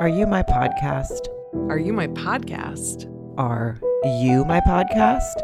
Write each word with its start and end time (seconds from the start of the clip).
Are 0.00 0.08
you 0.08 0.26
my 0.26 0.42
podcast? 0.42 1.28
Are 1.68 1.76
you 1.76 1.92
my 1.92 2.06
podcast? 2.06 3.04
Are 3.36 3.76
you 4.22 4.46
my 4.46 4.58
podcast? 4.60 5.42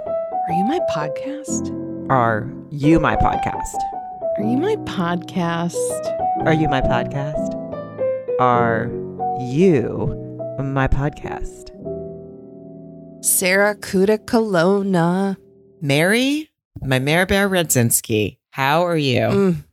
Are 0.49 0.55
you 0.55 0.65
my 0.65 0.81
podcast? 0.91 1.71
Are 2.09 2.57
you 2.71 2.99
my 2.99 3.17
podcast? 3.17 3.77
Are 4.39 4.43
you 4.43 4.57
my 4.59 4.77
podcast? 4.87 5.75
Are 6.47 6.55
you 6.55 6.69
my 6.71 6.81
podcast? 6.81 8.41
Are 8.41 8.91
you 9.53 10.15
my 10.59 10.89
podcast? 10.89 11.69
Sarah 13.23 13.75
Kuda 13.75 14.25
Colonna. 14.25 15.37
Mary, 15.83 16.49
my 16.81 16.99
Mare 16.99 17.27
Bear 17.27 17.51
Radzinski, 17.51 18.39
how 18.53 18.87
are 18.87 18.97
you? 18.97 19.21
Mm. 19.21 19.65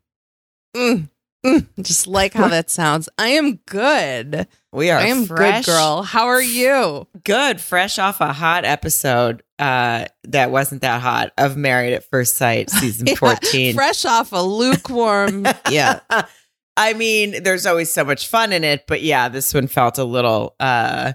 Mm. 0.75 1.09
Mm. 1.45 1.68
Just 1.81 2.05
like 2.05 2.34
how 2.34 2.50
that 2.50 2.70
sounds. 2.70 3.07
I 3.18 3.29
am 3.29 3.61
good. 3.65 4.45
We 4.74 4.90
are 4.90 5.00
I 5.00 5.05
am 5.05 5.26
fresh, 5.26 5.66
good, 5.66 5.71
girl. 5.71 6.02
How 6.02 6.25
are 6.25 6.42
you? 6.42 7.07
Good, 7.24 7.61
fresh 7.61 8.00
off 8.00 8.21
a 8.21 8.34
hot 8.34 8.66
episode 8.66 9.43
uh, 9.60 10.06
that 10.24 10.50
wasn't 10.50 10.82
that 10.82 11.00
hot 11.00 11.32
of 11.38 11.56
Married 11.56 11.93
at 11.93 12.10
First 12.10 12.38
Sight, 12.38 12.71
season 12.71 13.06
Yeah, 13.07 13.16
14. 13.16 13.75
Fresh 13.75 14.06
off 14.06 14.32
a 14.32 14.42
lukewarm. 14.42 15.46
yeah. 15.70 16.00
I 16.75 16.94
mean, 16.94 17.44
there's 17.44 17.68
always 17.68 17.94
so 17.94 18.04
much 18.04 18.28
fun 18.28 18.52
in 18.52 18.64
it, 18.64 18.86
but 18.88 19.04
yeah, 19.04 19.30
this 19.30 19.54
one 19.54 19.68
felt 19.68 20.00
a 20.00 20.04
little, 20.04 20.56
uh, 20.60 21.14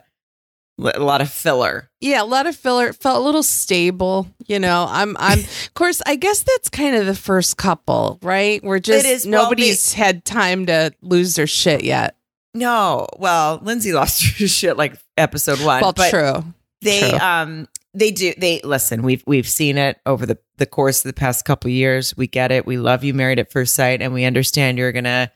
a 0.79 1.01
lot 1.01 1.21
of 1.21 1.29
filler. 1.29 1.91
Yeah, 2.01 2.23
a 2.23 2.25
lot 2.25 2.47
of 2.47 2.55
filler. 2.55 2.87
It 2.87 2.95
Felt 2.95 3.17
a 3.17 3.25
little 3.25 3.43
stable. 3.43 4.29
You 4.47 4.61
know, 4.61 4.87
I'm, 4.89 5.17
I'm, 5.19 5.41
of 5.41 5.75
course, 5.75 6.01
I 6.07 6.15
guess 6.15 6.45
that's 6.45 6.69
kind 6.69 6.95
of 6.95 7.07
the 7.07 7.15
first 7.17 7.57
couple, 7.57 8.21
right? 8.23 8.63
We're 8.63 8.79
just, 8.79 9.05
is. 9.05 9.27
Well, 9.27 9.43
nobody's 9.43 9.95
had 9.95 10.25
time 10.25 10.67
to 10.67 10.93
lose 11.03 11.35
their 11.35 11.49
shit 11.49 11.83
yet. 11.83 12.15
No, 12.59 13.07
well, 13.19 13.61
Lindsey 13.63 13.93
lost 13.95 14.23
her 14.39 14.49
shit 14.49 14.77
like 14.77 14.95
episode 15.17 15.61
one. 15.61 15.81
Well, 15.81 15.93
but 15.93 16.11
true. 16.11 16.45
They, 16.81 17.11
True. 17.11 17.19
um, 17.19 17.69
they 17.95 18.11
do. 18.11 18.33
They 18.37 18.61
listen. 18.63 19.03
We've 19.03 19.25
we've 19.27 19.49
seen 19.49 19.79
it 19.79 19.99
over 20.07 20.27
the 20.27 20.39
the 20.59 20.67
course 20.67 21.05
of 21.05 21.09
the 21.09 21.13
past 21.13 21.45
couple 21.45 21.71
years. 21.71 22.17
We 22.17 22.27
get 22.27 22.53
it. 22.53 22.67
We 22.67 22.77
love 22.77 23.03
you, 23.03 23.15
Married 23.15 23.39
at 23.39 23.51
First 23.51 23.75
Sight, 23.75 24.01
and 24.01 24.13
we 24.13 24.25
understand 24.25 24.79
you're 24.79 24.93
gonna 24.93 25.33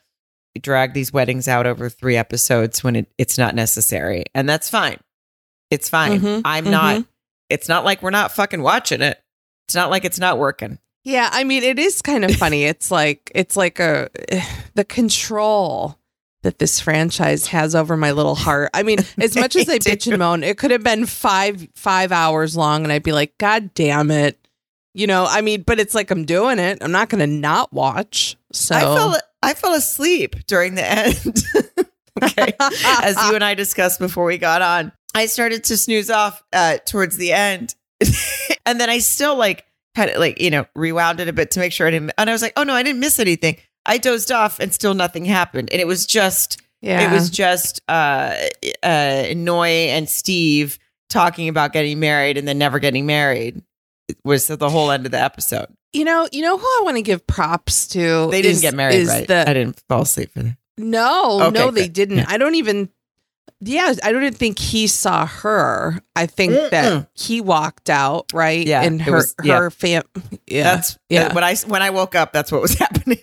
drag 0.60 0.92
these 0.92 1.12
weddings 1.12 1.48
out 1.48 1.66
over 1.66 1.88
three 1.88 2.16
episodes 2.16 2.84
when 2.84 2.94
it, 2.94 3.12
it's 3.18 3.38
not 3.38 3.54
necessary, 3.54 4.24
and 4.34 4.48
that's 4.48 4.68
fine. 4.68 4.98
It's 5.70 5.88
fine. 5.88 6.20
Mhm, 6.20 6.42
I'm 6.44 6.66
mhm. 6.66 6.70
not. 6.70 7.04
It's 7.48 7.68
not 7.68 7.84
like 7.84 8.02
we're 8.02 8.10
not 8.10 8.32
fucking 8.32 8.62
watching 8.62 9.02
it. 9.02 9.20
It's 9.66 9.74
not 9.74 9.90
like 9.90 10.04
it's 10.04 10.20
not 10.20 10.38
working. 10.38 10.78
Yeah, 11.04 11.28
I 11.32 11.42
mean, 11.42 11.64
it 11.64 11.78
is 11.78 12.02
kind 12.02 12.24
of 12.24 12.34
funny. 12.36 12.64
It's 12.64 12.90
like 12.90 13.32
it's 13.34 13.56
like 13.56 13.80
a 13.80 14.10
the 14.74 14.84
control 14.84 15.98
that 16.42 16.58
this 16.58 16.80
franchise 16.80 17.46
has 17.48 17.74
over 17.74 17.96
my 17.96 18.12
little 18.12 18.34
heart. 18.34 18.70
I 18.74 18.82
mean, 18.82 18.98
as 19.20 19.36
much 19.36 19.56
as 19.56 19.68
I 19.68 19.78
bitch 19.78 20.06
and 20.06 20.18
moan, 20.18 20.42
it 20.42 20.58
could 20.58 20.70
have 20.70 20.82
been 20.82 21.06
five 21.06 21.68
five 21.74 22.12
hours 22.12 22.56
long, 22.56 22.84
and 22.84 22.92
I'd 22.92 23.02
be 23.02 23.12
like, 23.12 23.38
God 23.38 23.72
damn 23.74 24.10
it, 24.10 24.38
you 24.94 25.06
know. 25.06 25.26
I 25.28 25.40
mean, 25.40 25.62
but 25.62 25.80
it's 25.80 25.94
like 25.94 26.10
I'm 26.10 26.24
doing 26.24 26.58
it. 26.58 26.78
I'm 26.80 26.92
not 26.92 27.08
going 27.08 27.20
to 27.20 27.26
not 27.26 27.72
watch. 27.72 28.36
So 28.52 28.74
I 28.74 28.80
fell 28.80 29.16
I 29.42 29.54
fell 29.54 29.74
asleep 29.74 30.46
during 30.46 30.74
the 30.74 30.84
end. 30.84 31.44
okay. 32.22 32.52
As 32.60 33.16
you 33.28 33.34
and 33.34 33.44
I 33.44 33.54
discussed 33.54 33.98
before 33.98 34.24
we 34.24 34.38
got 34.38 34.62
on. 34.62 34.92
I 35.14 35.26
started 35.26 35.64
to 35.64 35.76
snooze 35.76 36.10
off 36.10 36.42
uh 36.52 36.78
towards 36.86 37.16
the 37.16 37.32
end. 37.32 37.74
and 38.66 38.80
then 38.80 38.90
I 38.90 38.98
still 38.98 39.36
like 39.36 39.64
had 39.94 40.08
it 40.08 40.18
like, 40.18 40.40
you 40.40 40.50
know, 40.50 40.66
rewound 40.74 41.20
it 41.20 41.28
a 41.28 41.32
bit 41.32 41.52
to 41.52 41.60
make 41.60 41.72
sure 41.72 41.86
I 41.86 41.90
didn't 41.90 42.12
and 42.18 42.28
I 42.28 42.32
was 42.32 42.42
like, 42.42 42.54
oh 42.56 42.64
no, 42.64 42.74
I 42.74 42.82
didn't 42.82 43.00
miss 43.00 43.18
anything. 43.18 43.58
I 43.86 43.98
dozed 43.98 44.30
off 44.32 44.60
and 44.60 44.72
still 44.72 44.94
nothing 44.94 45.24
happened. 45.24 45.70
And 45.72 45.80
it 45.80 45.86
was 45.86 46.06
just 46.06 46.60
yeah, 46.80 47.10
it 47.10 47.12
was 47.14 47.30
just 47.30 47.80
uh 47.88 48.34
uh 48.82 49.26
Noi 49.36 49.68
and 49.90 50.08
Steve 50.08 50.78
talking 51.10 51.48
about 51.48 51.72
getting 51.72 52.00
married 52.00 52.38
and 52.38 52.46
then 52.48 52.58
never 52.58 52.78
getting 52.78 53.06
married. 53.06 53.62
It 54.08 54.16
was 54.24 54.46
the 54.46 54.68
whole 54.70 54.90
end 54.90 55.06
of 55.06 55.12
the 55.12 55.20
episode. 55.20 55.66
you 55.92 56.04
know, 56.04 56.28
you 56.32 56.42
know 56.42 56.56
who 56.58 56.64
I 56.66 56.80
want 56.84 56.96
to 56.96 57.02
give 57.02 57.26
props 57.26 57.86
to. 57.88 58.28
They 58.30 58.42
didn't 58.42 58.56
is- 58.56 58.60
get 58.62 58.74
married, 58.74 59.06
right? 59.06 59.26
the- 59.28 59.48
I 59.48 59.52
didn't 59.54 59.80
fall 59.88 60.02
asleep 60.02 60.32
for 60.32 60.42
that. 60.42 60.56
No, 60.78 61.42
Okay, 61.42 61.50
no, 61.58 61.70
they 61.70 61.82
good. 61.82 61.92
didn't. 61.92 62.16
Yeah. 62.18 62.24
I 62.28 62.38
don't 62.38 62.54
even. 62.54 62.88
Yeah, 63.64 63.94
I 64.02 64.10
don't 64.10 64.22
even 64.22 64.34
think 64.34 64.58
he 64.58 64.88
saw 64.88 65.24
her. 65.24 66.00
I 66.16 66.26
think 66.26 66.52
that 66.52 66.92
Mm-mm. 66.92 67.06
he 67.14 67.40
walked 67.40 67.88
out 67.88 68.26
right. 68.32 68.66
Yeah, 68.66 68.82
and 68.82 69.00
her 69.00 69.12
was- 69.12 69.34
yeah. 69.44 69.58
her 69.58 69.70
fam. 69.70 70.02
Yeah, 70.48 70.64
That's 70.64 70.98
yeah. 71.08 71.28
yeah. 71.28 71.34
When 71.34 71.44
I 71.44 71.54
when 71.66 71.80
I 71.80 71.90
woke 71.90 72.14
up, 72.16 72.32
that's 72.32 72.50
what 72.50 72.60
was 72.60 72.74
happening. 72.78 73.22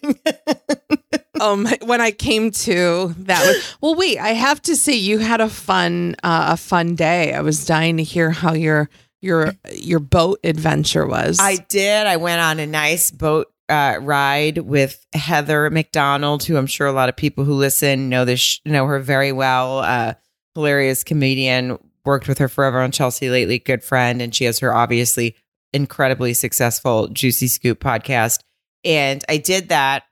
um, 1.42 1.68
when 1.84 2.00
I 2.02 2.12
came 2.12 2.52
to 2.52 3.14
that 3.20 3.46
was 3.46 3.76
well. 3.82 3.96
Wait, 3.96 4.18
I 4.18 4.30
have 4.30 4.62
to 4.64 4.76
say 4.76 4.94
you 4.94 5.18
had 5.18 5.42
a 5.42 5.50
fun 5.50 6.16
uh, 6.24 6.48
a 6.52 6.58
fun 6.58 6.96
day. 6.96 7.34
I 7.34 7.42
was 7.42 7.66
dying 7.66 7.98
to 7.98 8.04
hear 8.04 8.32
how 8.32 8.54
your 8.54 8.90
your 9.22 9.54
your 9.74 10.00
boat 10.00 10.40
adventure 10.46 11.06
was. 11.06 11.38
I 11.42 11.58
did. 11.68 12.08
I 12.08 12.16
went 12.18 12.40
on 12.42 12.60
a 12.60 12.66
nice 12.66 13.12
boat 13.12 13.48
uh, 13.68 13.98
ride 14.02 14.60
with 14.60 15.06
Heather 15.14 15.70
McDonald, 15.70 16.44
who 16.44 16.56
I'm 16.58 16.66
sure 16.68 16.88
a 16.88 16.94
lot 16.94 17.10
of 17.10 17.16
people 17.16 17.44
who 17.44 17.54
listen 17.54 18.08
know 18.10 18.24
this 18.26 18.62
know 18.66 18.86
her 18.86 19.00
very 19.00 19.32
well. 19.32 19.80
Uh, 19.80 20.14
hilarious 20.56 21.04
comedian. 21.04 21.78
Worked 22.06 22.28
with 22.28 22.38
her 22.40 22.48
forever 22.48 22.80
on 22.80 22.92
Chelsea 22.92 23.30
lately. 23.30 23.60
Good 23.60 23.84
friend, 23.84 24.22
and 24.22 24.34
she 24.34 24.46
has 24.46 24.60
her 24.60 24.74
obviously 24.74 25.36
incredibly 25.74 26.34
successful 26.34 27.08
Juicy 27.10 27.48
Scoop 27.48 27.80
podcast. 27.80 28.40
And 28.84 29.24
I 29.30 29.38
did 29.38 29.70
that 29.70 30.04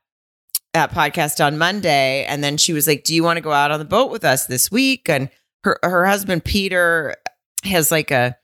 that 0.74 0.92
podcast 0.92 1.44
on 1.44 1.58
Monday, 1.58 2.24
and 2.26 2.44
then 2.44 2.56
she 2.56 2.72
was 2.72 2.86
like, 2.86 3.04
"Do 3.04 3.14
you 3.14 3.24
want 3.24 3.38
to 3.38 3.40
go 3.40 3.52
out 3.52 3.70
on 3.70 3.78
the 3.78 3.84
boat 3.84 4.10
with 4.10 4.24
us 4.24 4.46
this 4.46 4.70
week?" 4.70 5.08
And 5.08 5.30
her 5.64 5.78
her 5.82 6.06
husband 6.06 6.44
Peter 6.44 7.16
has 7.64 7.90
like 7.90 8.10
a 8.10 8.36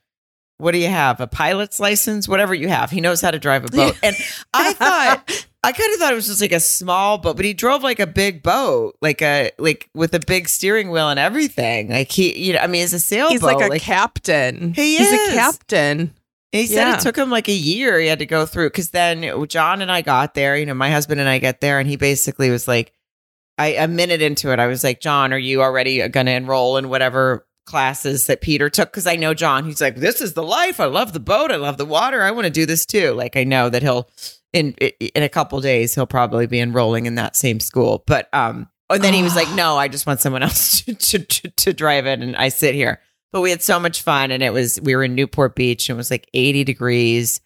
what 0.57 0.71
do 0.71 0.77
you 0.77 0.87
have? 0.87 1.19
A 1.19 1.27
pilot's 1.27 1.79
license? 1.79 2.27
Whatever 2.27 2.53
you 2.53 2.69
have. 2.69 2.89
He 2.89 3.01
knows 3.01 3.21
how 3.21 3.31
to 3.31 3.39
drive 3.39 3.65
a 3.65 3.67
boat. 3.67 3.97
And 4.03 4.15
I 4.53 4.73
thought 4.73 5.47
I 5.65 5.71
kind 5.71 5.93
of 5.93 5.99
thought 5.99 6.11
it 6.11 6.15
was 6.15 6.27
just 6.27 6.41
like 6.41 6.51
a 6.51 6.59
small 6.59 7.17
boat, 7.17 7.35
but 7.35 7.45
he 7.45 7.53
drove 7.53 7.83
like 7.83 7.99
a 7.99 8.07
big 8.07 8.43
boat, 8.43 8.95
like 9.01 9.21
a 9.21 9.51
like 9.57 9.89
with 9.93 10.13
a 10.13 10.19
big 10.19 10.47
steering 10.47 10.91
wheel 10.91 11.09
and 11.09 11.19
everything. 11.19 11.89
Like 11.89 12.11
he, 12.11 12.37
you 12.37 12.53
know, 12.53 12.59
I 12.59 12.67
mean, 12.67 12.83
it's 12.83 12.93
a 12.93 12.99
sailboat. 12.99 13.31
He's 13.31 13.41
like 13.43 13.71
a 13.71 13.79
captain. 13.79 14.73
He 14.73 14.97
He's 14.97 15.11
is. 15.11 15.29
a 15.29 15.33
captain. 15.33 16.13
He 16.51 16.67
said 16.67 16.75
Yeah. 16.87 16.95
it 16.95 17.01
took 17.01 17.17
him 17.17 17.29
like 17.29 17.49
a 17.49 17.53
year. 17.53 17.99
He 17.99 18.07
had 18.07 18.19
to 18.19 18.25
go 18.25 18.45
through 18.45 18.67
because 18.69 18.91
then 18.91 19.47
John 19.47 19.81
and 19.81 19.91
I 19.91 20.01
got 20.01 20.35
there. 20.35 20.55
You 20.55 20.65
know, 20.65 20.73
my 20.73 20.89
husband 20.91 21.19
and 21.19 21.27
I 21.29 21.39
get 21.39 21.59
there, 21.61 21.79
and 21.79 21.89
he 21.89 21.97
basically 21.97 22.49
was 22.49 22.67
like, 22.67 22.93
I 23.57 23.67
a 23.73 23.87
minute 23.87 24.21
into 24.21 24.51
it, 24.51 24.59
I 24.59 24.67
was 24.67 24.83
like, 24.83 24.99
John, 25.01 25.33
are 25.33 25.37
you 25.37 25.61
already 25.61 26.07
going 26.09 26.25
to 26.27 26.31
enroll 26.31 26.77
in 26.77 26.89
whatever 26.89 27.45
classes 27.65 28.27
that 28.27 28.41
Peter 28.41 28.69
took? 28.69 28.91
Because 28.91 29.07
I 29.07 29.15
know 29.15 29.33
John. 29.33 29.65
He's 29.65 29.81
like, 29.81 29.95
this 29.97 30.21
is 30.21 30.33
the 30.33 30.43
life. 30.43 30.79
I 30.79 30.85
love 30.85 31.11
the 31.13 31.19
boat. 31.19 31.51
I 31.51 31.55
love 31.57 31.77
the 31.77 31.85
water. 31.85 32.21
I 32.21 32.31
want 32.31 32.45
to 32.45 32.51
do 32.51 32.65
this 32.65 32.85
too. 32.85 33.11
Like 33.13 33.35
I 33.35 33.43
know 33.43 33.69
that 33.69 33.81
he'll 33.81 34.07
in 34.55 34.71
in 34.73 35.21
a 35.21 35.29
couple 35.29 35.59
days 35.59 35.93
he'll 35.93 36.07
probably 36.07 36.47
be 36.47 36.59
enrolling 36.59 37.05
in 37.05 37.15
that 37.15 37.35
same 37.35 37.59
school. 37.59 38.03
But 38.07 38.33
um, 38.33 38.69
and 38.89 39.03
then 39.03 39.13
he 39.13 39.21
was 39.21 39.35
like, 39.35 39.51
no, 39.51 39.77
I 39.77 39.87
just 39.89 40.07
want 40.07 40.21
someone 40.21 40.43
else 40.43 40.81
to 40.85 40.93
to, 40.95 41.19
to, 41.19 41.49
to 41.49 41.73
drive 41.73 42.07
it, 42.07 42.21
and 42.21 42.35
I 42.35 42.49
sit 42.49 42.73
here. 42.73 43.01
But 43.31 43.41
we 43.41 43.49
had 43.49 43.61
so 43.61 43.79
much 43.79 44.01
fun, 44.01 44.31
and 44.31 44.41
it 44.41 44.53
was 44.53 44.79
we 44.81 44.95
were 44.95 45.03
in 45.03 45.13
Newport 45.13 45.55
Beach, 45.55 45.89
and 45.89 45.95
it 45.95 45.97
was 45.97 46.09
like 46.09 46.27
eighty 46.33 46.63
degrees. 46.63 47.41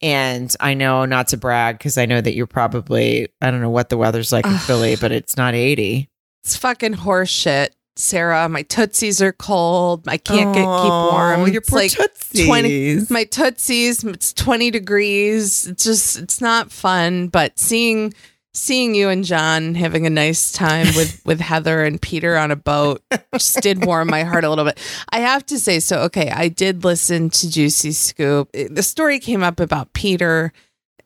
And 0.00 0.54
I 0.60 0.74
know 0.74 1.06
not 1.06 1.28
to 1.28 1.36
brag 1.36 1.78
because 1.78 1.96
I 1.96 2.04
know 2.06 2.20
that 2.20 2.34
you're 2.34 2.46
probably 2.46 3.28
I 3.42 3.50
don't 3.50 3.60
know 3.60 3.70
what 3.70 3.88
the 3.88 3.96
weather's 3.96 4.32
like 4.32 4.46
in 4.46 4.58
Philly, 4.58 4.96
but 4.96 5.12
it's 5.12 5.36
not 5.36 5.54
eighty. 5.54 6.08
It's 6.44 6.56
fucking 6.56 6.92
horse 6.92 7.30
shit, 7.30 7.74
Sarah. 7.96 8.48
My 8.48 8.62
tootsies 8.62 9.22
are 9.22 9.32
cold. 9.32 10.08
I 10.08 10.16
can't 10.16 10.54
get 10.54 10.62
keep 10.62 10.66
warm. 10.66 11.48
Your 11.48 11.60
it's 11.60 11.70
poor 11.70 11.80
like 11.80 11.92
tootsies. 11.92 12.46
20 12.46 13.00
my 13.10 13.24
tootsies. 13.24 14.04
It's 14.04 14.32
twenty 14.32 14.70
degrees. 14.70 15.66
It's 15.66 15.84
just 15.84 16.18
it's 16.18 16.40
not 16.40 16.72
fun. 16.72 17.28
But 17.28 17.58
seeing 17.58 18.12
seeing 18.54 18.94
you 18.94 19.08
and 19.08 19.24
John 19.24 19.74
having 19.74 20.06
a 20.06 20.10
nice 20.10 20.52
time 20.52 20.86
with 20.96 21.20
with 21.26 21.40
Heather 21.40 21.84
and 21.84 22.00
Peter 22.00 22.36
on 22.36 22.50
a 22.50 22.56
boat 22.56 23.02
just 23.34 23.60
did 23.60 23.84
warm 23.84 24.08
my 24.08 24.22
heart 24.22 24.44
a 24.44 24.48
little 24.48 24.64
bit. 24.64 24.78
I 25.10 25.20
have 25.20 25.44
to 25.46 25.58
say, 25.58 25.80
so 25.80 26.00
okay, 26.02 26.30
I 26.30 26.48
did 26.48 26.84
listen 26.84 27.30
to 27.30 27.50
Juicy 27.50 27.92
Scoop. 27.92 28.50
The 28.52 28.82
story 28.82 29.18
came 29.18 29.42
up 29.42 29.60
about 29.60 29.92
Peter 29.92 30.52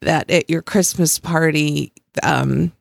that 0.00 0.30
at 0.30 0.48
your 0.48 0.62
Christmas 0.62 1.18
party, 1.18 1.92
um, 2.22 2.72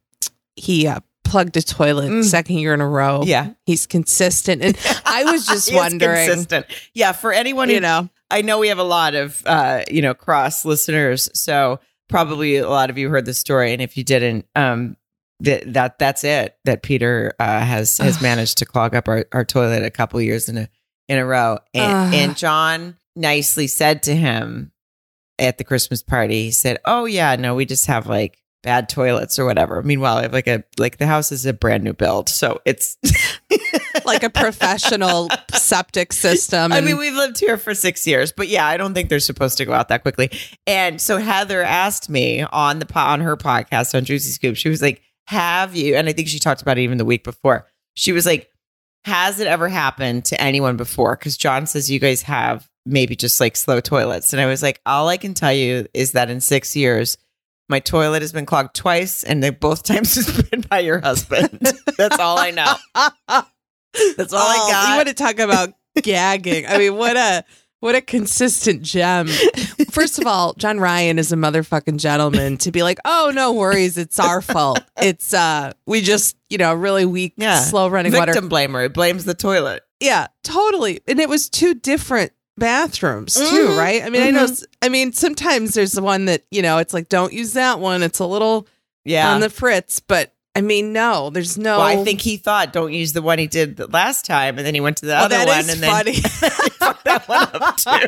he 0.56 0.88
uh, 0.88 1.00
plugged 1.29 1.57
a 1.57 1.62
toilet 1.62 2.09
Mm. 2.09 2.24
second 2.24 2.57
year 2.57 2.74
in 2.74 2.81
a 2.81 2.88
row. 2.88 3.24
Yeah. 3.25 3.51
he's 3.65 3.85
consistent, 3.85 4.62
and 4.62 4.77
I 5.06 5.24
was 5.31 5.45
just 5.45 5.74
wondering, 5.74 6.27
consistent. 6.27 6.65
Yeah, 6.94 7.12
for 7.12 7.31
anyone 7.33 7.69
you 7.69 7.75
who 7.75 7.81
know, 7.81 8.09
I 8.31 8.41
know 8.41 8.59
we 8.59 8.68
have 8.69 8.79
a 8.79 8.83
lot 8.83 9.15
of 9.15 9.41
uh, 9.45 9.83
you 9.89 10.01
know, 10.01 10.13
cross 10.13 10.65
listeners, 10.65 11.29
so 11.33 11.79
probably 12.09 12.57
a 12.57 12.69
lot 12.69 12.89
of 12.89 12.97
you 12.97 13.09
heard 13.09 13.25
the 13.25 13.33
story, 13.33 13.74
and 13.74 13.81
if 13.81 13.97
you 13.97 14.03
didn't, 14.03 14.45
um, 14.56 14.97
that 15.41 15.71
that 15.74 16.00
that's 16.00 16.24
it. 16.24 16.57
That 16.65 16.81
Peter 16.81 17.33
uh, 17.39 17.59
has 17.59 17.97
has 18.00 18.21
managed 18.21 18.57
to 18.59 18.65
clog 18.65 18.95
up 18.95 19.07
our, 19.07 19.25
our 19.31 19.45
toilet 19.45 19.83
a 19.83 19.91
couple 19.91 20.19
years 20.21 20.50
in 20.50 20.57
a 20.57 20.69
in 21.07 21.18
a 21.19 21.25
row, 21.25 21.59
and 21.74 22.13
and 22.15 22.38
John 22.38 22.97
nicely 23.15 23.68
said 23.68 24.03
to 24.03 24.15
him 24.15 24.71
at 25.39 25.57
the 25.59 25.63
Christmas 25.63 26.01
party, 26.01 26.45
he 26.45 26.51
said, 26.51 26.79
"Oh 26.85 27.06
yeah, 27.06 27.35
no, 27.35 27.53
we 27.56 27.65
just 27.65 27.85
have 27.85 28.07
like 28.07 28.39
bad 28.67 28.89
toilets 28.89 29.39
or 29.39 29.45
whatever. 29.45 29.81
Meanwhile, 29.81 30.17
I 30.17 30.21
have 30.23 30.33
like 30.33 30.47
a 30.47 30.61
like 30.77 30.97
the 30.97 31.07
house 31.07 31.31
is 31.31 31.45
a 31.45 31.53
brand 31.53 31.85
new 31.85 31.93
build, 31.93 32.27
so 32.27 32.59
it's 32.65 32.97
like 34.05 34.23
a 34.23 34.29
professional 34.29 35.29
septic 35.53 36.11
system. 36.11 36.73
I 36.73 36.81
mean, 36.81 36.97
we've 36.97 37.15
lived 37.15 37.39
here 37.39 37.57
for 37.57 37.73
six 37.73 38.05
years, 38.05 38.33
but 38.33 38.49
yeah, 38.49 38.67
I 38.67 38.75
don't 38.75 38.93
think 38.93 39.07
they're 39.07 39.21
supposed 39.21 39.57
to 39.59 39.65
go 39.65 39.71
out 39.71 39.87
that 39.87 40.01
quickly. 40.01 40.31
And 40.67 40.99
so 40.99 41.17
Heather 41.17 41.63
asked 41.63 42.09
me 42.09 42.41
on 42.41 42.79
the 42.79 42.87
on 42.93 43.21
her 43.21 43.37
podcast 43.37 43.95
on 43.95 44.03
Juicy 44.03 44.31
Scoop, 44.31 44.57
she 44.57 44.67
was 44.67 44.81
like, 44.81 45.01
"Have 45.27 45.73
you?" 45.73 45.95
And 45.95 46.09
I 46.09 46.11
think 46.11 46.27
she 46.27 46.37
talked 46.37 46.61
about 46.61 46.77
it 46.77 46.81
even 46.81 46.97
the 46.97 47.05
week 47.05 47.23
before. 47.23 47.67
She 47.93 48.11
was 48.11 48.25
like, 48.25 48.49
"Has 49.05 49.39
it 49.39 49.47
ever 49.47 49.69
happened 49.69 50.25
to 50.25 50.41
anyone 50.41 50.75
before?" 50.75 51.15
Because 51.15 51.37
John 51.37 51.67
says 51.67 51.89
you 51.89 51.99
guys 51.99 52.23
have 52.23 52.67
maybe 52.85 53.15
just 53.15 53.39
like 53.39 53.55
slow 53.55 53.79
toilets, 53.79 54.33
and 54.33 54.41
I 54.41 54.45
was 54.45 54.61
like, 54.61 54.81
"All 54.85 55.07
I 55.07 55.15
can 55.15 55.33
tell 55.33 55.53
you 55.53 55.87
is 55.93 56.11
that 56.11 56.29
in 56.29 56.41
six 56.41 56.75
years." 56.75 57.17
My 57.69 57.79
toilet 57.79 58.21
has 58.21 58.31
been 58.31 58.45
clogged 58.45 58.75
twice, 58.75 59.23
and 59.23 59.43
they 59.43 59.49
both 59.49 59.83
times 59.91 60.15
has 60.15 60.41
been 60.49 60.61
by 60.61 60.79
your 60.79 60.99
husband. 60.99 61.59
That's 61.97 62.19
all 62.19 62.37
I 62.39 62.51
know. 62.51 62.73
That's 64.15 64.33
all 64.33 64.39
I 64.47 64.57
Oh, 64.59 64.71
got. 64.71 64.89
You 64.91 64.95
want 64.97 65.07
to 65.09 65.13
talk 65.13 65.39
about 65.39 65.73
gagging? 66.01 66.65
I 66.67 66.77
mean, 66.77 66.95
what 66.95 67.17
a 67.17 67.43
what 67.79 67.95
a 67.95 68.01
consistent 68.01 68.81
gem. 68.81 69.27
First 69.91 70.17
of 70.19 70.25
all, 70.25 70.53
John 70.55 70.79
Ryan 70.79 71.19
is 71.19 71.31
a 71.31 71.35
motherfucking 71.35 71.97
gentleman 71.97 72.57
to 72.59 72.71
be 72.71 72.83
like, 72.83 72.99
"Oh, 73.05 73.31
no 73.35 73.53
worries, 73.53 73.97
it's 73.97 74.19
our 74.19 74.41
fault. 74.41 74.79
It's 74.97 75.33
uh, 75.33 75.73
we 75.85 76.01
just 76.01 76.37
you 76.49 76.57
know 76.57 76.73
really 76.73 77.05
weak, 77.05 77.33
Yeah. 77.37 77.59
slow 77.59 77.87
running 77.89 78.13
water." 78.13 78.33
Victim 78.33 78.49
blamer. 78.49 78.83
He 78.83 78.87
blames 78.89 79.25
the 79.25 79.33
toilet. 79.35 79.83
Yeah, 79.99 80.27
totally. 80.43 81.01
And 81.07 81.19
it 81.19 81.27
was 81.29 81.49
two 81.49 81.73
different 81.73 82.31
bathrooms 82.57 83.36
too, 83.36 83.42
Mhm. 83.69 83.77
right? 83.77 84.04
I 84.04 84.09
mean, 84.09 84.21
I 84.24 84.31
know. 84.31 84.48
I 84.81 84.89
mean, 84.89 85.13
sometimes 85.13 85.74
there's 85.74 85.92
the 85.94 86.01
one 86.01 86.25
that 86.25 86.44
you 86.51 86.62
know, 86.62 86.77
it's 86.80 86.94
like, 86.94 87.09
don't 87.09 87.33
use 87.33 87.54
that 87.54 87.80
one. 87.80 88.04
It's 88.04 88.19
a 88.19 88.25
little 88.25 88.68
Yeah. 89.06 89.31
on 89.33 89.39
the 89.42 89.50
fritz, 89.50 90.00
but 90.00 90.33
I 90.56 90.62
mean, 90.62 90.92
no, 90.92 91.30
there's 91.30 91.57
no. 91.57 91.77
well, 91.77 91.88
I 91.88 92.04
think 92.04 92.19
he 92.21 92.38
thought 92.38 92.74
don't 92.74 92.92
use 92.94 93.13
the 93.13 93.21
one 93.21 93.38
he 93.38 93.45
did 93.48 93.77
the 93.77 93.86
last 93.88 94.25
time, 94.25 94.57
and 94.57 94.65
then 94.65 94.74
he 94.74 94.80
went 94.81 94.98
to 94.98 95.06
the 95.06 95.12
Well, 95.13 95.25
other 95.25 95.38
one, 95.45 95.59
and 95.69 95.81
then 95.81 95.89
funny. 95.92 96.12
he 96.13 96.21
fucked 96.21 97.04
that 97.06 97.27
one 97.27 97.48
up 97.54 97.77
too. 97.77 98.07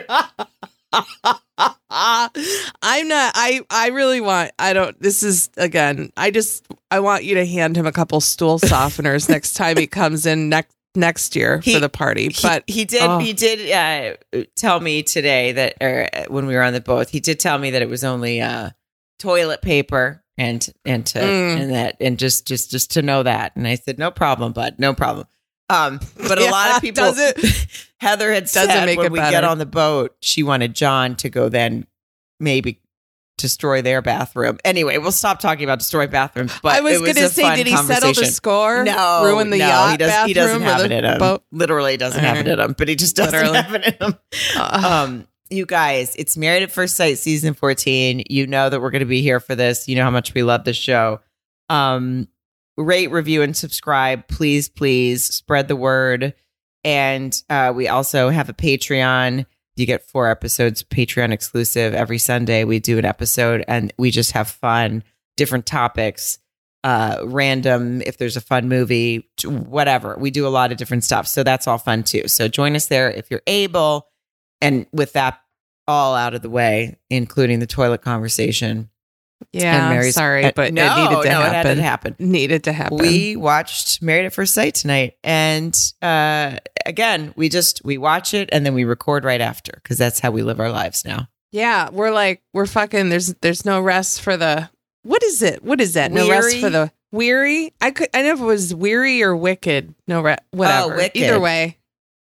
I'm 1.92 3.08
not. 3.08 3.34
I 3.36 3.62
I 3.70 3.88
really 3.90 4.22
want. 4.22 4.52
I 4.58 4.74
don't. 4.74 5.00
This 5.02 5.22
is 5.24 5.50
again. 5.58 6.12
I 6.18 6.32
just. 6.32 6.66
I 6.92 7.00
want 7.02 7.24
you 7.24 7.36
to 7.36 7.46
hand 7.46 7.78
him 7.78 7.86
a 7.86 7.92
couple 7.92 8.20
stool 8.22 8.60
softeners 8.60 9.30
next 9.30 9.54
time 9.54 9.78
he 9.78 9.86
comes 9.86 10.26
in 10.26 10.50
next 10.50 10.74
next 10.96 11.36
year 11.36 11.60
He- 11.60 11.74
for 11.74 11.80
the 11.80 11.90
party. 11.90 12.30
But 12.42 12.64
he, 12.68 12.86
did. 12.86 13.02
oh. 13.02 13.20
He 13.20 13.34
did 13.34 13.72
uh, 14.34 14.44
tell 14.56 14.80
me 14.80 15.04
today 15.04 15.52
that, 15.54 15.76
or 15.82 16.08
uh, 16.14 16.24
when 16.30 16.46
we 16.48 16.56
were 16.56 16.64
on 16.64 16.74
the 16.74 16.82
boat, 16.82 17.10
he 17.10 17.20
did 17.20 17.40
tell 17.40 17.58
me 17.58 17.72
that 17.72 17.82
it 17.82 17.90
was 17.90 18.04
only 18.04 18.42
uh, 18.42 18.72
toilet 19.20 19.62
paper 19.62 20.24
and 20.38 20.68
and 20.86 21.06
to 21.06 21.20
Mm. 21.20 21.60
and 21.60 21.72
that 21.72 21.98
and 22.00 22.18
just 22.18 22.48
just 22.48 22.72
just 22.72 22.92
to 22.92 23.02
know 23.02 23.24
that. 23.24 23.56
And 23.56 23.68
I 23.68 23.76
said, 23.76 24.00
no 24.00 24.10
problem, 24.12 24.54
bud, 24.54 24.76
no 24.78 24.94
problem. 24.94 25.28
Um, 25.70 26.00
but 26.18 26.40
a 26.40 26.50
lot 26.50 26.76
of 26.76 26.82
people. 26.82 27.14
Heather 28.00 28.32
had 28.34 28.44
doesn't 28.46 28.70
said 28.70 28.86
make 28.86 28.98
when 28.98 29.08
it 29.08 29.12
we 29.12 29.20
get 29.20 29.44
on 29.44 29.58
the 29.58 29.66
boat, 29.66 30.16
she 30.22 30.42
wanted 30.42 30.74
John 30.74 31.16
to 31.18 31.30
go 31.30 31.50
then 31.50 31.86
maybe 32.40 32.80
destroy 33.40 33.82
their 33.82 34.02
bathroom. 34.02 34.58
Anyway, 34.64 34.98
we'll 34.98 35.12
stop 35.12 35.40
talking 35.40 35.64
about 35.64 35.80
destroy 35.80 36.08
bathrooms. 36.08 36.58
But 36.62 36.76
I 36.76 36.82
was, 36.82 37.00
was 37.00 37.14
going 37.14 37.28
to 37.28 37.34
say, 37.34 37.56
did 37.56 37.68
he 37.68 37.76
settle 37.76 38.14
the 38.14 38.26
score? 38.26 38.84
No, 38.84 39.24
ruin 39.26 39.50
the 39.50 39.58
no, 39.58 39.68
yacht 39.68 39.92
he, 39.92 39.98
does, 39.98 40.10
bathroom 40.10 40.28
he 40.28 40.34
doesn't 40.34 40.62
have 40.62 40.82
it 40.82 40.92
in 40.92 41.06
him. 41.06 41.20
boat? 41.20 41.44
Literally 41.52 41.98
doesn't 41.98 42.24
have 42.24 42.38
it 42.38 42.48
in 42.48 42.60
him, 42.60 42.76
but 42.78 42.88
he 42.88 42.96
just 42.96 43.16
doesn't 43.16 43.34
Literally. 43.34 43.62
have 43.62 43.76
it 43.76 43.86
in 43.86 44.08
him. 44.08 44.18
Um, 44.60 45.28
you 45.50 45.66
guys, 45.66 46.16
it's 46.16 46.38
Married 46.38 46.64
at 46.64 46.72
First 46.72 46.96
Sight 46.96 47.18
season 47.18 47.54
14. 47.54 48.24
You 48.30 48.48
know 48.48 48.70
that 48.70 48.82
we're 48.82 48.92
going 48.92 49.00
to 49.00 49.06
be 49.06 49.22
here 49.22 49.40
for 49.40 49.56
this. 49.56 49.88
You 49.88 49.96
know 49.96 50.04
how 50.04 50.12
much 50.12 50.34
we 50.34 50.44
love 50.44 50.64
this 50.64 50.78
show. 50.78 51.22
Um, 51.70 52.28
rate, 52.78 53.12
review, 53.12 53.42
and 53.42 53.56
subscribe. 53.56 54.28
Please, 54.28 54.70
please 54.70 55.26
spread 55.26 55.68
the 55.68 55.76
word. 55.76 56.34
And 56.84 57.42
uh, 57.50 57.74
we 57.76 57.88
also 57.88 58.30
have 58.30 58.50
a 58.50 58.54
Patreon. 58.54 59.46
You 59.80 59.86
get 59.86 60.06
four 60.06 60.30
episodes, 60.30 60.84
Patreon 60.84 61.32
exclusive. 61.32 61.94
Every 61.94 62.18
Sunday, 62.18 62.66
we 62.66 62.80
do 62.80 62.98
an 62.98 63.06
episode 63.06 63.64
and 63.66 63.94
we 63.98 64.12
just 64.12 64.34
have 64.34 64.50
fun, 64.50 65.04
different 65.38 65.66
topics, 65.66 66.38
uh, 66.84 67.20
random, 67.24 68.02
if 68.02 68.18
there's 68.18 68.36
a 68.36 68.42
fun 68.42 68.68
movie, 68.68 69.30
whatever. 69.46 70.18
We 70.20 70.32
do 70.32 70.46
a 70.46 70.50
lot 70.50 70.74
of 70.74 70.78
different 70.78 71.06
stuff. 71.06 71.28
So 71.28 71.44
that's 71.44 71.66
all 71.66 71.78
fun 71.78 72.04
too. 72.04 72.28
So 72.28 72.50
join 72.50 72.76
us 72.76 72.88
there 72.88 73.10
if 73.10 73.32
you're 73.32 73.42
able. 73.48 74.08
And 74.60 74.86
with 74.92 75.14
that 75.14 75.40
all 75.88 76.14
out 76.14 76.34
of 76.34 76.42
the 76.42 76.50
way, 76.50 76.98
including 77.10 77.60
the 77.60 77.66
toilet 77.66 78.02
conversation. 78.02 78.90
Yeah, 79.54 79.90
Mary's, 79.90 80.16
sorry, 80.16 80.52
but 80.56 80.74
no, 80.74 80.84
it 80.84 80.96
needed 81.10 81.24
to 81.24 81.30
no, 81.30 81.42
it 81.42 81.44
had 81.44 81.54
happen. 81.54 81.78
to 81.78 81.84
happen. 81.84 82.16
Needed 82.20 82.64
to 82.66 82.74
happen. 82.74 82.98
We 82.98 83.36
watched 83.36 84.02
Married 84.02 84.26
at 84.26 84.34
First 84.34 84.54
Sight 84.54 84.76
tonight, 84.76 85.16
and 85.24 85.76
uh, 86.02 86.58
again, 86.86 87.34
we 87.36 87.50
just 87.50 87.82
we 87.84 87.98
watch 87.98 88.34
it 88.34 88.50
and 88.52 88.66
then 88.66 88.74
we 88.74 88.84
record 88.84 89.24
right 89.24 89.42
after 89.42 89.72
because 89.76 89.98
that's 89.98 90.20
how 90.20 90.32
we 90.32 90.44
live 90.44 90.60
our 90.60 90.72
lives 90.72 91.06
now. 91.06 91.28
yeah, 91.52 91.90
we're 91.90 92.12
like 92.12 92.42
we're 92.54 92.68
fucking. 92.68 93.10
There's 93.10 93.34
there's 93.36 93.66
no 93.66 93.82
rest 93.82 94.22
for 94.22 94.38
the. 94.38 94.70
What 95.04 95.24
is 95.24 95.42
it? 95.42 95.64
What 95.64 95.80
is 95.82 95.94
that? 95.94 96.12
No 96.12 96.30
rest 96.30 96.58
for 96.60 96.70
the 96.70 96.92
weary. 97.12 97.74
I 97.82 97.92
could. 97.92 98.10
I 98.14 98.22
know 98.22 98.34
if 98.34 98.40
it 98.40 98.44
was 98.44 98.76
weary 98.76 99.24
or 99.24 99.36
wicked. 99.36 99.96
No 100.08 100.22
rest. 100.22 100.42
Whatever. 100.52 101.02
Oh. 101.02 101.10
Either 101.14 101.40
way. 101.40 101.78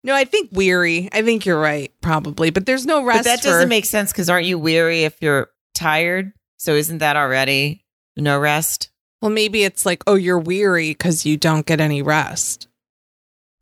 No, 0.05 0.15
I 0.15 0.25
think 0.25 0.51
weary. 0.53 1.09
I 1.13 1.23
think 1.23 1.47
you're 1.47 1.61
right, 1.61 1.93
probably. 2.01 2.51
But 2.51 2.67
there's 2.67 2.85
no 2.87 3.05
rest. 3.05 3.21
but 3.21 3.25
that 3.25 3.41
for, 3.41 3.49
doesn't 3.49 3.69
make 3.69 3.85
sense 3.85 4.11
because 4.11 4.29
aren't 4.29 4.47
you 4.47 4.59
weary 4.59 5.05
if 5.05 5.21
you're 5.21 5.51
tired? 5.75 6.33
So 6.63 6.77
isn't 6.77 6.99
that 6.99 7.17
already 7.17 7.85
no 8.17 8.39
rest? 8.39 8.91
Well, 9.21 9.33
maybe 9.33 9.65
it's 9.65 9.85
like, 9.85 10.05
oh, 10.07 10.15
you're 10.15 10.39
weary 10.39 10.91
because 10.91 11.27
you 11.27 11.37
don't 11.37 11.67
get 11.67 11.81
any 11.81 12.03
rest. 12.03 12.69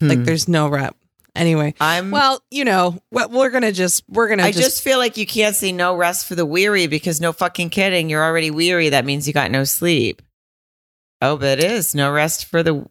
Like 0.02 0.18
Hmm. 0.18 0.24
there's 0.24 0.48
no 0.48 0.68
rep. 0.68 0.94
Anyway, 1.34 1.72
I'm 1.80 2.10
well, 2.10 2.42
you 2.50 2.62
know, 2.66 2.98
what 3.08 3.30
we're 3.30 3.48
gonna 3.48 3.72
just 3.72 4.04
we're 4.06 4.28
gonna 4.28 4.42
I 4.42 4.52
just, 4.52 4.64
just 4.64 4.82
feel 4.82 4.98
like 4.98 5.16
you 5.16 5.24
can't 5.24 5.56
say 5.56 5.72
no 5.72 5.96
rest 5.96 6.26
for 6.26 6.34
the 6.34 6.44
weary 6.44 6.88
because 6.88 7.22
no 7.22 7.32
fucking 7.32 7.70
kidding. 7.70 8.10
You're 8.10 8.22
already 8.22 8.50
weary. 8.50 8.90
That 8.90 9.06
means 9.06 9.26
you 9.26 9.32
got 9.32 9.50
no 9.50 9.64
sleep. 9.64 10.20
Oh, 11.22 11.38
but 11.38 11.58
it 11.58 11.72
is 11.72 11.94
no 11.94 12.12
rest 12.12 12.44
for 12.44 12.62
the. 12.62 12.86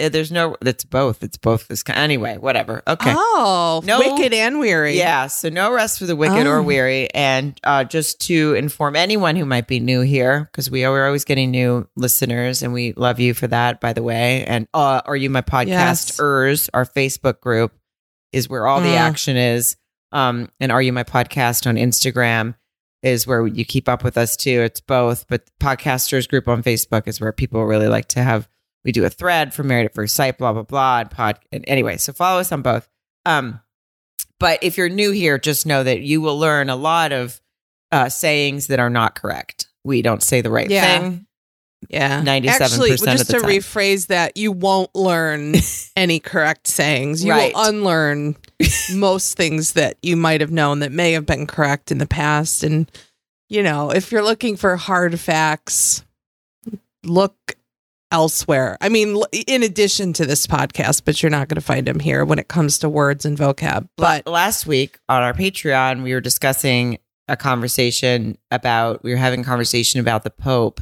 Eh, 0.00 0.08
There's 0.08 0.32
no. 0.32 0.56
It's 0.62 0.84
both. 0.84 1.22
It's 1.22 1.36
both 1.36 1.68
this 1.68 1.82
kind. 1.82 1.98
Anyway, 1.98 2.36
whatever. 2.38 2.82
Okay. 2.88 3.12
oh 3.14 3.82
No- 3.84 3.98
wicked 3.98 4.32
and 4.32 4.58
weary. 4.58 4.96
Yeah. 4.98 5.26
So 5.28 5.48
no 5.48 5.72
rest 5.72 5.98
for 5.98 6.06
the 6.06 6.16
wicked 6.16 6.46
or 6.46 6.56
Oh. 6.58 6.62
weary. 6.62 7.08
And 7.14 7.58
uh, 7.64 7.84
just 7.84 8.20
to 8.28 8.54
inform 8.54 8.96
anyone 8.96 9.36
who 9.36 9.44
might 9.44 9.66
be 9.68 9.78
new 9.80 10.00
here, 10.00 10.48
because 10.50 10.70
we 10.70 10.84
are 10.84 10.90
we're 10.90 11.06
always 11.06 11.24
getting 11.24 11.50
new 11.50 11.88
listeners, 11.96 12.62
and 12.62 12.72
we 12.72 12.92
love 12.94 13.20
you 13.20 13.34
for 13.34 13.46
that, 13.46 13.80
by 13.80 13.92
the 13.92 14.02
way. 14.02 14.44
And 14.44 14.66
uh, 14.74 15.02
are 15.04 15.16
you 15.16 15.30
my 15.30 15.44
Yes. 15.64 16.10
podcasters? 16.10 16.68
Our 16.74 16.84
Facebook 16.86 17.40
group 17.40 17.72
is 18.32 18.48
where 18.48 18.66
all 18.66 18.80
the 18.80 18.88
Mm. 18.88 18.96
action 18.98 19.36
is. 19.36 19.76
Um, 20.12 20.48
and 20.58 20.72
are 20.72 20.82
you 20.82 20.92
my 20.92 21.04
podcast 21.04 21.66
on 21.68 21.76
Instagram? 21.76 22.54
Is 23.02 23.26
where 23.26 23.46
you 23.46 23.64
keep 23.64 23.88
up 23.88 24.04
with 24.04 24.18
us 24.18 24.36
too. 24.36 24.60
It's 24.60 24.82
both, 24.82 25.26
but 25.26 25.48
podcasters 25.58 26.28
group 26.28 26.46
on 26.48 26.62
Facebook 26.62 27.08
is 27.08 27.18
where 27.18 27.32
people 27.32 27.64
really 27.64 27.88
like 27.88 28.08
to 28.08 28.22
have. 28.22 28.46
We 28.84 28.92
do 28.92 29.04
a 29.04 29.10
thread 29.10 29.52
for 29.52 29.62
Married 29.62 29.86
at 29.86 29.94
First 29.94 30.14
Sight, 30.14 30.38
blah 30.38 30.52
blah 30.52 30.62
blah. 30.62 31.00
And 31.00 31.10
pod. 31.10 31.38
And 31.52 31.64
anyway, 31.68 31.96
so 31.98 32.12
follow 32.12 32.40
us 32.40 32.50
on 32.52 32.62
both. 32.62 32.88
Um, 33.26 33.60
but 34.38 34.58
if 34.62 34.78
you're 34.78 34.88
new 34.88 35.10
here, 35.10 35.38
just 35.38 35.66
know 35.66 35.82
that 35.84 36.00
you 36.00 36.20
will 36.20 36.38
learn 36.38 36.70
a 36.70 36.76
lot 36.76 37.12
of 37.12 37.40
uh, 37.92 38.08
sayings 38.08 38.68
that 38.68 38.78
are 38.80 38.88
not 38.90 39.14
correct. 39.14 39.66
We 39.84 40.00
don't 40.02 40.22
say 40.22 40.40
the 40.40 40.50
right 40.50 40.70
Yeah. 40.70 40.98
thing. 41.00 41.26
yeah. 41.90 42.22
97% 42.22 42.60
Actually, 42.60 42.90
just 42.96 43.30
to 43.30 43.40
time. 43.40 43.50
rephrase 43.50 44.06
that, 44.06 44.36
you 44.36 44.52
won't 44.52 44.94
learn 44.94 45.56
any 45.96 46.20
correct 46.20 46.66
sayings. 46.68 47.22
You 47.24 47.32
Right. 47.32 47.52
will 47.54 47.64
unlearn 47.64 48.36
most 48.94 49.36
things 49.36 49.72
that 49.74 49.96
you 50.02 50.16
might 50.16 50.40
have 50.40 50.52
known 50.52 50.78
that 50.80 50.92
may 50.92 51.12
have 51.12 51.26
been 51.26 51.46
correct 51.46 51.90
in 51.90 51.98
the 51.98 52.06
past. 52.06 52.62
And 52.62 52.90
you 53.50 53.62
know, 53.62 53.90
if 53.90 54.12
you're 54.12 54.22
looking 54.22 54.56
for 54.56 54.76
hard 54.76 55.18
facts, 55.18 56.04
look 57.04 57.34
elsewhere. 58.12 58.76
I 58.80 58.88
mean, 58.88 59.20
in 59.46 59.62
addition 59.62 60.12
to 60.14 60.26
this 60.26 60.46
podcast, 60.46 61.02
but 61.04 61.22
you're 61.22 61.30
not 61.30 61.48
going 61.48 61.56
to 61.56 61.60
find 61.60 61.88
him 61.88 62.00
here 62.00 62.24
when 62.24 62.38
it 62.38 62.48
comes 62.48 62.78
to 62.78 62.88
words 62.88 63.24
and 63.24 63.36
vocab. 63.38 63.88
But 63.96 64.26
La- 64.26 64.32
last 64.32 64.66
week 64.66 64.98
on 65.08 65.22
our 65.22 65.32
Patreon, 65.32 66.02
we 66.02 66.12
were 66.14 66.20
discussing 66.20 66.98
a 67.28 67.36
conversation 67.36 68.36
about, 68.50 69.02
we 69.04 69.10
were 69.12 69.16
having 69.16 69.40
a 69.40 69.44
conversation 69.44 70.00
about 70.00 70.24
the 70.24 70.30
Pope 70.30 70.80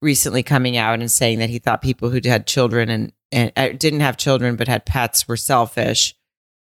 recently 0.00 0.42
coming 0.42 0.76
out 0.76 1.00
and 1.00 1.10
saying 1.10 1.38
that 1.38 1.50
he 1.50 1.58
thought 1.58 1.82
people 1.82 2.10
who 2.10 2.20
had 2.24 2.46
children 2.46 2.88
and, 2.88 3.12
and 3.32 3.52
uh, 3.56 3.68
didn't 3.70 4.00
have 4.00 4.16
children 4.16 4.56
but 4.56 4.68
had 4.68 4.84
pets 4.86 5.26
were 5.28 5.36
selfish. 5.36 6.14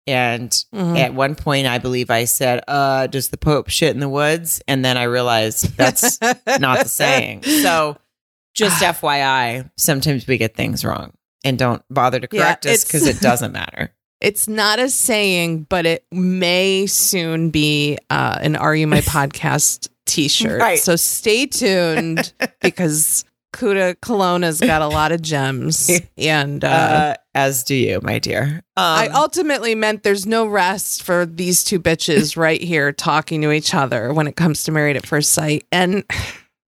And 0.07 0.51
Mhm. 0.75 0.99
at 0.99 1.15
one 1.15 1.35
point, 1.35 1.67
I 1.67 1.79
believe 1.79 2.11
I 2.11 2.25
said, 2.25 2.63
uh, 2.69 3.07
does 3.07 3.31
the 3.31 3.39
Pope 3.39 3.71
shit 3.71 3.95
in 3.95 4.01
the 4.01 4.09
woods? 4.09 4.61
And 4.69 4.85
then 4.85 4.97
I 4.99 5.05
realized 5.05 5.77
that's 5.77 6.19
not 6.61 6.83
the 6.83 6.89
saying. 6.89 7.43
So 7.45 7.97
just 8.54 8.82
FYI, 8.82 9.70
sometimes 9.76 10.26
we 10.26 10.38
get 10.38 10.54
things 10.56 10.84
wrong 10.84 11.12
and 11.44 11.58
don't 11.58 11.82
bother 11.90 12.20
to 12.20 12.28
Yeah, 12.32 12.42
correct 12.42 12.66
us 12.66 12.73
it's- 12.73 12.84
because 12.84 13.06
it 13.06 13.20
doesn't 13.20 13.52
matter. 13.52 13.92
It's 14.20 14.49
not 14.49 14.78
a 14.78 14.88
saying, 14.88 15.66
but 15.68 15.84
it 15.84 16.06
may 16.11 16.87
soon 16.87 17.50
be 17.50 17.99
uh, 18.08 18.38
an 18.40 18.56
Are 18.56 18.75
You 18.75 18.87
My 18.87 19.00
Podcast 19.02 19.90
t-shirt. 20.06 20.62
Right. 20.62 20.78
So 20.78 20.96
stay 20.96 21.44
tuned 21.44 22.32
because 22.62 23.26
Kuda 23.52 23.96
Colonna's 24.00 24.61
got 24.61 24.80
a 24.80 24.88
lot 24.88 25.12
of 25.12 25.20
gems. 25.20 25.90
And 26.16 26.64
uh, 26.64 26.68
Uh, 26.68 27.14
as 27.34 27.64
do 27.64 27.75
you, 27.75 28.00
my 28.02 28.18
dear. 28.18 28.62
Um, 28.78 28.84
I 28.84 29.08
ultimately 29.08 29.75
meant 29.75 30.04
there's 30.04 30.25
no 30.26 30.46
rest 30.46 31.02
for 31.02 31.26
these 31.26 31.62
two 31.62 31.78
bitches 31.78 32.34
right 32.34 32.62
here 32.62 32.92
talking 32.92 33.42
to 33.42 33.52
each 33.52 33.75
other 33.75 34.14
when 34.14 34.26
it 34.26 34.37
comes 34.37 34.64
to 34.64 34.73
Married 34.73 34.96
at 34.96 35.04
First 35.06 35.32
Sight. 35.32 35.66
And 35.70 36.02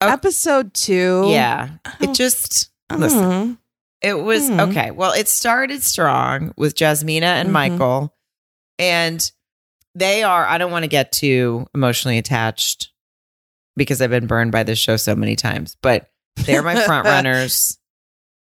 Oh. 0.00 0.08
episode 0.08 0.74
two. 0.74 1.24
yeah, 1.28 1.70
Oh. 1.86 1.92
it 2.00 2.14
just 2.14 2.70
listen. 2.94 3.20
Mhm. 3.22 3.58
It 4.02 4.14
was 4.14 4.48
Hmm. 4.48 4.60
okay. 4.60 4.90
Well, 4.90 5.12
it 5.12 5.26
started 5.28 5.82
strong 5.82 6.52
with 6.56 6.74
Jasmina 6.74 7.22
and 7.22 7.48
Mhm. 7.48 7.52
Michael, 7.52 8.14
and 8.78 9.30
they 9.94 10.22
are. 10.22 10.44
I 10.46 10.58
don't 10.58 10.70
want 10.70 10.82
to 10.84 10.88
get 10.88 11.12
too 11.12 11.66
emotionally 11.74 12.18
attached 12.18 12.90
because 13.76 14.02
I've 14.02 14.10
been 14.10 14.26
burned 14.26 14.52
by 14.52 14.62
this 14.64 14.78
show 14.78 14.96
so 14.96 15.14
many 15.16 15.34
times, 15.34 15.76
but 15.80 16.10
they're 16.44 16.62
my 16.62 16.78
front 16.82 17.06
runners. 17.06 17.78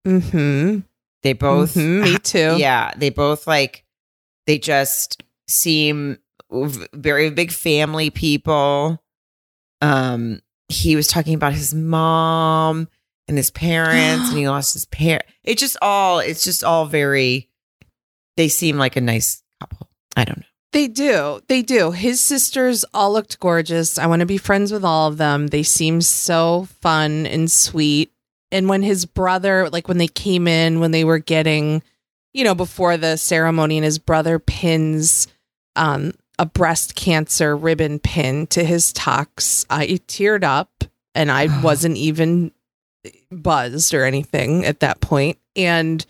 Mhm. 0.06 0.84
They 1.22 1.32
both, 1.34 1.74
Mhm, 1.74 2.02
me 2.02 2.18
too. 2.18 2.56
yeah, 2.58 2.92
they 2.96 3.10
both 3.10 3.46
like. 3.46 3.84
They 4.46 4.58
just 4.58 5.22
seem 5.48 6.18
very 6.94 7.30
big 7.30 7.52
family 7.52 8.10
people. 8.10 9.02
Um, 9.82 10.40
he 10.70 10.96
was 10.96 11.08
talking 11.08 11.34
about 11.34 11.52
his 11.52 11.74
mom 11.74 12.88
and 13.28 13.36
his 13.36 13.50
parents, 13.50 14.28
and 14.28 14.38
he 14.38 14.48
lost 14.48 14.72
his 14.72 14.86
parent. 14.86 15.24
It 15.44 15.58
just 15.58 15.76
all, 15.82 16.20
it's 16.20 16.44
just 16.44 16.64
all 16.64 16.86
very. 16.86 17.48
They 18.36 18.48
seem 18.48 18.78
like 18.78 18.96
a 18.96 19.00
nice 19.00 19.42
couple. 19.60 19.88
I 20.16 20.24
don't 20.24 20.38
know. 20.38 20.46
They 20.72 20.86
do. 20.86 21.40
They 21.48 21.62
do. 21.62 21.90
His 21.90 22.20
sisters 22.20 22.84
all 22.94 23.12
looked 23.12 23.40
gorgeous. 23.40 23.98
I 23.98 24.06
want 24.06 24.20
to 24.20 24.26
be 24.26 24.38
friends 24.38 24.72
with 24.72 24.84
all 24.84 25.08
of 25.08 25.16
them. 25.16 25.48
They 25.48 25.64
seem 25.64 26.00
so 26.00 26.68
fun 26.80 27.26
and 27.26 27.50
sweet. 27.50 28.12
And 28.52 28.68
when 28.68 28.82
his 28.82 29.04
brother, 29.04 29.68
like 29.68 29.88
when 29.88 29.98
they 29.98 30.08
came 30.08 30.46
in, 30.46 30.78
when 30.78 30.92
they 30.92 31.02
were 31.02 31.18
getting, 31.18 31.82
you 32.32 32.44
know, 32.44 32.54
before 32.54 32.96
the 32.96 33.16
ceremony, 33.16 33.78
and 33.78 33.84
his 33.84 33.98
brother 33.98 34.38
pins 34.38 35.26
um, 35.74 36.12
a 36.40 36.46
breast 36.46 36.94
cancer 36.94 37.54
ribbon 37.54 37.98
pin 37.98 38.46
to 38.46 38.64
his 38.64 38.94
tux, 38.94 39.66
I 39.68 39.86
teared 40.08 40.42
up 40.42 40.84
and 41.14 41.30
I 41.30 41.60
wasn't 41.62 41.98
even 41.98 42.50
buzzed 43.30 43.92
or 43.92 44.04
anything 44.04 44.64
at 44.64 44.80
that 44.80 45.02
point. 45.02 45.38
And 45.54 46.04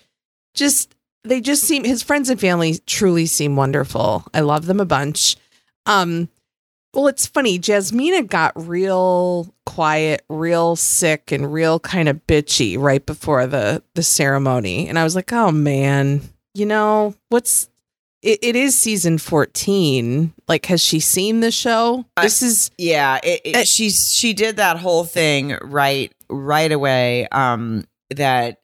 just 0.54 0.94
they 1.24 1.40
just 1.40 1.64
seem 1.64 1.82
his 1.82 2.04
friends 2.04 2.30
and 2.30 2.40
family 2.40 2.78
truly 2.86 3.26
seem 3.26 3.56
wonderful. 3.56 4.24
I 4.32 4.40
love 4.40 4.66
them 4.66 4.78
a 4.78 4.84
bunch. 4.84 5.36
Um 5.84 6.28
well 6.94 7.08
it's 7.08 7.26
funny, 7.26 7.58
Jasmina 7.58 8.24
got 8.28 8.52
real 8.54 9.52
quiet, 9.66 10.22
real 10.28 10.76
sick 10.76 11.32
and 11.32 11.52
real 11.52 11.80
kind 11.80 12.08
of 12.08 12.24
bitchy 12.28 12.78
right 12.78 13.04
before 13.04 13.48
the 13.48 13.82
the 13.94 14.04
ceremony. 14.04 14.88
And 14.88 14.96
I 14.96 15.02
was 15.02 15.16
like, 15.16 15.32
"Oh 15.32 15.50
man, 15.50 16.22
you 16.54 16.66
know, 16.66 17.14
what's 17.30 17.68
it, 18.22 18.38
it 18.42 18.56
is 18.56 18.76
season 18.78 19.18
14. 19.18 20.32
Like 20.48 20.66
has 20.66 20.80
she 20.80 21.00
seen 21.00 21.40
the 21.40 21.50
show? 21.50 22.04
I- 22.16 22.22
This 22.22 22.42
is 22.42 22.70
Yeah, 22.78 23.18
it, 23.22 23.40
it, 23.44 23.68
she's 23.68 24.12
she 24.14 24.32
did 24.32 24.56
that 24.56 24.78
whole 24.78 25.04
thing 25.04 25.56
right 25.62 26.12
right 26.28 26.70
away. 26.72 27.26
Um, 27.28 27.84
that 28.14 28.58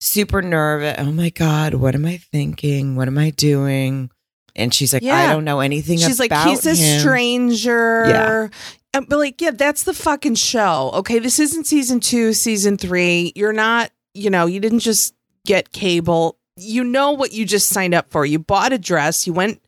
super 0.00 0.42
nervous. 0.42 0.96
Oh 0.98 1.12
my 1.12 1.30
god, 1.30 1.74
what 1.74 1.94
am 1.94 2.06
I 2.06 2.18
thinking? 2.18 2.96
What 2.96 3.08
am 3.08 3.18
I 3.18 3.30
doing? 3.30 4.10
And 4.54 4.72
she's 4.72 4.92
like, 4.94 5.02
yeah. 5.02 5.14
I 5.16 5.32
don't 5.32 5.44
know 5.44 5.60
anything. 5.60 5.98
She's 5.98 6.18
like, 6.18 6.32
he's 6.32 6.64
a 6.66 6.74
him." 6.74 7.00
stranger. 7.00 8.04
Yeah. 8.08 8.48
Um, 8.94 9.04
but 9.06 9.18
like, 9.18 9.40
yeah, 9.42 9.50
that's 9.50 9.82
the 9.82 9.92
fucking 9.92 10.36
show. 10.36 10.90
Okay, 10.94 11.18
this 11.18 11.38
isn't 11.38 11.66
season 11.66 12.00
two, 12.00 12.32
season 12.32 12.78
three. 12.78 13.32
You're 13.36 13.52
not, 13.52 13.90
you 14.14 14.30
know, 14.30 14.46
you 14.46 14.58
didn't 14.60 14.78
just 14.78 15.14
get 15.44 15.72
cable. 15.72 16.38
You 16.56 16.84
know 16.84 17.12
what 17.12 17.32
you 17.32 17.44
just 17.44 17.68
signed 17.68 17.94
up 17.94 18.10
for. 18.10 18.24
You 18.24 18.38
bought 18.38 18.72
a 18.72 18.78
dress. 18.78 19.26
You 19.26 19.32
went 19.32 19.60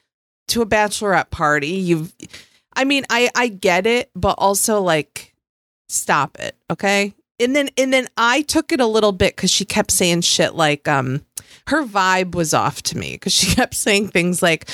to 0.49 0.63
a 0.63 0.67
bachelorette 0.67 1.31
party. 1.31 1.69
You've, 1.69 2.15
I 2.75 2.85
mean, 2.85 3.05
I 3.11 3.31
I 3.35 3.49
get 3.49 3.87
it, 3.87 4.11
but 4.15 4.37
also 4.39 4.81
like, 4.81 5.35
stop 5.89 6.39
it, 6.39 6.57
okay? 6.71 7.15
And 7.41 7.55
then 7.55 7.69
and 7.77 7.93
then 7.93 8.09
I 8.17 8.43
took 8.43 8.73
it 8.73 8.81
a 8.81 8.87
little 8.87 9.13
bit 9.13 9.37
because 9.37 9.51
she 9.51 9.65
kept 9.65 9.91
saying 9.91 10.23
shit 10.23 10.55
like, 10.55 10.89
um, 10.89 11.23
her 11.69 11.85
vibe 11.85 12.35
was 12.35 12.55
off 12.55 12.83
to 12.83 12.99
me 12.99 13.13
because 13.13 13.33
she 13.33 13.47
kept 13.55 13.75
saying 13.75 14.09
things 14.09 14.43
like 14.43 14.69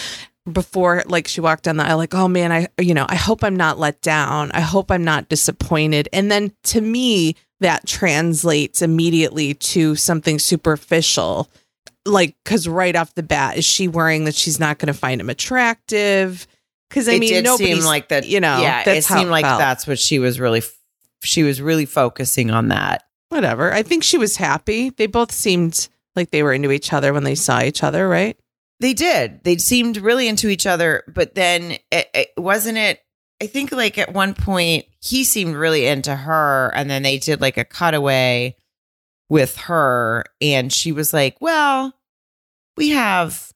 before 0.51 1.03
like 1.07 1.27
she 1.27 1.41
walked 1.41 1.65
down 1.65 1.79
the 1.79 1.85
aisle 1.85 1.97
like 1.97 2.15
oh 2.15 2.29
man 2.29 2.53
i 2.53 2.69
you 2.79 2.93
know 2.93 3.07
i 3.09 3.15
hope 3.15 3.43
i'm 3.43 3.57
not 3.57 3.79
let 3.79 3.99
down 4.03 4.51
i 4.53 4.61
hope 4.61 4.91
i'm 4.91 5.03
not 5.03 5.31
disappointed 5.31 6.07
and 6.13 6.31
then 6.31 6.53
to 6.63 6.83
me 6.83 7.35
that 7.61 7.87
translates 7.87 8.83
immediately 8.83 9.55
to 9.55 9.97
something 9.97 10.39
superficial 10.39 11.49
like 12.07 12.37
because 12.45 12.69
right 12.69 12.95
off 12.97 13.15
the 13.15 13.23
bat 13.23 13.57
is 13.57 13.65
she 13.65 13.89
worrying 13.89 14.25
that 14.25 14.35
she's 14.35 14.61
not 14.61 14.79
going 14.79 14.89
to 14.89 14.99
find 14.99 15.21
him 15.21 15.31
attractive 15.31 16.47
because 16.89 17.09
i 17.09 17.13
it 17.13 17.21
mean 17.21 17.31
did 17.31 17.45
nobody 17.45 17.75
seem 17.75 17.85
like 17.85 18.09
that. 18.09 18.27
you 18.27 18.41
know 18.41 18.61
yeah, 18.61 18.89
it 18.89 19.03
seemed 19.05 19.31
like 19.31 19.45
felt. 19.45 19.59
that's 19.59 19.87
what 19.87 19.99
she 19.99 20.19
was 20.19 20.39
really. 20.41 20.63
She 21.23 21.43
was 21.43 21.63
really 21.63 21.87
focusing 21.87 22.51
on 22.51 22.69
that. 22.69 23.05
whatever 23.31 23.73
i 23.73 23.83
think 23.83 24.05
she 24.05 24.19
was 24.19 24.37
happy 24.37 24.91
they 24.91 25.07
both 25.07 25.33
seemed 25.33 25.89
like 26.15 26.31
they 26.31 26.43
were 26.43 26.53
into 26.53 26.71
each 26.71 26.93
other 26.93 27.13
when 27.15 27.25
they 27.25 27.35
saw 27.35 27.63
each 27.63 27.83
other 27.83 28.07
right 28.09 28.37
They 28.81 28.93
did. 28.93 29.43
They 29.45 29.57
seemed 29.57 29.97
really 29.97 30.29
into 30.29 30.49
each 30.49 30.67
other, 30.67 31.05
but 31.09 31.35
then 31.35 31.79
it, 31.91 32.09
it 32.13 32.29
wasn't 32.37 32.77
it. 32.77 33.01
I 33.41 33.47
think 33.47 33.73
like 33.73 33.97
at 33.99 34.13
one 34.13 34.35
point 34.35 34.85
he 35.01 35.25
seemed 35.25 35.55
really 35.57 35.87
into 35.87 36.15
her, 36.15 36.71
and 36.75 36.91
then 36.91 37.03
they 37.03 37.19
did 37.19 37.41
like 37.41 37.57
a 37.57 37.65
cutaway 37.65 38.57
with 39.29 39.57
her, 39.57 40.25
and 40.41 40.73
she 40.73 40.93
was 40.93 41.13
like, 41.13 41.37
"Well, 41.41 41.95
we 42.77 42.91
have 42.91 43.53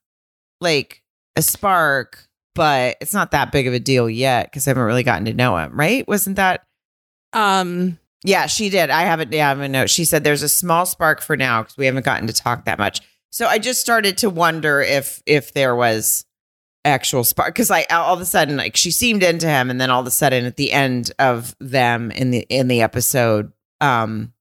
like 0.61 1.03
a 1.37 1.43
spark, 1.43 2.27
but 2.55 2.97
it's 3.01 3.15
not 3.15 3.31
that 3.33 3.53
big 3.53 3.67
of 3.67 3.75
a 3.75 3.81
deal 3.81 4.09
yet 4.11 4.47
because 4.51 4.67
I 4.67 4.71
haven't 4.71 4.85
really 4.85 5.03
gotten 5.03 5.27
to 5.27 5.35
know 5.35 5.57
him." 5.57 5.79
Right? 5.79 6.07
Wasn't 6.09 6.37
that? 6.37 6.65
um 7.33 7.99
Yeah, 8.25 8.47
she 8.47 8.71
did. 8.71 8.91
I 8.91 9.03
haven't. 9.03 9.33
Yeah, 9.33 9.47
I 9.47 9.49
have 9.51 9.61
a 9.61 9.69
note. 9.69 9.91
She 9.91 10.05
said 10.05 10.25
there's 10.25 10.43
a 10.43 10.49
small 10.49 10.87
spark 10.87 11.21
for 11.21 11.37
now 11.37 11.63
because 11.63 11.77
we 11.77 11.87
haven't 11.87 12.05
gotten 12.05 12.27
to 12.27 12.33
talk 12.33 12.65
that 12.65 12.79
much. 12.79 13.01
So 13.31 13.47
I 13.47 13.59
just 13.59 13.81
started 13.81 14.19
to 14.19 14.31
wonder 14.31 14.81
if 14.81 15.23
if 15.27 15.53
there 15.53 15.77
was 15.77 16.25
actual 16.85 17.23
spark 17.23 17.55
because 17.55 17.71
I 17.71 17.85
all 17.91 18.15
of 18.15 18.21
a 18.21 18.25
sudden 18.25 18.57
like 18.57 18.77
she 18.77 18.91
seemed 18.91 19.23
into 19.23 19.47
him, 19.47 19.69
and 19.71 19.79
then 19.81 19.91
all 19.91 20.01
of 20.01 20.07
a 20.07 20.11
sudden 20.11 20.47
at 20.47 20.57
the 20.57 20.73
end 20.73 21.13
of 21.19 21.55
them 21.61 22.11
in 22.11 22.31
the 22.31 22.47
in 22.49 22.69
the 22.69 22.81
episode, 22.81 23.53
um, 23.83 24.33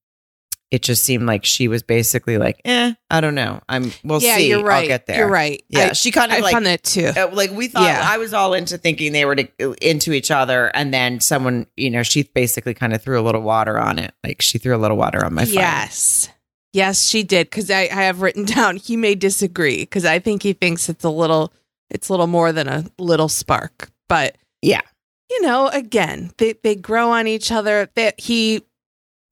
it 0.69 0.81
just 0.81 1.03
seemed 1.03 1.25
like 1.25 1.45
she 1.45 1.67
was 1.69 1.81
basically 1.81 2.37
like, 2.37 2.59
eh, 2.65 2.93
I 3.09 3.21
don't 3.21 3.35
know. 3.35 3.61
I'm. 3.69 3.91
We'll 4.03 4.21
yeah 4.21 4.35
see. 4.37 4.49
you're 4.49 4.63
right 4.63 4.81
I'll 4.81 4.87
get 4.87 5.05
there. 5.05 5.17
you're 5.19 5.29
right 5.29 5.63
Yeah, 5.69 5.89
I- 5.89 5.93
she 5.93 6.11
kind 6.11 6.31
of 6.31 6.39
I 6.39 6.41
like 6.41 6.51
found 6.53 6.65
that 6.65 6.83
too. 6.83 7.05
uh, 7.15 7.29
like 7.31 7.51
we 7.51 7.67
thought 7.69 7.83
Yeah. 7.83 8.01
I 8.03 8.17
was 8.17 8.33
all 8.33 8.53
into 8.53 8.77
thinking 8.77 9.13
they 9.13 9.23
were 9.25 9.35
to, 9.35 9.75
into 9.81 10.11
each 10.11 10.29
other, 10.31 10.67
and 10.75 10.93
then 10.93 11.19
someone, 11.21 11.67
you 11.77 11.89
know, 11.89 12.03
she 12.03 12.23
basically 12.23 12.73
kind 12.73 12.93
of 12.93 13.01
threw 13.01 13.19
a 13.19 13.23
little 13.23 13.41
water 13.41 13.79
on 13.79 13.97
it. 13.97 14.13
Like 14.25 14.41
she 14.41 14.57
threw 14.57 14.75
a 14.75 14.77
little 14.77 14.97
water 14.97 15.23
on 15.23 15.33
my 15.33 15.45
fire. 15.45 15.53
Yes. 15.53 16.29
Yes, 16.73 17.07
she 17.07 17.23
did. 17.23 17.49
Because 17.49 17.71
I, 17.71 17.83
I 17.83 18.03
have 18.03 18.21
written 18.21 18.43
down 18.57 18.75
he 18.75 18.97
may 18.97 19.15
disagree 19.15 19.77
because 19.77 20.03
I 20.05 20.19
think 20.19 20.43
he 20.43 20.51
thinks 20.53 20.89
it's 20.89 21.05
a 21.05 21.09
little 21.09 21.53
it's 21.89 22.09
a 22.09 22.13
little 22.13 22.27
more 22.27 22.51
than 22.51 22.67
a 22.67 22.83
little 22.99 23.29
spark. 23.29 23.89
But 24.09 24.37
Yeah. 24.61 24.81
you 25.29 25.41
know, 25.41 25.69
again, 25.69 26.31
they 26.37 26.53
they 26.61 26.75
grow 26.75 27.09
on 27.11 27.25
each 27.25 27.51
other. 27.53 27.89
That 27.95 28.19
he 28.19 28.63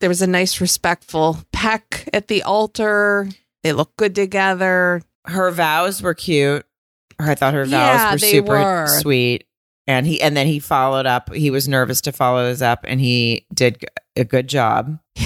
there 0.05 0.09
was 0.09 0.21
a 0.21 0.27
nice 0.27 0.61
respectful 0.61 1.39
peck 1.51 2.07
at 2.13 2.27
the 2.27 2.43
altar. 2.43 3.27
They 3.63 3.73
look 3.73 3.97
good 3.97 4.13
together. 4.13 5.01
Her 5.25 5.49
vows 5.49 5.99
were 5.99 6.13
cute. 6.13 6.63
I 7.17 7.33
thought 7.33 7.55
her 7.55 7.65
vows 7.65 7.71
Yeah, 7.71 8.11
were 8.11 8.17
super 8.19 8.51
were. 8.51 8.87
sweet. 8.99 9.45
And 9.87 10.05
he 10.05 10.21
and 10.21 10.37
then 10.37 10.45
he 10.45 10.59
followed 10.59 11.07
up. 11.07 11.33
He 11.33 11.49
was 11.49 11.67
nervous 11.67 12.01
to 12.01 12.11
follow 12.11 12.47
his 12.47 12.61
up, 12.61 12.81
and 12.87 13.01
he 13.01 13.47
did 13.51 13.83
a 14.15 14.23
good 14.23 14.47
job. 14.47 14.99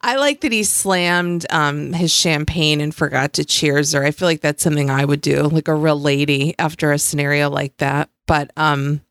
I 0.00 0.16
like 0.16 0.40
that 0.40 0.52
he 0.52 0.64
slammed 0.64 1.44
um, 1.50 1.92
his 1.92 2.10
champagne 2.10 2.80
and 2.80 2.94
forgot 2.94 3.34
to 3.34 3.44
cheers 3.44 3.92
her. 3.92 4.02
I 4.02 4.12
feel 4.12 4.28
like 4.28 4.40
that's 4.40 4.62
something 4.62 4.88
I 4.88 5.04
would 5.04 5.20
do, 5.20 5.42
like 5.42 5.68
a 5.68 5.74
real 5.74 6.00
lady 6.00 6.54
after 6.58 6.90
a 6.90 6.98
scenario 6.98 7.50
like 7.50 7.76
that. 7.78 8.08
But 8.26 8.50
um, 8.56 9.02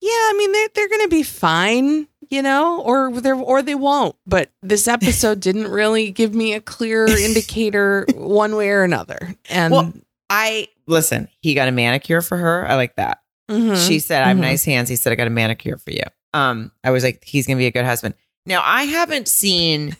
yeah, 0.00 0.08
I 0.10 0.34
mean 0.38 0.50
they're 0.52 0.68
they're 0.74 0.88
gonna 0.88 1.08
be 1.08 1.22
fine, 1.24 2.06
you 2.30 2.42
know, 2.42 2.80
or 2.82 3.10
they 3.20 3.32
or 3.32 3.60
they 3.62 3.74
won't. 3.74 4.16
But 4.26 4.50
this 4.62 4.86
episode 4.88 5.40
didn't 5.40 5.68
really 5.68 6.10
give 6.10 6.34
me 6.34 6.54
a 6.54 6.60
clear 6.60 7.06
indicator 7.06 8.06
one 8.14 8.56
way 8.56 8.70
or 8.70 8.82
another. 8.84 9.34
And 9.48 9.72
Well, 9.72 9.92
I 10.30 10.68
listen. 10.86 11.28
He 11.40 11.54
got 11.54 11.68
a 11.68 11.72
manicure 11.72 12.22
for 12.22 12.36
her. 12.38 12.66
I 12.68 12.76
like 12.76 12.96
that. 12.96 13.18
Mhm. 13.50 13.86
She 13.88 13.98
said, 13.98 14.22
"I 14.22 14.28
have 14.28 14.36
Mhm. 14.36 14.40
nice 14.42 14.64
hands." 14.64 14.88
He 14.88 14.96
said, 14.96 15.12
"I 15.12 15.16
got 15.16 15.26
a 15.26 15.30
manicure 15.30 15.76
for 15.76 15.90
you." 15.90 16.04
Um, 16.32 16.70
I 16.84 16.90
was 16.92 17.02
like, 17.02 17.24
"He's 17.24 17.46
gonna 17.48 17.58
be 17.58 17.66
a 17.66 17.72
good 17.72 17.84
husband." 17.84 18.14
Now, 18.46 18.62
I 18.64 18.84
haven't 18.84 19.26
seen 19.28 19.96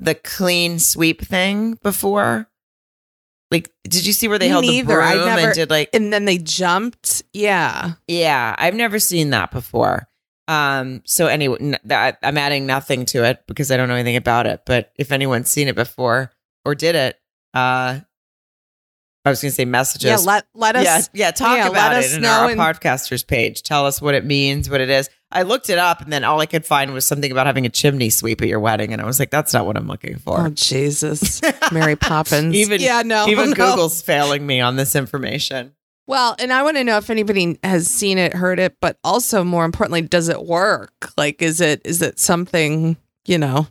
the 0.00 0.14
clean 0.24 0.78
sweep 0.78 1.20
thing 1.22 1.78
before. 1.82 2.48
Like, 3.50 3.70
did 3.84 4.04
you 4.06 4.12
see 4.12 4.26
where 4.26 4.38
they 4.38 4.48
held 4.48 4.64
the 4.64 4.68
neither. 4.68 5.00
I 5.00 5.12
broom 5.14 5.26
never- 5.26 5.40
and 5.48 5.54
did 5.54 5.70
like? 5.70 5.90
and 5.92 6.12
then 6.12 6.24
they 6.24 6.38
jumped. 6.38 7.22
Yeah. 7.34 7.92
Yeah, 8.08 8.54
I've 8.58 8.74
never 8.74 8.98
seen 8.98 9.30
that 9.30 9.50
before. 9.52 10.08
Um, 10.46 11.02
so 11.06 11.26
anyway, 11.26 11.56
n- 11.60 11.78
that, 11.84 12.18
I'm 12.22 12.36
adding 12.36 12.66
nothing 12.66 13.06
to 13.06 13.24
it 13.24 13.42
because 13.46 13.70
I 13.70 13.76
don't 13.76 13.88
know 13.88 13.94
anything 13.94 14.16
about 14.16 14.46
it. 14.46 14.62
But 14.66 14.92
if 14.96 15.10
anyone's 15.12 15.48
seen 15.50 15.68
it 15.68 15.74
before 15.74 16.32
or 16.64 16.74
did 16.74 16.94
it, 16.94 17.18
uh, 17.54 18.00
I 19.26 19.30
was 19.30 19.40
going 19.40 19.50
to 19.52 19.54
say 19.54 19.64
messages. 19.64 20.04
Yeah, 20.04 20.16
let 20.30 20.46
let 20.54 20.76
us 20.76 20.84
yeah, 20.84 21.00
yeah, 21.14 21.30
talk 21.30 21.56
yeah, 21.56 21.68
about 21.68 21.92
let 21.92 22.02
it 22.02 22.06
us 22.06 22.14
in 22.16 22.24
our 22.26 22.50
and- 22.50 22.60
podcasters 22.60 23.26
page. 23.26 23.62
Tell 23.62 23.86
us 23.86 24.02
what 24.02 24.14
it 24.14 24.24
means, 24.26 24.68
what 24.68 24.82
it 24.82 24.90
is. 24.90 25.08
I 25.30 25.42
looked 25.42 25.70
it 25.70 25.78
up, 25.78 26.02
and 26.02 26.12
then 26.12 26.24
all 26.24 26.40
I 26.40 26.46
could 26.46 26.64
find 26.66 26.92
was 26.92 27.06
something 27.06 27.32
about 27.32 27.46
having 27.46 27.64
a 27.64 27.70
chimney 27.70 28.10
sweep 28.10 28.42
at 28.42 28.48
your 28.48 28.60
wedding, 28.60 28.92
and 28.92 29.00
I 29.00 29.06
was 29.06 29.18
like, 29.18 29.30
"That's 29.30 29.54
not 29.54 29.64
what 29.66 29.78
I'm 29.78 29.88
looking 29.88 30.18
for." 30.18 30.40
Oh 30.46 30.50
Jesus, 30.50 31.40
Mary 31.72 31.96
Poppins. 32.10 32.54
Even- 32.54 32.82
yeah, 32.82 33.00
no, 33.02 33.26
Even 33.28 33.48
no. 33.50 33.54
Google's 33.54 34.02
failing 34.02 34.46
me 34.46 34.60
on 34.60 34.76
this 34.76 34.94
information. 34.94 35.74
Well, 36.06 36.36
and 36.38 36.52
I 36.52 36.62
want 36.62 36.76
to 36.76 36.84
know 36.84 36.98
if 36.98 37.08
anybody 37.08 37.58
has 37.64 37.88
seen 37.88 38.18
it, 38.18 38.34
heard 38.34 38.58
it, 38.58 38.76
but 38.80 38.98
also 39.02 39.42
more 39.42 39.64
importantly, 39.64 40.02
does 40.02 40.28
it 40.28 40.44
work? 40.44 41.10
Like, 41.16 41.40
is 41.40 41.60
it 41.60 41.80
is 41.84 42.02
it 42.02 42.18
something 42.18 42.96
you 43.26 43.38
know? 43.38 43.68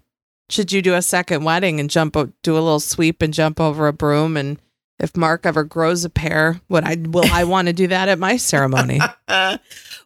Should 0.49 0.71
you 0.71 0.81
do 0.81 0.93
a 0.93 1.01
second 1.01 1.43
wedding 1.43 1.79
and 1.79 1.89
jump, 1.89 2.13
do 2.13 2.53
a 2.53 2.59
little 2.59 2.79
sweep 2.79 3.21
and 3.21 3.33
jump 3.33 3.59
over 3.59 3.87
a 3.87 3.93
broom? 3.93 4.35
And 4.35 4.59
if 4.99 5.15
Mark 5.15 5.45
ever 5.45 5.63
grows 5.63 6.05
a 6.05 6.09
pair, 6.09 6.59
would 6.69 6.83
I 6.83 6.97
will 6.99 7.31
I 7.31 7.43
want 7.43 7.67
to 7.67 7.73
do 7.73 7.87
that 7.87 8.09
at 8.09 8.19
my 8.19 8.37
ceremony? 8.37 8.99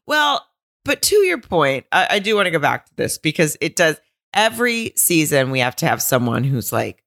Well, 0.07 0.48
but 0.86 1.01
to 1.01 1.17
your 1.17 1.39
point, 1.39 1.86
I, 1.91 2.07
I 2.12 2.19
do 2.19 2.36
want 2.36 2.46
to 2.46 2.51
go 2.51 2.60
back 2.60 2.86
to 2.86 2.96
this 2.96 3.17
because 3.17 3.57
it 3.60 3.75
does 3.75 4.00
every 4.34 4.93
season 4.96 5.51
we 5.51 5.60
have 5.60 5.75
to 5.77 5.86
have 5.86 6.01
someone 6.01 6.46
who's 6.46 6.72
like, 6.72 7.03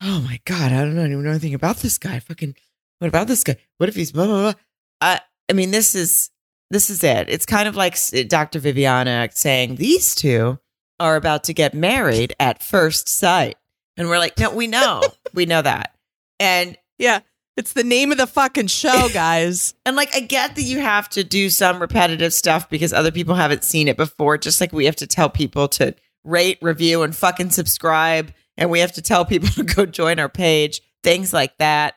oh 0.00 0.20
my 0.20 0.40
God, 0.44 0.70
I 0.72 0.82
don't 0.82 0.94
know, 0.94 1.00
I 1.00 1.04
don't 1.04 1.12
even 1.12 1.24
know 1.24 1.30
anything 1.30 1.54
about 1.54 1.78
this 1.78 1.98
guy. 1.98 2.20
Fucking 2.20 2.54
what 2.98 3.08
about 3.08 3.26
this 3.28 3.44
guy? 3.44 3.56
What 3.78 3.88
if 3.88 3.94
he's 3.94 4.12
blah 4.12 4.26
blah 4.26 4.40
blah? 4.40 4.60
I 5.00 5.20
I 5.48 5.52
mean, 5.52 5.70
this 5.70 5.94
is 5.94 6.30
this 6.70 6.90
is 6.90 7.04
it. 7.04 7.28
It's 7.28 7.46
kind 7.46 7.68
of 7.68 7.76
like 7.76 7.96
Dr. 8.28 8.58
Viviana 8.58 9.28
saying 9.32 9.76
these 9.76 10.14
two 10.14 10.58
are 10.98 11.16
about 11.16 11.44
to 11.44 11.54
get 11.54 11.74
married 11.74 12.34
at 12.40 12.62
first 12.62 13.08
sight. 13.08 13.56
And 13.96 14.08
we're 14.08 14.18
like, 14.18 14.38
no, 14.38 14.50
we 14.50 14.66
know. 14.66 15.02
we 15.34 15.46
know 15.46 15.62
that. 15.62 15.94
And 16.40 16.76
yeah, 16.98 17.20
it's 17.56 17.72
the 17.72 17.84
name 17.84 18.12
of 18.12 18.18
the 18.18 18.26
fucking 18.26 18.66
show, 18.66 19.08
guys. 19.12 19.74
and 19.84 19.96
like 19.96 20.14
I 20.14 20.20
get 20.20 20.56
that 20.56 20.62
you 20.62 20.80
have 20.80 21.08
to 21.10 21.24
do 21.24 21.50
some 21.50 21.80
repetitive 21.80 22.32
stuff 22.32 22.68
because 22.68 22.92
other 22.92 23.10
people 23.12 23.34
haven't 23.34 23.64
seen 23.64 23.88
it 23.88 23.96
before, 23.96 24.36
just 24.38 24.60
like 24.60 24.72
we 24.72 24.86
have 24.86 24.96
to 24.96 25.06
tell 25.06 25.30
people 25.30 25.68
to 25.68 25.94
rate, 26.24 26.58
review, 26.60 27.02
and 27.02 27.14
fucking 27.14 27.50
subscribe. 27.50 28.32
And 28.58 28.70
we 28.70 28.80
have 28.80 28.92
to 28.92 29.02
tell 29.02 29.24
people 29.24 29.48
to 29.54 29.62
go 29.62 29.86
join 29.86 30.18
our 30.18 30.28
page, 30.28 30.82
things 31.02 31.32
like 31.32 31.56
that. 31.58 31.94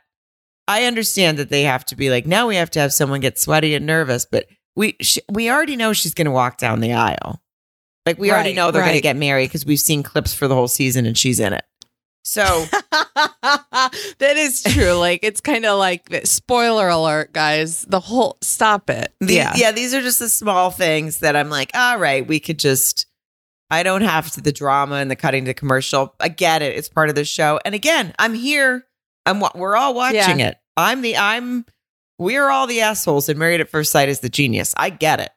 I 0.70 0.84
understand 0.84 1.40
that 1.40 1.50
they 1.50 1.64
have 1.64 1.84
to 1.86 1.96
be 1.96 2.12
like, 2.12 2.28
now 2.28 2.48
we 2.48 2.56
have 2.56 2.70
to 2.72 2.80
have 2.80 2.94
someone 2.94 3.22
get 3.22 3.40
sweaty 3.40 3.74
and 3.74 3.88
nervous, 3.88 4.28
but 4.30 4.46
we 4.76 4.96
sh- 5.02 5.18
we 5.28 5.50
already 5.50 5.76
know 5.76 5.94
she's 5.94 6.14
going 6.14 6.26
to 6.26 6.32
walk 6.32 6.60
down 6.60 6.80
the 6.80 6.94
aisle. 6.94 7.42
Like 8.06 8.20
we 8.20 8.32
already 8.32 8.54
know 8.54 8.70
they're 8.70 8.84
going 8.84 8.94
to 8.94 9.02
get 9.02 9.18
married 9.18 9.48
because 9.48 9.66
we've 9.66 9.80
seen 9.80 10.04
clips 10.04 10.32
for 10.34 10.48
the 10.48 10.54
whole 10.54 10.68
season 10.68 11.08
and 11.08 11.18
she's 11.18 11.40
in 11.40 11.54
it. 11.54 11.66
So 12.24 12.44
that 12.84 14.36
is 14.38 14.62
true. 14.62 14.94
Like 14.94 15.22
it's 15.24 15.42
kind 15.42 15.66
of 15.66 15.80
like 15.80 16.08
spoiler 16.26 16.88
alert, 16.88 17.34
guys. 17.34 17.86
The 17.86 18.00
whole 18.00 18.38
stop 18.42 18.92
it. 18.92 19.12
Yeah. 19.20 19.54
yeah, 19.56 19.72
these 19.72 19.96
are 19.96 20.02
just 20.02 20.20
the 20.20 20.30
small 20.30 20.70
things 20.70 21.20
that 21.20 21.36
I'm 21.36 21.50
like, 21.50 21.72
all 21.74 21.98
right, 21.98 22.28
we 22.28 22.40
could 22.40 22.60
just. 22.60 23.08
I 23.72 23.84
don't 23.84 24.02
have 24.02 24.32
to 24.32 24.42
the 24.42 24.52
drama 24.52 24.96
and 24.96 25.12
the 25.12 25.16
cutting 25.16 25.46
to 25.46 25.54
commercial. 25.54 26.16
I 26.20 26.30
get 26.30 26.62
it; 26.62 26.76
it's 26.76 26.90
part 26.90 27.10
of 27.10 27.16
the 27.16 27.26
show. 27.26 27.60
And 27.66 27.76
again, 27.76 28.14
I'm 28.18 28.34
here. 28.34 28.86
I'm. 29.30 29.44
We're 29.56 29.76
all 29.76 29.94
watching 29.94 30.40
it. 30.40 30.58
I'm 30.78 31.02
the. 31.02 31.18
I'm. 31.18 31.66
We're 32.18 32.50
all 32.50 32.68
the 32.68 32.82
assholes, 32.82 33.30
and 33.30 33.40
Married 33.40 33.62
at 33.62 33.70
First 33.70 33.92
Sight 33.92 34.10
is 34.10 34.20
the 34.20 34.30
genius. 34.30 34.74
I 34.76 34.90
get 34.90 35.20
it, 35.20 35.32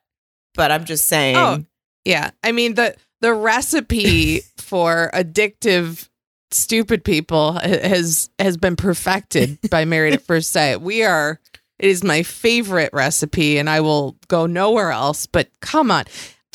but 0.54 0.72
I'm 0.72 0.84
just 0.84 1.06
saying. 1.06 1.37
Oh. 1.37 1.64
Yeah. 2.04 2.30
I 2.42 2.52
mean 2.52 2.75
the 2.75 2.96
the 3.20 3.32
recipe 3.32 4.40
for 4.56 5.11
addictive 5.14 6.08
stupid 6.50 7.04
people 7.04 7.52
has 7.54 8.30
has 8.38 8.56
been 8.56 8.76
perfected 8.76 9.58
by 9.70 9.84
Married 9.84 10.14
at 10.14 10.22
First 10.22 10.52
Sight. 10.52 10.80
We 10.80 11.04
are 11.04 11.40
it 11.78 11.88
is 11.88 12.04
my 12.04 12.22
favorite 12.22 12.90
recipe 12.92 13.58
and 13.58 13.68
I 13.68 13.80
will 13.80 14.16
go 14.28 14.46
nowhere 14.46 14.90
else, 14.90 15.26
but 15.26 15.49
come 15.60 15.90
on. 15.90 16.04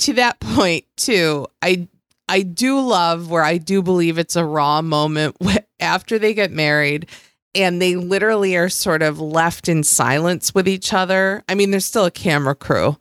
To 0.02 0.14
that 0.14 0.40
point 0.40 0.86
too, 0.96 1.48
I 1.62 1.88
I 2.30 2.42
do 2.44 2.80
love 2.82 3.30
where 3.30 3.44
I 3.44 3.58
do 3.58 3.82
believe 3.82 4.18
it's 4.18 4.36
a 4.36 4.46
raw 4.46 4.82
moment 4.82 5.38
after 5.80 6.20
they 6.20 6.34
get 6.34 6.52
married 6.52 7.08
and 7.58 7.82
they 7.82 7.96
literally 7.96 8.56
are 8.56 8.70
sort 8.70 9.02
of 9.02 9.20
left 9.20 9.68
in 9.68 9.84
silence 9.84 10.54
with 10.54 10.68
each 10.68 10.94
other. 10.94 11.44
I 11.50 11.56
mean, 11.56 11.72
there's 11.72 11.86
still 11.86 12.06
a 12.06 12.12
camera 12.12 12.56
crew, 12.56 12.98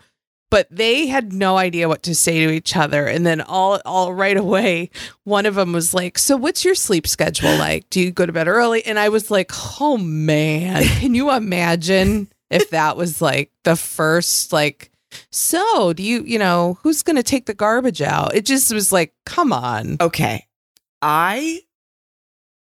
but 0.50 0.66
they 0.70 1.06
had 1.06 1.32
no 1.32 1.58
idea 1.58 1.88
what 1.88 2.02
to 2.04 2.14
say 2.14 2.46
to 2.46 2.52
each 2.52 2.74
other. 2.74 3.06
And 3.06 3.26
then 3.26 3.42
all 3.42 3.80
all 3.84 4.14
right 4.14 4.36
away, 4.36 4.90
one 5.24 5.44
of 5.46 5.54
them 5.56 5.72
was 5.72 5.92
like, 5.92 6.18
"So 6.18 6.36
what's 6.36 6.64
your 6.64 6.74
sleep 6.74 7.06
schedule 7.06 7.56
like? 7.58 7.88
Do 7.90 8.00
you 8.00 8.10
go 8.10 8.24
to 8.26 8.32
bed 8.32 8.48
early?" 8.48 8.84
And 8.84 8.98
I 8.98 9.10
was 9.10 9.30
like, 9.30 9.52
"Oh 9.80 9.98
man, 9.98 10.82
can 10.84 11.14
you 11.14 11.30
imagine 11.30 12.28
if 12.50 12.70
that 12.70 12.96
was 12.96 13.20
like 13.20 13.50
the 13.64 13.76
first 13.76 14.52
like 14.52 14.90
so 15.30 15.92
do 15.92 16.02
you 16.02 16.22
you 16.22 16.38
know 16.38 16.78
who's 16.82 17.02
going 17.02 17.16
to 17.16 17.22
take 17.22 17.46
the 17.46 17.54
garbage 17.54 18.02
out 18.02 18.34
it 18.34 18.44
just 18.44 18.72
was 18.72 18.92
like 18.92 19.14
come 19.24 19.52
on 19.52 19.96
Okay, 20.00 20.46
I 21.02 21.60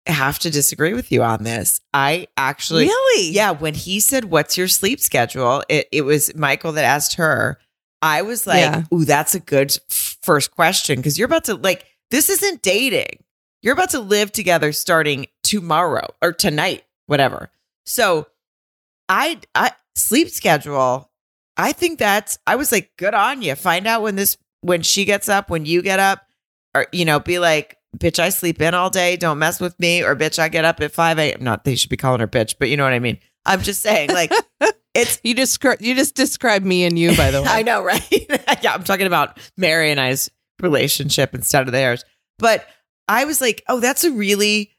have 0.06 0.38
to 0.40 0.50
disagree 0.50 0.94
with 0.94 1.10
you 1.10 1.22
on 1.22 1.42
this. 1.44 1.80
I 1.92 2.28
actually, 2.36 2.86
really 2.86 3.30
yeah, 3.30 3.50
when 3.52 3.74
he 3.74 4.00
said, 4.00 4.26
"What's 4.26 4.56
your 4.56 4.68
sleep 4.68 5.00
schedule?" 5.00 5.62
It 5.68 5.88
it 5.92 6.02
was 6.02 6.34
Michael 6.34 6.72
that 6.72 6.84
asked 6.84 7.14
her. 7.14 7.58
I 8.02 8.22
was 8.22 8.46
like, 8.46 8.60
Yeah. 8.60 8.82
"Ooh, 8.92 9.04
that's 9.04 9.34
a 9.34 9.40
good 9.40 9.76
first 9.88 10.52
question 10.52 10.96
because 10.96 11.18
you're 11.18 11.26
about 11.26 11.44
to 11.44 11.54
like 11.54 11.84
this 12.10 12.28
isn't 12.28 12.62
dating. 12.62 13.22
You're 13.62 13.74
about 13.74 13.90
to 13.90 14.00
live 14.00 14.32
together 14.32 14.72
starting 14.72 15.26
tomorrow 15.42 16.08
or 16.22 16.32
tonight, 16.32 16.84
whatever." 17.06 17.50
So, 17.84 18.26
I 19.08 19.40
I 19.54 19.72
sleep 19.94 20.28
schedule. 20.30 21.10
I 21.56 21.72
think 21.72 21.98
that's. 21.98 22.38
I 22.46 22.56
was 22.56 22.70
like, 22.70 22.92
"Good 22.96 23.14
on 23.14 23.42
you." 23.42 23.54
Find 23.54 23.86
out 23.86 24.02
when 24.02 24.16
this 24.16 24.36
when 24.60 24.82
she 24.82 25.04
gets 25.04 25.28
up, 25.28 25.48
when 25.50 25.64
you 25.64 25.82
get 25.82 25.98
up, 25.98 26.26
or 26.74 26.86
you 26.92 27.04
know, 27.04 27.18
be 27.18 27.38
like, 27.38 27.75
"Bitch, 27.96 28.18
I 28.18 28.28
sleep 28.28 28.60
in 28.60 28.74
all 28.74 28.90
day. 28.90 29.16
Don't 29.16 29.38
mess 29.38 29.60
with 29.60 29.78
me," 29.80 30.02
or 30.02 30.14
"Bitch, 30.16 30.38
I 30.38 30.48
get 30.48 30.64
up 30.64 30.80
at 30.80 30.92
five 30.92 31.18
a.m." 31.18 31.42
Not 31.42 31.64
they 31.64 31.76
should 31.76 31.90
be 31.90 31.96
calling 31.96 32.20
her 32.20 32.28
bitch, 32.28 32.56
but 32.58 32.68
you 32.68 32.76
know 32.76 32.84
what 32.84 32.92
I 32.92 32.98
mean. 32.98 33.18
I'm 33.44 33.62
just 33.62 33.82
saying, 33.82 34.10
like, 34.10 34.32
it's 34.94 35.20
you 35.22 35.34
describe 35.34 35.80
you 35.80 35.94
just 35.94 36.14
described 36.14 36.64
me 36.64 36.84
and 36.84 36.98
you 36.98 37.16
by 37.16 37.30
the 37.30 37.42
way 37.42 37.48
I 37.48 37.62
know, 37.62 37.82
right? 37.82 38.04
yeah, 38.62 38.74
I'm 38.74 38.84
talking 38.84 39.06
about 39.06 39.38
Mary 39.56 39.90
and 39.90 40.00
I's 40.00 40.30
relationship 40.60 41.34
instead 41.34 41.66
of 41.66 41.72
theirs. 41.72 42.04
But 42.38 42.66
I 43.08 43.24
was 43.24 43.40
like, 43.40 43.62
oh, 43.68 43.80
that's 43.80 44.04
a 44.04 44.10
really 44.10 44.72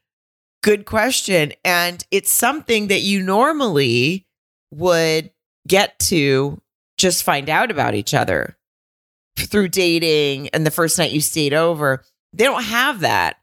good 0.62 0.84
question. 0.84 1.52
And 1.64 2.04
it's 2.10 2.32
something 2.32 2.88
that 2.88 3.00
you 3.00 3.22
normally 3.22 4.26
would 4.70 5.30
get 5.66 5.98
to 5.98 6.60
just 6.96 7.22
find 7.22 7.48
out 7.48 7.70
about 7.70 7.94
each 7.94 8.12
other 8.14 8.56
through 9.36 9.68
dating 9.68 10.48
and 10.48 10.66
the 10.66 10.70
first 10.70 10.98
night 10.98 11.12
you 11.12 11.20
stayed 11.20 11.54
over. 11.54 12.02
They 12.38 12.44
don't 12.44 12.62
have 12.64 13.00
that. 13.00 13.36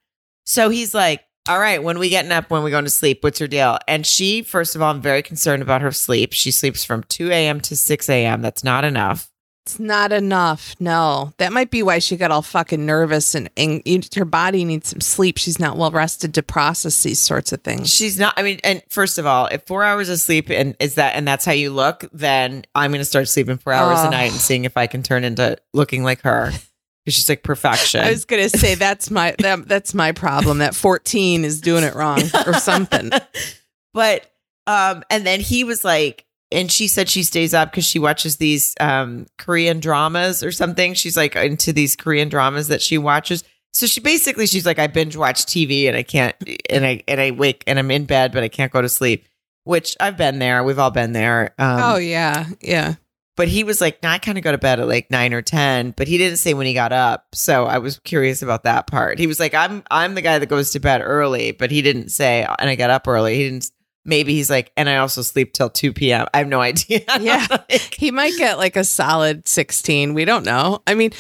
So 0.46 0.70
he's 0.70 0.94
like, 0.96 1.22
all 1.48 1.60
right, 1.60 1.84
when 1.84 2.00
we 2.00 2.10
getting 2.10 2.32
up, 2.32 2.50
when 2.50 2.64
we 2.64 2.72
going 2.72 2.86
to 2.86 2.90
sleep, 2.90 3.24
what's 3.24 3.40
your 3.40 3.48
deal? 3.48 3.78
And 3.88 4.06
she, 4.06 4.42
first 4.42 4.76
of 4.76 4.82
all, 4.82 4.90
I'm 4.92 5.02
very 5.02 5.22
concerned 5.22 5.62
about 5.62 5.82
her 5.84 5.92
sleep. 5.92 6.34
She 6.34 6.50
sleeps 6.50 6.84
from 6.84 7.04
2 7.04 7.30
a.m. 7.30 7.62
to 7.62 7.76
6 7.76 8.10
a.m. 8.10 8.42
That's 8.42 8.64
not 8.64 8.84
enough. 8.84 9.30
It's 9.66 9.80
not 9.80 10.12
enough. 10.12 10.76
No, 10.80 11.34
that 11.40 11.52
might 11.52 11.72
be 11.72 11.82
why 11.82 11.98
she 11.98 12.18
got 12.18 12.30
all 12.30 12.44
fucking 12.44 12.86
nervous 12.86 13.34
and, 13.34 13.50
and 13.58 13.82
her 14.16 14.24
body 14.26 14.64
needs 14.64 14.90
some 14.90 15.02
sleep. 15.02 15.40
She's 15.40 15.60
not 15.60 15.76
well 15.76 15.90
rested 15.90 16.36
to 16.36 16.44
process 16.44 17.02
these 17.02 17.20
sorts 17.20 17.52
of 17.52 17.62
things. 17.62 17.92
She's 17.92 18.20
not. 18.20 18.36
I 18.38 18.44
mean, 18.44 18.60
and 18.64 18.84
first 18.90 19.18
of 19.18 19.26
all, 19.26 19.48
if 19.48 19.64
four 19.66 19.84
hours 19.84 20.08
of 20.10 20.20
sleep 20.20 20.52
and 20.52 20.76
is 20.80 20.96
that 20.96 21.16
and 21.16 21.28
that's 21.28 21.46
how 21.46 21.52
you 21.54 21.72
look, 21.72 22.06
then 22.14 22.64
I'm 22.76 22.92
going 22.92 23.02
to 23.02 23.06
start 23.06 23.28
sleeping 23.28 23.58
four 23.58 23.74
hours 23.74 24.00
a 24.02 24.08
Oh. 24.08 24.12
night 24.12 24.32
and 24.32 24.40
seeing 24.40 24.66
if 24.66 24.78
I 24.78 24.86
can 24.86 25.02
turn 25.02 25.24
into 25.24 25.58
looking 25.74 26.04
like 26.04 26.22
her. 26.22 26.52
She's 27.08 27.30
like 27.30 27.44
perfection. 27.44 28.02
I 28.02 28.10
was 28.10 28.26
gonna 28.26 28.50
say 28.50 28.76
that's 28.76 29.12
my 29.12 29.36
that, 29.40 29.68
that's 29.68 29.94
my 29.94 30.12
problem. 30.12 30.58
That 30.58 30.74
fourteen 30.74 31.46
is 31.46 31.62
doing 31.62 31.84
it 31.84 31.94
wrong 31.94 32.22
or 32.48 32.54
something. 32.54 33.12
but 33.94 34.32
um, 34.66 35.04
and 35.12 35.26
then 35.26 35.40
he 35.40 35.64
was 35.64 35.84
like, 35.84 36.26
and 36.52 36.72
she 36.72 36.88
said 36.88 37.08
she 37.08 37.22
stays 37.22 37.54
up 37.54 37.72
because 37.72 37.86
she 37.86 38.00
watches 38.00 38.38
these 38.38 38.74
um 38.80 39.28
Korean 39.38 39.80
dramas 39.80 40.42
or 40.42 40.52
something. 40.52 40.96
She's 40.96 41.16
like 41.16 41.36
into 41.36 41.72
these 41.72 41.96
Korean 41.96 42.28
dramas 42.28 42.70
that 42.70 42.82
she 42.82 42.98
watches. 42.98 43.44
So 43.72 43.86
she 43.86 44.00
basically 44.00 44.48
she's 44.48 44.66
like, 44.66 44.80
I 44.80 44.88
binge 44.88 45.16
watch 45.16 45.46
TV 45.46 45.88
and 45.88 45.96
I 45.96 46.04
can't 46.04 46.36
and 46.70 46.86
I 46.86 47.04
and 47.08 47.22
I 47.22 47.32
wake 47.32 47.64
and 47.68 47.78
I'm 47.78 47.92
in 47.92 48.06
bed 48.06 48.32
but 48.32 48.42
I 48.42 48.48
can't 48.48 48.72
go 48.72 48.82
to 48.82 48.90
sleep. 48.90 49.28
Which 49.64 49.96
I've 50.00 50.18
been 50.18 50.40
there. 50.40 50.64
We've 50.64 50.78
all 50.80 50.92
been 50.92 51.12
there. 51.12 51.54
Um, 51.58 51.80
oh 51.82 51.98
yeah, 51.98 52.46
yeah. 52.62 52.96
But 53.36 53.48
he 53.48 53.64
was 53.64 53.82
like, 53.82 54.02
no, 54.02 54.10
I 54.10 54.18
kind 54.18 54.38
of 54.38 54.44
go 54.44 54.52
to 54.52 54.58
bed 54.58 54.80
at 54.80 54.88
like 54.88 55.12
nine 55.12 55.34
or 55.34 55.42
ten, 55.42 55.92
but 55.92 56.08
he 56.08 56.18
didn't 56.18 56.38
say 56.38 56.54
when 56.54 56.66
he 56.66 56.74
got 56.74 56.92
up. 56.94 57.28
So 57.34 57.66
I 57.66 57.80
was 57.80 58.00
curious 58.00 58.42
about 58.42 58.64
that 58.64 58.88
part. 58.88 59.20
He 59.20 59.28
was 59.28 59.40
like, 59.40 59.54
I'm 59.54 59.84
I'm 59.92 60.16
the 60.16 60.22
guy 60.22 60.40
that 60.40 60.48
goes 60.48 60.72
to 60.72 60.80
bed 60.80 61.02
early, 61.04 61.52
but 61.52 61.72
he 61.72 61.82
didn't 61.82 62.10
say 62.10 62.46
and 62.60 62.70
I 62.70 62.76
got 62.76 62.90
up 62.90 63.08
early. 63.08 63.36
He 63.36 63.44
didn't 63.50 63.72
maybe 64.06 64.34
he's 64.34 64.50
like, 64.50 64.72
and 64.78 64.88
I 64.88 64.98
also 64.98 65.22
sleep 65.22 65.54
till 65.54 65.70
2 65.70 65.92
p.m. 65.92 66.28
I 66.34 66.38
have 66.38 66.48
no 66.48 66.62
idea. 66.62 67.02
Yeah. 67.20 67.46
Like, 67.50 67.94
He 67.94 68.12
might 68.12 68.38
get 68.38 68.58
like 68.58 68.76
a 68.76 68.84
solid 68.84 69.48
16. 69.48 70.14
We 70.14 70.26
don't 70.26 70.46
know. 70.46 70.82
I 70.88 70.94
mean, 70.94 71.12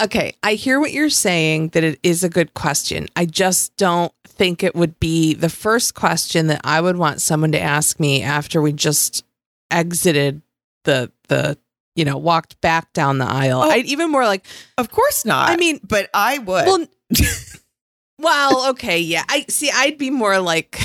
okay, 0.00 0.34
I 0.42 0.54
hear 0.54 0.80
what 0.80 0.92
you're 0.92 1.10
saying 1.10 1.68
that 1.68 1.84
it 1.84 2.00
is 2.02 2.24
a 2.24 2.28
good 2.30 2.54
question. 2.54 3.06
I 3.16 3.26
just 3.26 3.76
don't 3.76 4.12
think 4.24 4.62
it 4.62 4.74
would 4.74 4.98
be 4.98 5.34
the 5.34 5.50
first 5.50 5.94
question 5.94 6.46
that 6.46 6.62
I 6.64 6.80
would 6.80 6.96
want 6.96 7.20
someone 7.20 7.52
to 7.52 7.60
ask 7.60 8.00
me 8.00 8.22
after 8.22 8.62
we 8.62 8.72
just 8.72 9.24
exited 9.70 10.40
the 10.84 11.12
the 11.28 11.58
you 11.96 12.04
know, 12.04 12.16
walked 12.16 12.60
back 12.60 12.92
down 12.92 13.18
the 13.18 13.26
aisle. 13.26 13.60
Oh. 13.60 13.68
I'd 13.68 13.86
even 13.86 14.10
more 14.10 14.24
like, 14.24 14.46
of 14.78 14.90
course 14.90 15.24
not. 15.26 15.50
I 15.50 15.56
mean, 15.56 15.80
but 15.82 16.08
I 16.14 16.38
would. 16.38 16.66
well, 16.66 16.86
well, 18.18 18.70
okay, 18.70 19.00
yeah. 19.00 19.24
I 19.28 19.44
see. 19.48 19.70
I'd 19.70 19.98
be 19.98 20.10
more 20.10 20.38
like, 20.38 20.80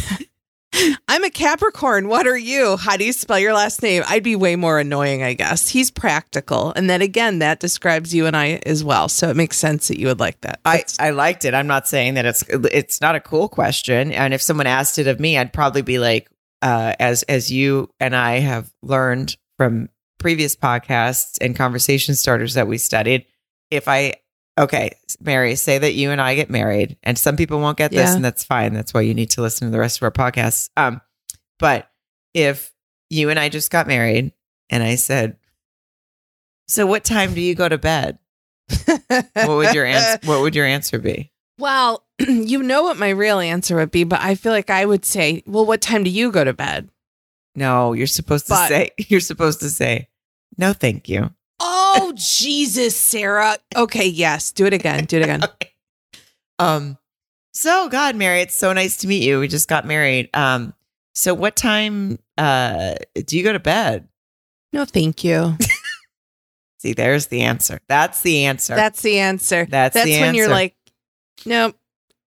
I'm 1.08 1.24
a 1.24 1.30
Capricorn. 1.30 2.08
What 2.08 2.28
are 2.28 2.38
you? 2.38 2.76
How 2.76 2.98
do 2.98 3.06
you 3.06 3.14
spell 3.14 3.40
your 3.40 3.54
last 3.54 3.82
name? 3.82 4.04
I'd 4.08 4.24
be 4.24 4.36
way 4.36 4.56
more 4.56 4.80
annoying, 4.80 5.24
I 5.24 5.36
guess. 5.36 5.70
He's 5.70 5.90
practical, 5.90 6.74
and 6.76 6.90
then 6.90 7.02
again, 7.02 7.40
that 7.40 7.60
describes 7.60 8.14
you 8.14 8.26
and 8.26 8.36
I 8.36 8.62
as 8.66 8.84
well. 8.84 9.08
So 9.08 9.30
it 9.30 9.38
makes 9.38 9.58
sense 9.58 9.88
that 9.88 10.00
you 10.00 10.08
would 10.08 10.20
like 10.20 10.42
that. 10.42 10.60
I, 10.66 10.84
I 11.00 11.12
liked 11.12 11.46
it. 11.46 11.54
I'm 11.54 11.68
not 11.68 11.88
saying 11.88 12.16
that 12.16 12.26
it's 12.26 12.44
it's 12.50 13.00
not 13.00 13.16
a 13.16 13.22
cool 13.22 13.48
question. 13.48 14.12
And 14.12 14.34
if 14.34 14.42
someone 14.42 14.68
asked 14.68 15.00
it 15.00 15.08
of 15.08 15.20
me, 15.20 15.38
I'd 15.38 15.54
probably 15.54 15.84
be 15.84 16.00
like, 16.00 16.30
uh, 16.62 16.94
as 17.00 17.24
as 17.24 17.52
you 17.52 17.90
and 18.02 18.16
I 18.16 18.40
have 18.40 18.70
learned 18.82 19.38
from 19.58 19.90
previous 20.20 20.56
podcasts 20.56 21.38
and 21.42 21.56
conversation 21.56 22.16
starters 22.16 22.54
that 22.56 22.68
we 22.68 22.78
studied, 22.78 23.26
if 23.72 23.88
I 23.88 24.14
okay, 24.58 24.92
Mary, 25.20 25.56
say 25.56 25.78
that 25.78 25.94
you 25.96 26.12
and 26.12 26.22
I 26.22 26.36
get 26.36 26.50
married, 26.50 26.98
and 27.04 27.18
some 27.18 27.36
people 27.36 27.60
won't 27.60 27.78
get 27.78 27.92
this, 27.92 28.10
Yeah. 28.10 28.16
and 28.16 28.24
that's 28.24 28.44
fine. 28.44 28.74
That's 28.74 28.94
why 28.94 29.02
you 29.02 29.14
need 29.14 29.30
to 29.32 29.42
listen 29.42 29.68
to 29.68 29.72
the 29.72 29.80
rest 29.80 29.98
of 29.98 30.04
our 30.04 30.12
podcasts. 30.12 30.70
Um, 30.78 31.02
but 31.60 31.90
if 32.34 32.72
you 33.10 33.30
and 33.30 33.38
I 33.40 33.50
just 33.50 33.70
got 33.72 33.88
married, 33.88 34.32
and 34.70 34.82
I 34.84 34.96
said, 34.96 35.38
"So 36.68 36.86
what 36.86 37.04
time 37.04 37.34
do 37.34 37.42
you 37.42 37.54
go 37.56 37.68
to 37.70 37.78
bed?" 37.78 38.18
What 39.08 39.48
would 39.48 39.74
your 39.76 39.86
answer? 39.86 40.20
What 40.28 40.42
would 40.42 40.56
your 40.56 40.66
answer 40.66 41.00
be? 41.00 41.32
well, 41.60 42.04
you 42.20 42.62
know 42.64 42.84
what 42.84 42.98
my 42.98 43.10
real 43.10 43.40
answer 43.40 43.76
would 43.78 43.92
be, 43.92 44.04
but 44.04 44.20
I 44.22 44.36
feel 44.36 44.52
like 44.52 44.70
I 44.70 44.86
would 44.86 45.06
say, 45.06 45.42
well, 45.46 45.66
what 45.66 45.82
time 45.82 46.04
do 46.04 46.10
you 46.10 46.32
go 46.32 46.44
to 46.44 46.52
bed? 46.54 46.90
No, 47.56 47.94
you're 47.94 48.08
supposed 48.08 48.48
to 48.48 48.54
But- 48.54 48.68
say 48.68 48.90
you're 48.98 49.20
supposed 49.20 49.60
to 49.62 49.70
say 49.70 50.08
no, 50.58 50.74
thank 50.74 51.10
you. 51.10 51.32
Oh, 51.60 52.14
Jesus, 52.16 52.98
Sarah. 52.98 53.58
Okay, 53.76 54.06
yes. 54.08 54.52
Do 54.52 54.66
it 54.66 54.74
again. 54.74 55.06
Do 55.06 55.18
it 55.18 55.24
again. 55.24 55.42
Um, 56.58 56.98
so 57.52 57.90
God, 57.90 58.16
Mary, 58.16 58.40
it's 58.40 58.56
so 58.56 58.72
nice 58.72 58.96
to 58.98 59.08
meet 59.08 59.24
you. 59.24 59.42
We 59.42 59.50
just 59.50 59.68
got 59.68 59.86
married. 59.86 60.30
Um, 60.34 60.74
so 61.14 61.34
what 61.34 61.58
time 61.58 62.18
uh 62.38 62.96
do 63.26 63.38
you 63.38 63.44
go 63.44 63.52
to 63.52 63.60
bed? 63.60 64.08
No, 64.72 64.86
thank 64.86 65.26
you. 65.26 65.58
See, 66.80 66.94
there's 66.94 67.28
the 67.28 67.42
answer. 67.42 67.80
That's 67.90 68.22
the 68.22 68.46
answer. 68.46 68.76
That's 68.76 69.02
the 69.02 69.20
answer. 69.20 69.66
That's 69.70 69.94
That's 69.96 70.06
the 70.06 70.22
when 70.22 70.36
you're 70.36 70.48
like, 70.50 70.76
nope, 71.46 71.76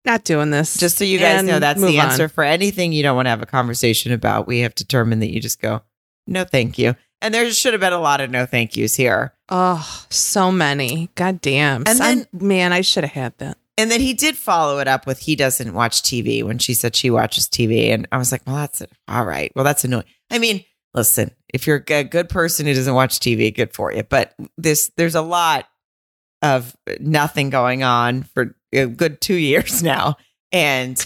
not 0.05 0.25
doing 0.25 0.51
this. 0.51 0.77
just 0.77 0.99
so 0.99 1.05
you 1.05 1.19
guys 1.19 1.43
know, 1.43 1.59
that's 1.59 1.81
the 1.81 1.99
on. 1.99 2.07
answer 2.11 2.29
for 2.29 2.45
anything 2.45 2.93
you 2.93 3.03
don't 3.03 3.17
want 3.17 3.27
to 3.27 3.31
have 3.31 3.43
a 3.43 3.47
conversation 3.47 4.13
about. 4.13 4.47
We 4.47 4.61
have 4.61 4.75
determined 4.75 5.23
that 5.23 5.31
you 5.31 5.41
just 5.41 5.61
go, 5.61 5.83
no, 6.27 6.45
thank 6.45 6.79
you. 6.79 6.95
And 7.21 7.33
there 7.33 7.51
should 7.51 7.73
have 7.73 7.81
been 7.81 7.93
a 7.93 8.01
lot 8.01 8.21
of 8.21 8.31
no 8.31 8.45
thank 8.45 8.77
yous 8.77 8.97
here. 8.97 9.33
Oh, 9.49 10.05
so 10.11 10.53
many. 10.53 11.11
God 11.15 11.41
damn. 11.41 11.85
And 11.87 12.01
And 12.01 12.29
man, 12.33 12.73
I 12.73 12.83
should 12.83 13.05
have 13.05 13.13
had 13.13 13.39
that. 13.39 13.57
And 13.77 13.91
then 13.91 14.01
he 14.01 14.15
did 14.15 14.37
follow 14.37 14.79
it 14.79 14.87
up 14.87 15.07
with 15.07 15.21
he 15.21 15.35
doesn't 15.35 15.75
watch 15.75 16.03
TV 16.03 16.45
when 16.45 16.59
she 16.59 16.75
said 16.75 16.95
she 16.95 17.11
watches 17.11 17.47
TV. 17.49 17.89
And 17.89 18.07
I 18.13 18.19
was 18.19 18.31
like, 18.31 18.43
well, 18.47 18.57
that's 18.57 18.83
all 19.09 19.25
right. 19.25 19.51
Well, 19.57 19.65
that's 19.65 19.85
annoying. 19.85 20.05
I 20.31 20.39
mean, 20.39 20.65
listen, 20.93 21.33
if 21.53 21.67
you're 21.67 21.83
a 21.89 22.05
good 22.05 22.29
person 22.29 22.67
who 22.67 22.75
doesn't 22.75 22.95
watch 22.95 23.19
TV, 23.19 23.55
good 23.55 23.73
for 23.73 23.93
you. 23.93 24.03
But 24.05 24.35
this, 24.57 24.93
there's 24.97 25.15
a 25.17 25.23
lot 25.23 25.67
of 26.45 26.77
nothing 27.01 27.49
going 27.51 27.83
on 27.83 28.23
for 28.23 28.55
a 28.73 28.87
good 28.87 29.21
two 29.21 29.35
years 29.35 29.83
now. 29.95 30.17
And 30.53 31.05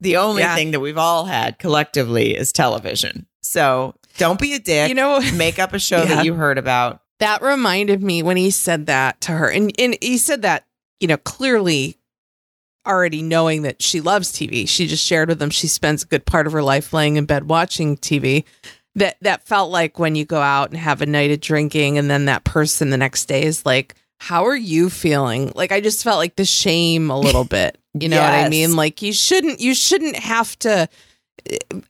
the 0.00 0.16
only 0.18 0.42
Yeah. 0.42 0.54
thing 0.54 0.70
that 0.70 0.80
we've 0.80 0.96
all 0.98 1.24
had 1.24 1.58
collectively 1.58 2.36
is 2.36 2.52
television. 2.52 3.26
So 3.42 3.94
don't 4.18 4.38
be 4.40 4.54
a 4.54 4.58
dick. 4.58 4.88
You 4.88 4.94
know, 4.94 5.20
make 5.34 5.58
up 5.58 5.72
a 5.72 5.78
show 5.78 5.98
Yeah. 6.02 6.16
that 6.16 6.24
you 6.24 6.34
heard 6.34 6.58
about. 6.58 7.02
that 7.18 7.40
reminded 7.42 8.02
me 8.02 8.22
when 8.22 8.36
he 8.36 8.50
said 8.50 8.86
that 8.86 9.20
to 9.22 9.32
her. 9.32 9.50
And, 9.50 9.72
and 9.78 9.96
he 10.02 10.18
said 10.18 10.42
that, 10.42 10.66
you 11.00 11.08
know, 11.08 11.16
clearly 11.16 11.96
already 12.86 13.22
knowing 13.22 13.62
that 13.62 13.82
she 13.82 14.00
loves 14.00 14.30
TV. 14.32 14.68
She 14.68 14.86
just 14.86 15.04
shared 15.04 15.28
with 15.28 15.42
him 15.42 15.50
she 15.50 15.66
spends 15.66 16.02
a 16.02 16.06
good 16.06 16.24
part 16.26 16.46
of 16.46 16.52
her 16.52 16.62
life 16.62 16.92
laying 16.92 17.16
in 17.16 17.24
bed 17.26 17.48
watching 17.48 17.96
TV. 17.96 18.44
That 18.94 19.16
that 19.22 19.46
felt 19.46 19.70
like 19.70 19.98
when 19.98 20.14
you 20.14 20.24
go 20.24 20.40
out 20.40 20.70
and 20.70 20.78
have 20.78 21.02
a 21.02 21.06
night 21.06 21.30
of 21.30 21.40
drinking 21.40 21.98
and 21.98 22.08
then 22.10 22.26
that 22.26 22.44
person 22.44 22.90
the 22.90 22.96
next 22.96 23.26
day 23.26 23.42
is 23.42 23.66
like, 23.66 23.94
How 24.18 24.46
are 24.46 24.56
you 24.56 24.90
feeling? 24.90 25.52
Like 25.54 25.72
I 25.72 25.80
just 25.80 26.02
felt 26.02 26.18
like 26.18 26.36
the 26.36 26.44
shame 26.44 27.10
a 27.10 27.18
little 27.18 27.44
bit. 27.58 27.78
You 27.98 28.08
know 28.08 28.20
what 28.20 28.32
I 28.32 28.48
mean? 28.48 28.76
Like 28.76 29.02
you 29.02 29.12
shouldn't 29.12 29.60
you 29.60 29.74
shouldn't 29.74 30.16
have 30.16 30.58
to 30.60 30.88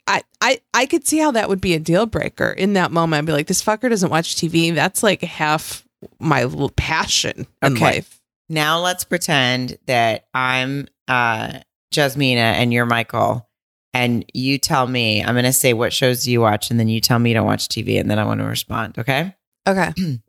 I, 0.06 0.22
I 0.40 0.60
I 0.74 0.86
could 0.86 1.06
see 1.06 1.18
how 1.18 1.30
that 1.32 1.48
would 1.48 1.60
be 1.60 1.74
a 1.74 1.78
deal 1.80 2.06
breaker 2.06 2.50
in 2.50 2.74
that 2.74 2.92
moment. 2.92 3.18
I'd 3.20 3.26
be 3.26 3.32
like, 3.32 3.46
this 3.46 3.62
fucker 3.62 3.88
doesn't 3.88 4.10
watch 4.10 4.36
TV. 4.36 4.74
That's 4.74 5.02
like 5.02 5.22
half 5.22 5.84
my 6.20 6.46
passion 6.76 7.46
in 7.62 7.72
Okay. 7.74 7.80
life. 7.84 8.20
Now 8.48 8.80
let's 8.80 9.04
pretend 9.04 9.78
that 9.86 10.26
I'm 10.34 10.88
uh 11.08 11.60
Jasmina 11.94 12.36
and 12.36 12.72
you're 12.72 12.86
Michael. 12.86 13.48
And 13.94 14.26
you 14.34 14.58
tell 14.58 14.86
me, 14.86 15.24
I'm 15.24 15.34
gonna 15.34 15.54
say 15.54 15.72
what 15.72 15.92
shows 15.92 16.24
do 16.24 16.30
you 16.30 16.40
watch, 16.42 16.70
and 16.70 16.78
then 16.78 16.88
you 16.88 17.00
tell 17.00 17.18
me 17.18 17.30
you 17.30 17.34
don't 17.34 17.46
watch 17.46 17.68
TV, 17.68 17.98
and 17.98 18.10
then 18.10 18.18
I 18.18 18.24
want 18.26 18.40
to 18.40 18.46
respond. 18.46 18.98
Okay. 18.98 19.34
Okay. 19.66 19.92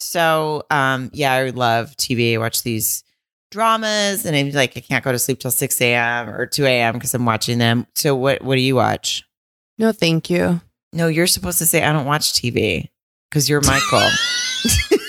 So 0.00 0.64
um 0.70 1.10
yeah, 1.12 1.32
I 1.32 1.50
love 1.50 1.96
TV. 1.96 2.34
I 2.34 2.38
watch 2.38 2.62
these 2.62 3.04
dramas 3.50 4.26
and 4.26 4.34
I'm 4.36 4.50
like 4.50 4.76
I 4.76 4.80
can't 4.80 5.04
go 5.04 5.12
to 5.12 5.18
sleep 5.18 5.38
till 5.38 5.50
6 5.50 5.80
a.m. 5.80 6.28
or 6.28 6.46
2 6.46 6.64
a.m. 6.66 6.94
because 6.94 7.14
I'm 7.14 7.24
watching 7.24 7.58
them. 7.58 7.86
So 7.94 8.14
what 8.16 8.42
what 8.42 8.56
do 8.56 8.60
you 8.60 8.76
watch? 8.76 9.24
No, 9.78 9.92
thank 9.92 10.30
you. 10.30 10.60
No, 10.92 11.08
you're 11.08 11.26
supposed 11.26 11.58
to 11.58 11.66
say 11.66 11.82
I 11.84 11.92
don't 11.92 12.06
watch 12.06 12.32
TV 12.32 12.88
because 13.30 13.48
you're 13.48 13.60
Michael. 13.62 14.08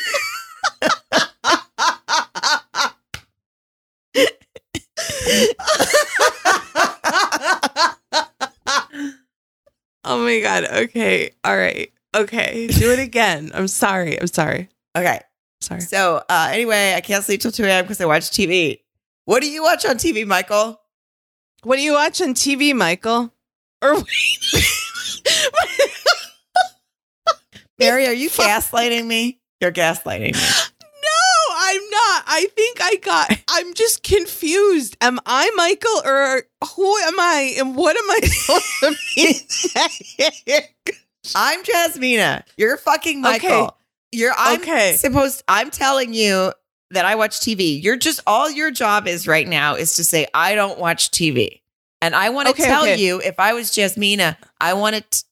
Oh 10.04 10.24
my 10.24 10.40
god. 10.40 10.66
Okay. 10.66 11.32
All 11.44 11.58
right. 11.58 11.92
Okay. 12.16 12.68
Do 12.68 12.92
it 12.92 13.00
again. 13.00 13.52
I'm 13.54 13.68
sorry. 13.68 14.20
I'm 14.22 14.28
sorry. 14.28 14.70
Okay. 14.96 15.20
Sorry. 15.62 15.82
So 15.82 16.24
uh, 16.30 16.50
anyway, 16.52 16.94
I 16.96 17.02
can't 17.02 17.24
sleep 17.24 17.42
till 17.42 17.52
2 17.52 17.64
a.m. 17.66 17.84
because 17.86 18.00
I 18.02 18.06
watch 18.06 18.30
TV. 18.30 18.80
What 19.26 19.42
do 19.42 19.50
you 19.50 19.64
watch 19.64 19.86
on 19.86 19.96
TV, 19.98 20.26
Michael? 20.26 20.80
What 21.64 21.78
do 21.78 21.82
you 21.82 21.94
watch 21.94 22.22
on 22.22 22.36
TV, 22.36 22.76
Michael? 22.76 23.34
Or 23.82 23.96
Mary, 27.80 28.08
are 28.08 28.14
you 28.14 28.30
gaslighting 28.32 29.06
me? 29.06 29.40
You're 29.62 29.72
gaslighting 29.72 30.34
me. 30.36 30.40
No, 31.04 31.56
I'm 31.56 31.82
not. 31.90 32.24
I 32.28 32.48
think 32.56 32.78
I 32.82 32.96
got. 32.98 33.32
I'm 33.50 33.74
just 33.74 34.04
confused. 34.04 34.96
Am 35.02 35.20
I 35.26 35.50
Michael 35.56 36.02
or 36.06 36.44
who 36.76 36.98
am 37.00 37.20
I? 37.20 37.56
And 37.58 37.76
what 37.76 37.98
am 37.98 38.10
I 38.12 38.20
supposed 38.24 38.80
to 38.82 38.96
be? 39.16 40.62
I'm 41.36 41.64
Jasmina. 41.64 42.44
You're 42.58 42.78
fucking 42.78 43.22
Michael. 43.22 43.50
Okay. 43.50 43.76
You're 44.12 44.34
I'm 44.38 44.62
Okay. 44.62 44.96
supposed 44.98 45.44
I'm 45.48 45.72
telling 45.72 46.14
you 46.14 46.54
that 46.92 47.06
I 47.06 47.16
watch 47.16 47.40
TV. 47.40 47.82
You're 47.82 47.98
just 47.98 48.22
all 48.28 48.50
your 48.50 48.72
job 48.72 49.08
is 49.08 49.28
right 49.28 49.48
now 49.48 49.76
is 49.76 49.96
to 49.96 50.04
say 50.04 50.28
I 50.34 50.56
don't 50.56 50.80
watch 50.80 51.12
TV. 51.12 51.62
And 52.02 52.16
I 52.16 52.30
want 52.30 52.48
to 52.48 52.52
Okay, 52.54 52.66
tell 52.66 52.84
okay. 52.84 52.98
you 52.98 53.20
if 53.22 53.40
I 53.40 53.54
was 53.54 53.72
Jasmina, 53.72 54.38
I 54.62 54.74
want 54.74 54.96
to 54.96 55.24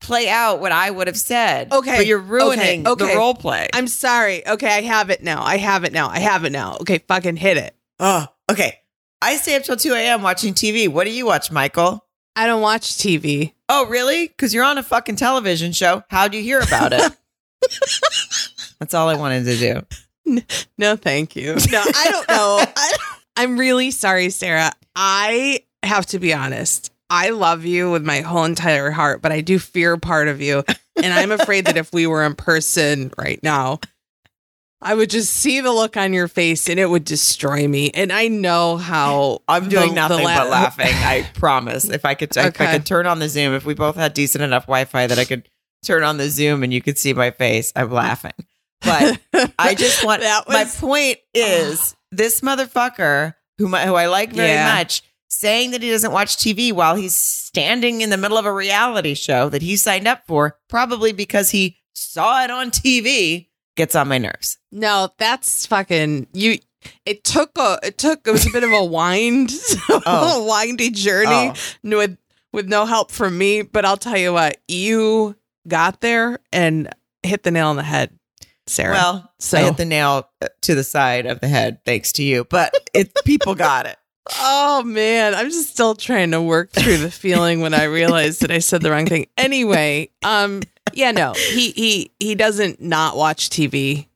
play 0.00 0.28
out 0.28 0.60
what 0.60 0.72
I 0.72 0.90
would 0.90 1.06
have 1.06 1.16
said. 1.16 1.72
Okay, 1.72 1.96
But 1.98 2.06
you're 2.06 2.18
ruining 2.18 2.86
okay, 2.86 3.06
the 3.12 3.16
role 3.16 3.34
play. 3.34 3.68
I'm 3.72 3.86
sorry. 3.86 4.46
Okay, 4.46 4.66
I 4.68 4.82
have 4.82 5.10
it 5.10 5.22
now. 5.22 5.42
I 5.42 5.56
have 5.56 5.84
it 5.84 5.92
now. 5.92 6.08
I 6.08 6.18
have 6.18 6.44
it 6.44 6.50
now. 6.50 6.76
Okay, 6.80 6.98
fucking 7.06 7.36
hit 7.36 7.56
it. 7.56 7.74
oh, 8.00 8.26
okay. 8.50 8.80
I 9.22 9.36
stay 9.36 9.56
up 9.56 9.62
till 9.62 9.76
2 9.76 9.94
a.m. 9.94 10.20
watching 10.22 10.52
TV. 10.52 10.88
What 10.88 11.04
do 11.04 11.10
you 11.10 11.24
watch, 11.24 11.50
Michael? 11.50 12.04
I 12.34 12.46
don't 12.46 12.60
watch 12.60 12.96
TV. 12.98 13.54
Oh, 13.68 13.86
really? 13.86 14.28
Because 14.28 14.52
you're 14.52 14.64
on 14.64 14.76
a 14.78 14.82
fucking 14.82 15.16
television 15.16 15.72
show. 15.72 16.04
How'd 16.10 16.34
you 16.34 16.42
hear 16.42 16.60
about 16.60 16.92
it? 16.92 17.12
That's 18.78 18.94
all 18.94 19.08
I 19.08 19.14
wanted 19.16 19.44
to 19.44 19.56
do. 19.56 20.42
No, 20.76 20.96
thank 20.96 21.36
you. 21.36 21.54
No, 21.70 21.82
I 21.84 22.08
don't 22.10 22.28
know. 22.28 22.64
I, 22.76 22.92
I'm 23.36 23.58
really 23.58 23.90
sorry, 23.90 24.30
Sarah. 24.30 24.72
I 24.94 25.60
have 25.82 26.06
to 26.06 26.18
be 26.18 26.34
honest. 26.34 26.92
I 27.08 27.30
love 27.30 27.64
you 27.64 27.90
with 27.92 28.04
my 28.04 28.20
whole 28.22 28.44
entire 28.44 28.90
heart, 28.90 29.22
but 29.22 29.30
I 29.30 29.40
do 29.40 29.58
fear 29.60 29.96
part 29.96 30.26
of 30.28 30.40
you. 30.40 30.64
And 30.96 31.12
I'm 31.14 31.30
afraid 31.30 31.66
that 31.66 31.76
if 31.76 31.92
we 31.92 32.06
were 32.06 32.24
in 32.24 32.34
person 32.34 33.12
right 33.16 33.40
now, 33.42 33.78
I 34.82 34.94
would 34.94 35.08
just 35.10 35.32
see 35.32 35.60
the 35.60 35.72
look 35.72 35.96
on 35.96 36.12
your 36.12 36.26
face 36.28 36.68
and 36.68 36.80
it 36.80 36.90
would 36.90 37.04
destroy 37.04 37.68
me. 37.68 37.90
And 37.92 38.12
I 38.12 38.26
know 38.28 38.76
how 38.76 39.42
I'm 39.46 39.68
doing 39.68 39.90
the- 39.90 39.94
nothing 39.94 40.18
the 40.18 40.24
la- 40.24 40.38
but 40.38 40.50
laughing. 40.50 40.86
I 40.88 41.28
promise. 41.34 41.88
If 41.88 42.04
I 42.04 42.14
could, 42.14 42.36
if 42.36 42.60
I 42.60 42.72
could 42.72 42.86
turn 42.86 43.06
on 43.06 43.20
the 43.20 43.28
Zoom, 43.28 43.54
if 43.54 43.64
we 43.64 43.74
both 43.74 43.94
had 43.96 44.12
decent 44.12 44.42
enough 44.42 44.64
Wi-Fi 44.64 45.06
that 45.06 45.18
I 45.18 45.24
could 45.24 45.48
turn 45.84 46.02
on 46.02 46.16
the 46.16 46.28
Zoom 46.30 46.62
and 46.62 46.72
you 46.72 46.82
could 46.82 46.98
see 46.98 47.12
my 47.14 47.30
face, 47.30 47.72
I'm 47.76 47.90
laughing. 47.90 48.32
But 48.82 49.18
I 49.58 49.74
just 49.74 50.04
want. 50.04 50.22
That 50.26 50.48
my 50.48 50.64
point 50.64 51.18
is 51.34 51.94
ah. 51.94 51.98
this 52.12 52.40
motherfucker 52.40 53.34
who 53.58 53.68
who 53.68 53.94
I 53.94 54.06
like 54.06 54.32
very 54.32 54.48
Yeah. 54.50 54.74
much 54.74 55.02
saying 55.28 55.72
that 55.72 55.82
he 55.82 55.90
doesn't 55.90 56.12
watch 56.12 56.36
TV 56.36 56.72
while 56.72 56.94
he's 56.94 57.14
standing 57.14 58.00
in 58.00 58.10
the 58.10 58.16
middle 58.16 58.38
of 58.38 58.46
a 58.46 58.52
reality 58.52 59.14
show 59.14 59.48
that 59.48 59.60
he 59.62 59.76
signed 59.76 60.06
up 60.06 60.22
for, 60.26 60.56
probably 60.68 61.12
because 61.12 61.50
he 61.50 61.78
saw 61.94 62.42
it 62.44 62.50
on 62.50 62.70
TV, 62.70 63.48
gets 63.76 63.94
on 63.94 64.08
my 64.08 64.18
nerves. 64.18 64.58
No, 64.72 65.10
that's 65.18 65.66
fucking 65.66 66.28
you. 66.32 66.58
It 67.04 67.24
took 67.24 67.50
a 67.58 67.78
it 67.82 67.98
took 67.98 68.26
it 68.26 68.30
was 68.30 68.46
a 68.46 68.50
bit 68.52 68.62
of 68.62 68.72
a 68.72 68.84
wind, 68.98 69.50
Oh. 69.88 70.44
a 70.44 70.48
windy 70.48 70.90
journey 70.90 71.52
Oh. 71.52 71.54
with 71.82 72.18
with 72.52 72.68
no 72.68 72.84
help 72.86 73.10
from 73.10 73.36
me. 73.36 73.62
But 73.62 73.84
I'll 73.84 73.96
tell 73.96 74.16
you 74.18 74.32
what, 74.32 74.58
you 74.68 75.34
got 75.68 76.00
there 76.00 76.38
and 76.52 76.88
hit 77.22 77.42
the 77.42 77.50
nail 77.50 77.68
on 77.68 77.76
the 77.76 77.82
head, 77.82 78.18
Sarah. 78.66 78.94
Well, 78.94 79.32
So- 79.38 79.58
I 79.58 79.62
hit 79.64 79.76
the 79.76 79.84
nail 79.84 80.28
uh, 80.42 80.48
to 80.62 80.74
the 80.74 80.84
side 80.84 81.26
of 81.26 81.40
the 81.40 81.48
head, 81.48 81.84
thanks 81.84 82.12
to 82.12 82.22
you. 82.22 82.44
But 82.44 82.74
it 82.94 83.12
people 83.24 83.54
got 83.54 83.86
it. 83.86 83.96
oh 84.40 84.82
man, 84.82 85.34
I'm 85.34 85.50
just 85.50 85.70
still 85.70 85.94
trying 85.94 86.32
to 86.32 86.42
work 86.42 86.72
through 86.72 86.98
the 86.98 87.10
feeling 87.10 87.60
when 87.60 87.74
I 87.74 87.84
realized 87.84 88.40
that 88.42 88.50
I 88.50 88.58
said 88.58 88.82
the 88.82 88.90
wrong 88.90 89.06
thing. 89.06 89.26
Anyway, 89.36 90.10
um, 90.24 90.62
yeah, 90.92 91.12
no, 91.12 91.32
he 91.34 91.70
he 91.70 92.12
he 92.18 92.34
doesn't 92.34 92.80
not 92.80 93.16
watch 93.16 93.50
TV. 93.50 94.08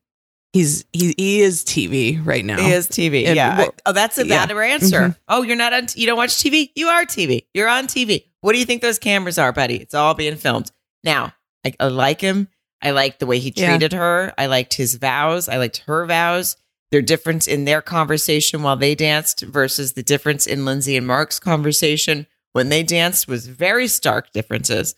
He's 0.52 0.84
he 0.92 1.14
he 1.16 1.40
is 1.42 1.62
TV 1.62 2.24
right 2.26 2.44
now. 2.44 2.56
He 2.56 2.72
is 2.72 2.88
TV. 2.88 3.26
And 3.26 3.36
yeah. 3.36 3.58
wha- 3.58 3.70
oh, 3.86 3.92
that's 3.92 4.18
a 4.18 4.26
yeah. 4.26 4.44
better 4.46 4.60
answer. 4.62 5.00
Mhm. 5.00 5.16
Oh, 5.28 5.42
you're 5.42 5.54
not 5.54 5.72
on. 5.72 5.86
You 5.94 6.06
don't 6.08 6.16
watch 6.16 6.30
TV. 6.30 6.72
You 6.74 6.88
are 6.88 7.04
TV. 7.04 7.44
You're 7.54 7.68
on 7.68 7.86
TV. 7.86 8.24
What 8.40 8.54
do 8.54 8.58
you 8.58 8.64
think 8.64 8.82
those 8.82 8.98
cameras 8.98 9.38
are, 9.38 9.52
buddy? 9.52 9.76
It's 9.76 9.94
all 9.94 10.14
being 10.14 10.34
filmed. 10.34 10.72
Now, 11.04 11.34
I, 11.64 11.74
I 11.80 11.88
like 11.88 12.20
him. 12.20 12.48
I 12.82 12.92
like 12.92 13.18
the 13.18 13.26
way 13.26 13.38
he 13.38 13.52
Yeah. 13.54 13.70
treated 13.70 13.92
her. 13.92 14.32
I 14.38 14.46
liked 14.46 14.74
his 14.74 14.94
vows. 14.94 15.48
I 15.48 15.56
liked 15.58 15.78
her 15.86 16.06
vows. 16.06 16.56
Their 16.90 17.02
difference 17.02 17.46
in 17.46 17.66
their 17.66 17.82
conversation 17.82 18.62
while 18.62 18.76
they 18.76 18.94
danced 18.94 19.42
versus 19.42 19.92
the 19.92 20.02
difference 20.02 20.46
in 20.46 20.64
Lindsey 20.64 20.96
and 20.96 21.06
Mark's 21.06 21.38
conversation 21.38 22.26
when 22.52 22.68
they 22.68 22.82
danced 22.82 23.28
was 23.28 23.46
very 23.46 23.86
stark 23.86 24.32
differences. 24.32 24.94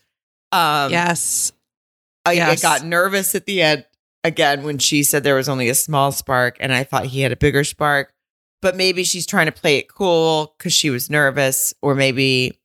Um, 0.51 0.91
yes, 0.91 1.51
I, 2.25 2.39
I 2.41 2.55
got 2.55 2.83
nervous 2.83 3.35
at 3.35 3.45
the 3.45 3.61
end 3.61 3.85
again 4.23 4.63
when 4.63 4.77
she 4.79 5.03
said 5.03 5.23
there 5.23 5.35
was 5.35 5.49
only 5.49 5.69
a 5.69 5.75
small 5.75 6.11
spark, 6.11 6.57
and 6.59 6.73
I 6.73 6.83
thought 6.83 7.05
he 7.07 7.21
had 7.21 7.31
a 7.31 7.35
bigger 7.35 7.63
spark. 7.63 8.11
But 8.61 8.75
maybe 8.77 9.03
she's 9.03 9.25
trying 9.27 9.47
to 9.47 9.51
play 9.51 9.77
it 9.77 9.89
cool 9.89 10.55
because 10.57 10.73
she 10.73 10.89
was 10.89 11.09
nervous, 11.09 11.73
or 11.81 11.93
maybe 11.95 12.57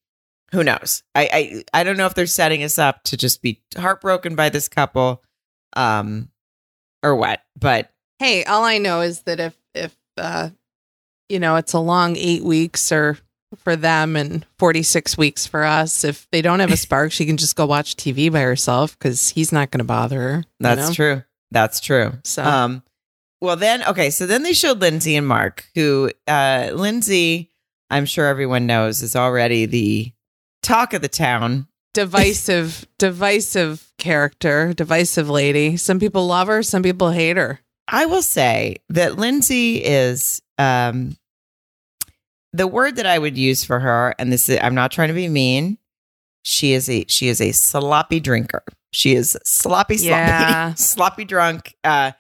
who 0.53 0.65
knows? 0.65 1.03
I, 1.15 1.65
I 1.73 1.81
I 1.81 1.85
don't 1.85 1.97
know 1.97 2.07
if 2.07 2.15
they're 2.15 2.27
setting 2.27 2.63
us 2.63 2.79
up 2.79 3.03
to 3.05 3.17
just 3.17 3.43
be 3.43 3.61
heartbroken 3.77 4.35
by 4.35 4.49
this 4.49 4.69
couple, 4.69 5.23
um, 5.75 6.29
or 7.03 7.15
what. 7.17 7.41
But 7.59 7.91
Hey, 8.19 8.45
all 8.45 8.65
I 8.65 8.79
know 8.79 9.01
is 9.03 9.21
that 9.23 9.41
if 9.41 9.57
if 9.75 9.97
uh 10.17 10.51
you 11.29 11.39
know, 11.39 11.57
it's 11.57 11.75
a 11.75 11.79
long 11.79 12.17
8 12.17 12.43
weeks 12.43 12.91
or 12.91 13.19
for 13.63 13.77
them 13.77 14.17
and 14.17 14.47
46 14.59 15.19
weeks 15.19 15.47
for 15.47 15.63
us, 15.65 16.03
if 16.05 16.27
they 16.31 16.41
don't 16.43 16.61
have 16.61 16.73
a 16.73 16.77
spark, 16.79 17.13
she 17.13 17.27
can 17.27 17.37
just 17.37 17.55
go 17.57 17.67
watch 17.67 17.97
TV 17.97 18.33
by 18.33 18.41
herself 18.41 18.99
cuz 18.99 19.29
he's 19.31 19.53
not 19.53 19.71
going 19.71 19.79
to 19.79 19.85
bother 19.85 20.21
her. 20.21 20.45
that's 20.61 20.89
know? 20.89 20.95
true. 20.95 21.23
That's 21.51 21.81
true. 21.81 22.15
So 22.25 22.43
Um, 22.45 22.83
well 23.41 23.57
then, 23.57 23.85
okay, 23.85 24.11
so 24.11 24.27
then 24.27 24.43
they 24.43 24.53
showed 24.55 24.81
Lindsey 24.81 25.15
and 25.17 25.27
Mark, 25.27 25.67
who 25.75 26.11
uh 26.27 26.71
Lindsey, 26.73 27.53
I'm 27.91 28.07
sure 28.07 28.27
everyone 28.27 28.67
knows, 28.67 29.03
is 29.03 29.15
already 29.15 29.67
the 29.67 30.13
talk 30.69 30.93
of 30.95 31.03
the 31.03 31.09
town. 31.09 31.67
divisive 31.95 32.87
divisive 32.99 33.91
character, 33.99 34.73
divisive 34.75 35.29
lady. 35.29 35.77
Some 35.77 35.99
people 35.99 36.27
love 36.27 36.49
her, 36.49 36.63
some 36.63 36.83
people 36.83 37.11
hate 37.11 37.37
her. 37.37 37.61
I 37.89 38.07
will 38.07 38.23
say 38.23 38.77
that 38.91 39.17
Lindsey 39.19 39.83
is 39.85 40.43
um 40.59 41.17
the 42.53 42.67
word 42.67 42.97
that 42.97 43.07
I 43.07 43.19
would 43.19 43.37
use 43.37 43.65
for 43.65 43.79
her, 43.81 44.15
and 44.19 44.33
this 44.33 44.49
is 44.49 44.59
I'm 44.63 44.75
not 44.75 44.91
trying 44.93 45.09
to 45.09 45.15
be 45.15 45.29
mean. 45.29 45.79
She 46.43 46.73
is 46.73 46.89
a 46.89 47.05
she 47.09 47.29
is 47.29 47.41
a 47.41 47.53
sloppy 47.53 48.21
drinker. 48.21 48.63
She 48.93 49.15
is 49.15 49.37
sloppy, 49.45 49.97
sloppy, 49.99 50.07
Yeah. 50.09 50.75
sloppy 50.77 51.25
drunk. 51.25 51.75
Uh 51.85 52.13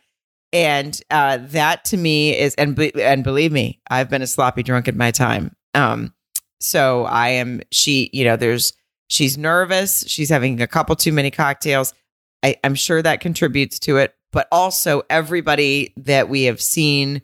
and 0.52 0.98
uh 1.10 1.38
that 1.40 1.84
to 1.86 1.96
me 1.96 2.36
is 2.36 2.54
and 2.56 2.74
be, 2.74 2.92
and 3.02 3.22
believe 3.24 3.52
me, 3.52 3.80
I've 3.90 4.10
been 4.10 4.22
a 4.22 4.26
sloppy 4.26 4.62
drunk 4.62 4.88
in 4.88 4.96
my 4.96 5.10
time. 5.10 5.54
Um 5.74 6.12
so 6.60 7.04
I 7.04 7.30
am 7.30 7.62
she, 7.70 8.10
you 8.12 8.24
know, 8.24 8.36
there's 8.36 8.72
she's 9.08 9.38
nervous, 9.38 10.04
she's 10.06 10.28
having 10.30 10.60
a 10.60 10.66
couple 10.66 10.96
too 10.96 11.12
many 11.12 11.30
cocktails. 11.30 11.94
I, 12.42 12.56
I'm 12.62 12.74
sure 12.74 13.02
that 13.02 13.20
contributes 13.20 13.78
to 13.80 13.96
it, 13.96 14.14
but 14.32 14.46
also 14.52 15.02
everybody 15.10 15.92
that 15.96 16.28
we 16.28 16.44
have 16.44 16.60
seen 16.60 17.22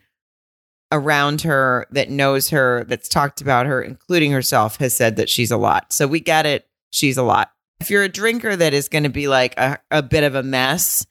around 0.91 1.43
her 1.43 1.87
that 1.91 2.11
knows 2.11 2.51
her, 2.51 2.85
that's 2.89 3.09
talked 3.09 3.41
about 3.41 3.67
her, 3.67 3.83
including 3.83 4.33
herself, 4.33 4.77
has 4.77 4.97
said 4.97 5.17
that 5.17 5.29
she's 5.29 5.51
a 5.51 5.57
lot. 5.57 5.93
So 5.93 6.07
we 6.07 6.21
get 6.21 6.47
it. 6.47 6.67
She's 6.91 7.17
a 7.17 7.23
lot. 7.23 7.51
If 7.81 7.91
you're 7.91 8.05
a 8.05 8.09
drinker 8.09 8.55
that 8.55 8.73
is 8.73 8.89
going 8.89 9.03
to 9.03 9.11
be 9.11 9.27
like 9.29 9.59
a, 9.59 9.79
a 9.91 10.03
bit 10.03 10.25
of 10.25 10.35
a 10.35 10.43
mess, 10.43 11.05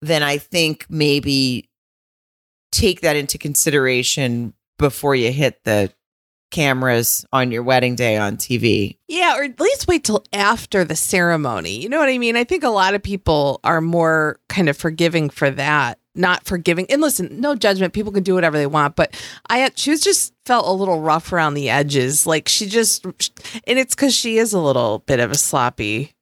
then 0.00 0.22
I 0.22 0.38
think 0.38 0.86
maybe 0.88 1.68
take 2.70 3.00
that 3.00 3.16
into 3.16 3.38
consideration 3.38 4.54
before 4.78 5.14
you 5.14 5.32
hit 5.32 5.62
the 5.64 5.92
cameras 6.54 7.26
on 7.32 7.50
your 7.50 7.64
wedding 7.64 7.96
day 7.96 8.16
on 8.16 8.36
TV. 8.36 8.96
Yeah, 9.08 9.36
or 9.36 9.42
at 9.42 9.58
least 9.58 9.88
wait 9.88 10.04
till 10.04 10.24
after 10.32 10.84
the 10.84 10.94
ceremony. 10.94 11.82
You 11.82 11.88
know 11.88 11.98
what 11.98 12.08
I 12.08 12.16
mean? 12.16 12.36
I 12.36 12.44
think 12.44 12.62
a 12.62 12.68
lot 12.68 12.94
of 12.94 13.02
people 13.02 13.58
are 13.64 13.80
more 13.80 14.38
kind 14.48 14.68
of 14.68 14.76
forgiving 14.76 15.30
for 15.30 15.50
that, 15.50 15.98
not 16.14 16.44
forgiving. 16.44 16.86
And 16.90 17.02
listen, 17.02 17.40
no 17.40 17.56
judgment. 17.56 17.92
People 17.92 18.12
can 18.12 18.22
do 18.22 18.34
whatever 18.34 18.56
they 18.56 18.68
want, 18.68 18.94
but 18.94 19.20
I 19.50 19.68
she 19.74 19.90
was 19.90 20.00
just 20.00 20.32
felt 20.46 20.68
a 20.68 20.72
little 20.72 21.00
rough 21.00 21.32
around 21.32 21.54
the 21.54 21.70
edges. 21.70 22.24
Like 22.24 22.48
she 22.48 22.66
just, 22.66 23.04
and 23.04 23.76
it's 23.78 23.96
because 23.96 24.14
she 24.14 24.38
is 24.38 24.52
a 24.52 24.60
little 24.60 25.00
bit 25.00 25.18
of 25.18 25.32
a 25.32 25.36
sloppy, 25.36 26.12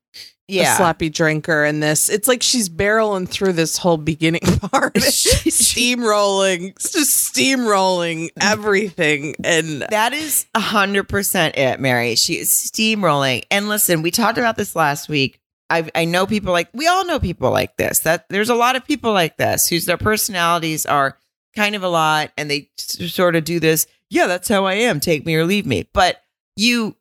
a 0.49 0.77
sloppy 0.77 1.09
drinker. 1.09 1.65
And 1.65 1.83
this, 1.83 2.09
it's 2.09 2.29
like 2.29 2.43
she's 2.43 2.69
barreling 2.69 3.29
through 3.29 3.55
this 3.55 3.79
whole 3.79 3.97
beginning 3.97 4.41
part, 4.71 5.01
she's 5.03 5.61
steamrolling, 5.61 6.79
just 6.79 7.35
steamrolling 7.35 8.31
everything. 8.41 9.35
And 9.45 9.83
That 9.91 10.13
is 10.13 10.47
a 10.55 10.61
hundred 10.61 11.09
percent 11.09 11.57
it, 11.57 11.81
Mary. 11.81 12.15
She 12.17 12.39
is 12.39 12.51
steamrolling. 12.51 13.45
And 13.51 13.69
listen, 13.69 14.03
we 14.03 14.11
talked 14.11 14.39
about 14.39 14.57
this 14.57 14.77
last 14.77 15.09
week. 15.09 15.41
I 15.71 15.91
I 15.95 16.05
know 16.05 16.27
people 16.27 16.53
like 16.53 16.69
we 16.75 16.87
all 16.87 17.07
know 17.07 17.19
people 17.19 17.51
like 17.51 17.77
this. 17.77 18.01
That 18.01 18.29
there's 18.29 18.51
a 18.51 18.55
lot 18.55 18.77
of 18.77 18.85
people 18.85 19.13
like 19.13 19.37
this 19.39 19.69
whose 19.69 19.87
their 19.87 19.97
personalities 19.97 20.85
are 20.85 21.17
kind 21.57 21.75
of 21.75 21.83
a 21.83 21.89
lot, 21.89 22.31
and 22.37 22.51
they 22.51 22.71
sort 22.77 23.37
of 23.37 23.45
do 23.45 23.59
this. 23.61 23.87
Yeah, 24.11 24.27
that's 24.27 24.49
how 24.49 24.67
I 24.67 24.75
am. 24.75 25.01
Take 25.01 25.25
me 25.25 25.35
or 25.35 25.47
leave 25.47 25.65
me. 25.65 25.89
But 25.95 26.23
you, 26.57 26.97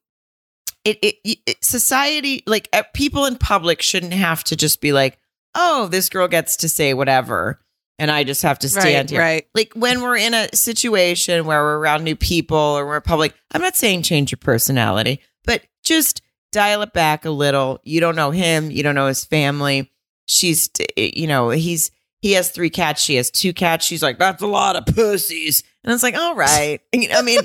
it 0.86 0.98
it, 1.02 1.40
it 1.46 1.64
society 1.64 2.44
like 2.46 2.70
people 2.94 3.26
in 3.26 3.38
public 3.38 3.82
shouldn't 3.82 4.14
have 4.14 4.44
to 4.46 4.56
just 4.56 4.82
be 4.82 4.94
like, 4.94 5.18
oh, 5.56 5.88
this 5.88 6.10
girl 6.10 6.28
gets 6.28 6.58
to 6.58 6.70
say 6.70 6.94
whatever, 6.94 7.60
and 8.00 8.10
I 8.10 8.24
just 8.24 8.42
have 8.42 8.60
to 8.60 8.70
stand 8.70 8.86
right, 8.86 9.10
here 9.10 9.20
right. 9.22 9.48
like 9.54 9.74
when 9.76 10.02
we're 10.02 10.18
in 10.18 10.34
a 10.34 10.56
situation 10.56 11.46
where 11.46 11.62
we're 11.62 11.78
around 11.78 12.04
new 12.04 12.16
people 12.16 12.58
or 12.58 12.86
we're 12.88 13.02
public, 13.02 13.34
I'm 13.52 13.62
not 13.62 13.76
saying 13.76 14.04
change 14.04 14.32
your 14.32 14.40
personality, 14.40 15.22
but 15.46 15.62
just 15.84 16.22
dial 16.52 16.82
it 16.82 16.94
back 16.94 17.26
a 17.26 17.32
little. 17.32 17.80
You 17.84 18.00
don't 18.00 18.16
know 18.16 18.32
him, 18.32 18.72
you 18.72 18.84
don't 18.84 18.96
know 18.96 19.08
his 19.08 19.24
family. 19.24 19.92
She's, 20.26 20.70
eh, 20.98 21.12
you 21.14 21.28
know, 21.28 21.50
he's 21.50 21.92
he 22.20 22.34
has 22.34 22.50
three 22.50 22.70
cats, 22.70 23.02
she 23.02 23.16
has 23.16 23.32
two 23.32 23.54
cats. 23.54 23.86
She's 23.86 24.04
like, 24.04 24.20
that's 24.20 24.42
a 24.42 24.48
lot 24.48 24.76
of 24.76 24.86
pussies, 24.86 25.64
and 25.84 25.94
it's 25.94 26.04
like, 26.04 26.16
all 26.16 26.36
right. 26.36 26.80
You 26.94 27.08
know, 27.10 27.20
I 27.20 27.22
mean, 27.22 27.40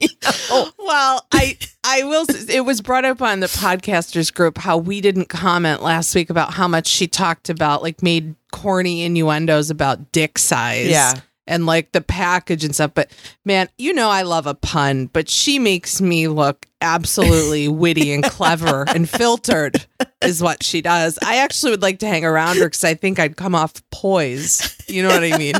you 0.00 0.08
know, 0.50 0.70
Well, 0.78 1.26
I 1.32 1.56
I 1.84 2.04
will. 2.04 2.26
It 2.48 2.64
was 2.64 2.80
brought 2.80 3.04
up 3.04 3.20
on 3.22 3.40
the 3.40 3.46
podcasters 3.46 4.32
group 4.32 4.58
how 4.58 4.76
we 4.78 5.00
didn't 5.00 5.28
comment 5.28 5.82
last 5.82 6.14
week 6.14 6.30
about 6.30 6.52
how 6.54 6.68
much 6.68 6.86
she 6.86 7.06
talked 7.06 7.48
about, 7.48 7.82
like 7.82 8.02
made 8.02 8.34
corny 8.52 9.02
innuendos 9.04 9.70
about 9.70 10.12
dick 10.12 10.38
size, 10.38 10.88
Yeah. 10.88 11.14
and 11.46 11.66
like 11.66 11.92
the 11.92 12.00
package 12.00 12.64
and 12.64 12.74
stuff. 12.74 12.92
But 12.94 13.10
man, 13.44 13.68
you 13.78 13.92
know 13.92 14.10
I 14.10 14.22
love 14.22 14.46
a 14.46 14.54
pun, 14.54 15.06
but 15.06 15.28
she 15.28 15.58
makes 15.58 16.00
me 16.00 16.28
look 16.28 16.66
absolutely 16.80 17.66
witty 17.68 18.12
and 18.12 18.22
clever 18.24 18.84
and 18.88 19.08
filtered, 19.08 19.84
is 20.22 20.42
what 20.42 20.62
she 20.62 20.82
does. 20.82 21.18
I 21.24 21.38
actually 21.38 21.70
would 21.72 21.82
like 21.82 21.98
to 22.00 22.06
hang 22.06 22.24
around 22.24 22.58
her 22.58 22.66
because 22.66 22.84
I 22.84 22.94
think 22.94 23.18
I'd 23.18 23.36
come 23.36 23.54
off 23.54 23.74
poise. 23.90 24.76
You 24.88 25.02
know 25.02 25.08
what 25.08 25.24
I 25.24 25.36
mean? 25.38 25.54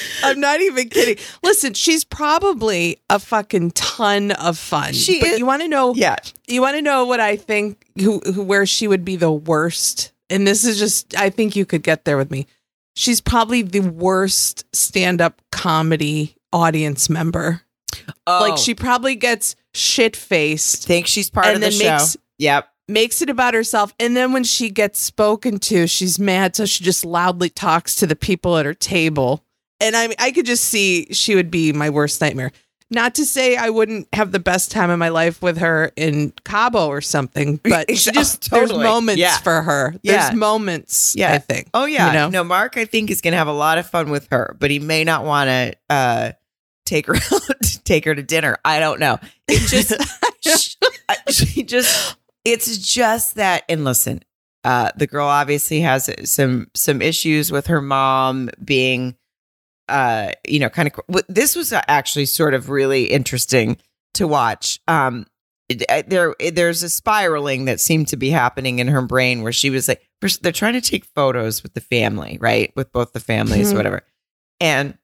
I'm 0.22 0.40
not 0.40 0.60
even 0.60 0.88
kidding. 0.88 1.22
Listen, 1.42 1.74
she's 1.74 2.04
probably 2.04 2.98
a 3.10 3.18
fucking 3.18 3.72
ton 3.72 4.32
of 4.32 4.58
fun. 4.58 4.92
She 4.92 5.20
but 5.20 5.30
is- 5.30 5.38
you 5.38 5.46
want 5.46 5.62
to 5.62 5.68
know? 5.68 5.94
yeah, 5.94 6.16
You 6.46 6.60
want 6.60 6.76
to 6.76 6.82
know 6.82 7.04
what 7.06 7.20
I 7.20 7.36
think? 7.36 7.86
Who, 8.00 8.20
who, 8.20 8.42
where 8.42 8.66
she 8.66 8.88
would 8.88 9.04
be 9.04 9.16
the 9.16 9.32
worst 9.32 10.12
and 10.32 10.46
this 10.46 10.64
is 10.64 10.78
just, 10.78 11.14
I 11.14 11.28
think 11.28 11.54
you 11.54 11.66
could 11.66 11.82
get 11.82 12.06
there 12.06 12.16
with 12.16 12.30
me. 12.30 12.46
She's 12.96 13.20
probably 13.20 13.60
the 13.60 13.80
worst 13.80 14.64
stand 14.74 15.20
up 15.20 15.42
comedy 15.52 16.36
audience 16.52 17.10
member. 17.10 17.60
Like 18.26 18.54
oh. 18.54 18.56
she 18.56 18.74
probably 18.74 19.14
gets 19.14 19.56
shit 19.74 20.16
faced, 20.16 20.86
thinks 20.86 21.10
she's 21.10 21.28
part 21.28 21.48
of 21.48 21.54
the 21.54 21.60
then 21.60 21.72
show. 21.72 21.90
makes 21.90 22.16
yep. 22.38 22.68
makes 22.88 23.20
it 23.20 23.28
about 23.28 23.52
herself, 23.54 23.94
and 24.00 24.16
then 24.16 24.32
when 24.32 24.44
she 24.44 24.70
gets 24.70 24.98
spoken 24.98 25.58
to, 25.58 25.86
she's 25.86 26.18
mad, 26.18 26.56
so 26.56 26.64
she 26.64 26.82
just 26.82 27.04
loudly 27.04 27.50
talks 27.50 27.94
to 27.96 28.06
the 28.06 28.16
people 28.16 28.56
at 28.56 28.64
her 28.64 28.74
table. 28.74 29.44
And 29.82 29.96
I, 29.96 30.08
I 30.18 30.30
could 30.30 30.46
just 30.46 30.64
see 30.64 31.06
she 31.12 31.34
would 31.34 31.50
be 31.50 31.72
my 31.72 31.90
worst 31.90 32.20
nightmare. 32.20 32.52
Not 32.90 33.14
to 33.14 33.24
say 33.24 33.56
I 33.56 33.70
wouldn't 33.70 34.06
have 34.12 34.32
the 34.32 34.38
best 34.38 34.70
time 34.70 34.90
of 34.90 34.98
my 34.98 35.08
life 35.08 35.40
with 35.40 35.56
her 35.58 35.92
in 35.96 36.32
Cabo 36.44 36.88
or 36.88 37.00
something, 37.00 37.56
but 37.64 37.96
she 37.96 38.10
Oh, 38.10 38.12
just 38.12 38.50
totally. 38.50 38.68
there's 38.82 38.84
moments 38.84 39.18
Yeah. 39.20 39.38
for 39.38 39.62
her. 39.62 39.94
Yeah. 40.02 40.24
There's 40.28 40.36
moments. 40.36 41.14
Yeah. 41.16 41.32
I 41.32 41.38
think. 41.38 41.68
Oh 41.72 41.86
yeah. 41.86 42.08
You 42.08 42.12
know? 42.12 42.28
No, 42.28 42.44
Mark 42.44 42.76
I 42.76 42.84
think 42.84 43.10
is 43.10 43.20
going 43.22 43.32
to 43.32 43.38
have 43.38 43.48
a 43.48 43.52
lot 43.52 43.78
of 43.78 43.86
fun 43.88 44.10
with 44.10 44.28
her, 44.30 44.56
but 44.60 44.70
he 44.70 44.78
may 44.78 45.04
not 45.04 45.24
want 45.24 45.48
to 45.48 45.74
uh 45.88 46.32
take 46.84 47.06
her 47.06 47.14
out, 47.32 47.42
take 47.84 48.04
her 48.04 48.14
to 48.14 48.22
dinner. 48.22 48.56
I 48.64 48.78
don't 48.78 49.00
know. 49.00 49.18
It 49.48 49.60
just 49.68 49.94
sh- 50.46 50.76
I- 51.08 51.30
she 51.30 51.62
just 51.62 52.16
it's 52.44 52.76
just 52.76 53.36
that 53.36 53.62
and 53.70 53.84
listen, 53.84 54.22
uh 54.64 54.90
the 54.96 55.06
girl 55.06 55.28
obviously 55.28 55.80
has 55.80 56.10
some 56.30 56.66
some 56.74 57.00
issues 57.00 57.50
with 57.50 57.68
her 57.68 57.80
mom 57.80 58.50
being 58.62 59.16
uh 59.88 60.32
you 60.46 60.58
know 60.58 60.68
kind 60.68 60.90
of 61.08 61.22
this 61.28 61.56
was 61.56 61.72
actually 61.72 62.26
sort 62.26 62.54
of 62.54 62.68
really 62.70 63.04
interesting 63.04 63.76
to 64.14 64.26
watch. 64.26 64.80
Um 64.88 65.26
there 66.06 66.34
there's 66.52 66.82
a 66.82 66.90
spiraling 66.90 67.64
that 67.64 67.80
seemed 67.80 68.08
to 68.08 68.16
be 68.16 68.30
happening 68.30 68.78
in 68.78 68.88
her 68.88 69.00
brain 69.02 69.42
where 69.42 69.52
she 69.52 69.70
was 69.70 69.88
like 69.88 70.02
they're 70.42 70.52
trying 70.52 70.74
to 70.74 70.80
take 70.80 71.04
photos 71.04 71.62
with 71.62 71.72
the 71.74 71.80
family 71.80 72.36
right? 72.40 72.72
With 72.76 72.92
both 72.92 73.12
the 73.12 73.20
families 73.20 73.72
Mhm. 73.72 73.76
whatever. 73.76 74.02
And 74.60 74.98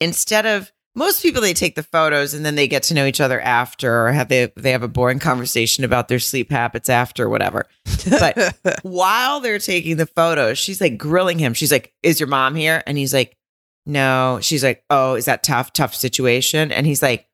instead 0.00 0.46
of 0.46 0.70
most 0.94 1.22
people 1.22 1.40
they 1.40 1.54
take 1.54 1.74
the 1.76 1.82
photos 1.82 2.34
and 2.34 2.44
then 2.44 2.54
they 2.56 2.66
get 2.66 2.82
to 2.84 2.94
know 2.94 3.04
each 3.06 3.20
other 3.20 3.40
after 3.40 4.06
or 4.06 4.12
have 4.12 4.28
they 4.28 4.50
they 4.56 4.72
have 4.72 4.82
a 4.82 4.88
boring 4.88 5.18
conversation 5.18 5.84
about 5.84 6.08
their 6.08 6.18
sleep 6.18 6.50
habits 6.50 6.88
after 6.88 7.28
whatever. 7.28 7.66
But- 8.08 8.56
while 8.82 9.40
they're 9.40 9.58
taking 9.58 9.96
the 9.96 10.06
photos 10.06 10.58
she's 10.58 10.80
like 10.80 10.98
grilling 10.98 11.38
him. 11.38 11.54
She's 11.54 11.72
like 11.72 11.92
is 12.02 12.20
your 12.20 12.28
mom 12.28 12.54
here? 12.54 12.82
And 12.86 12.96
he's 12.98 13.12
like 13.14 13.36
no 13.88 14.38
she's 14.40 14.62
like 14.62 14.84
oh 14.90 15.14
is 15.14 15.24
that 15.24 15.42
tough 15.42 15.72
tough 15.72 15.94
situation 15.94 16.70
and 16.70 16.86
he's 16.86 17.02
like 17.02 17.26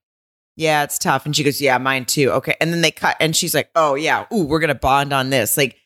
yeah 0.56 0.84
it's 0.84 0.98
tough 0.98 1.26
and 1.26 1.34
she 1.36 1.42
goes 1.42 1.60
yeah 1.60 1.76
mine 1.76 2.04
too 2.04 2.30
okay 2.30 2.54
and 2.60 2.72
then 2.72 2.80
they 2.80 2.90
cut 2.90 3.16
and 3.20 3.34
she's 3.36 3.54
like 3.54 3.68
oh 3.74 3.94
yeah 3.94 4.24
ooh 4.32 4.44
we're 4.44 4.60
gonna 4.60 4.74
bond 4.74 5.12
on 5.12 5.30
this 5.30 5.56
like 5.56 5.76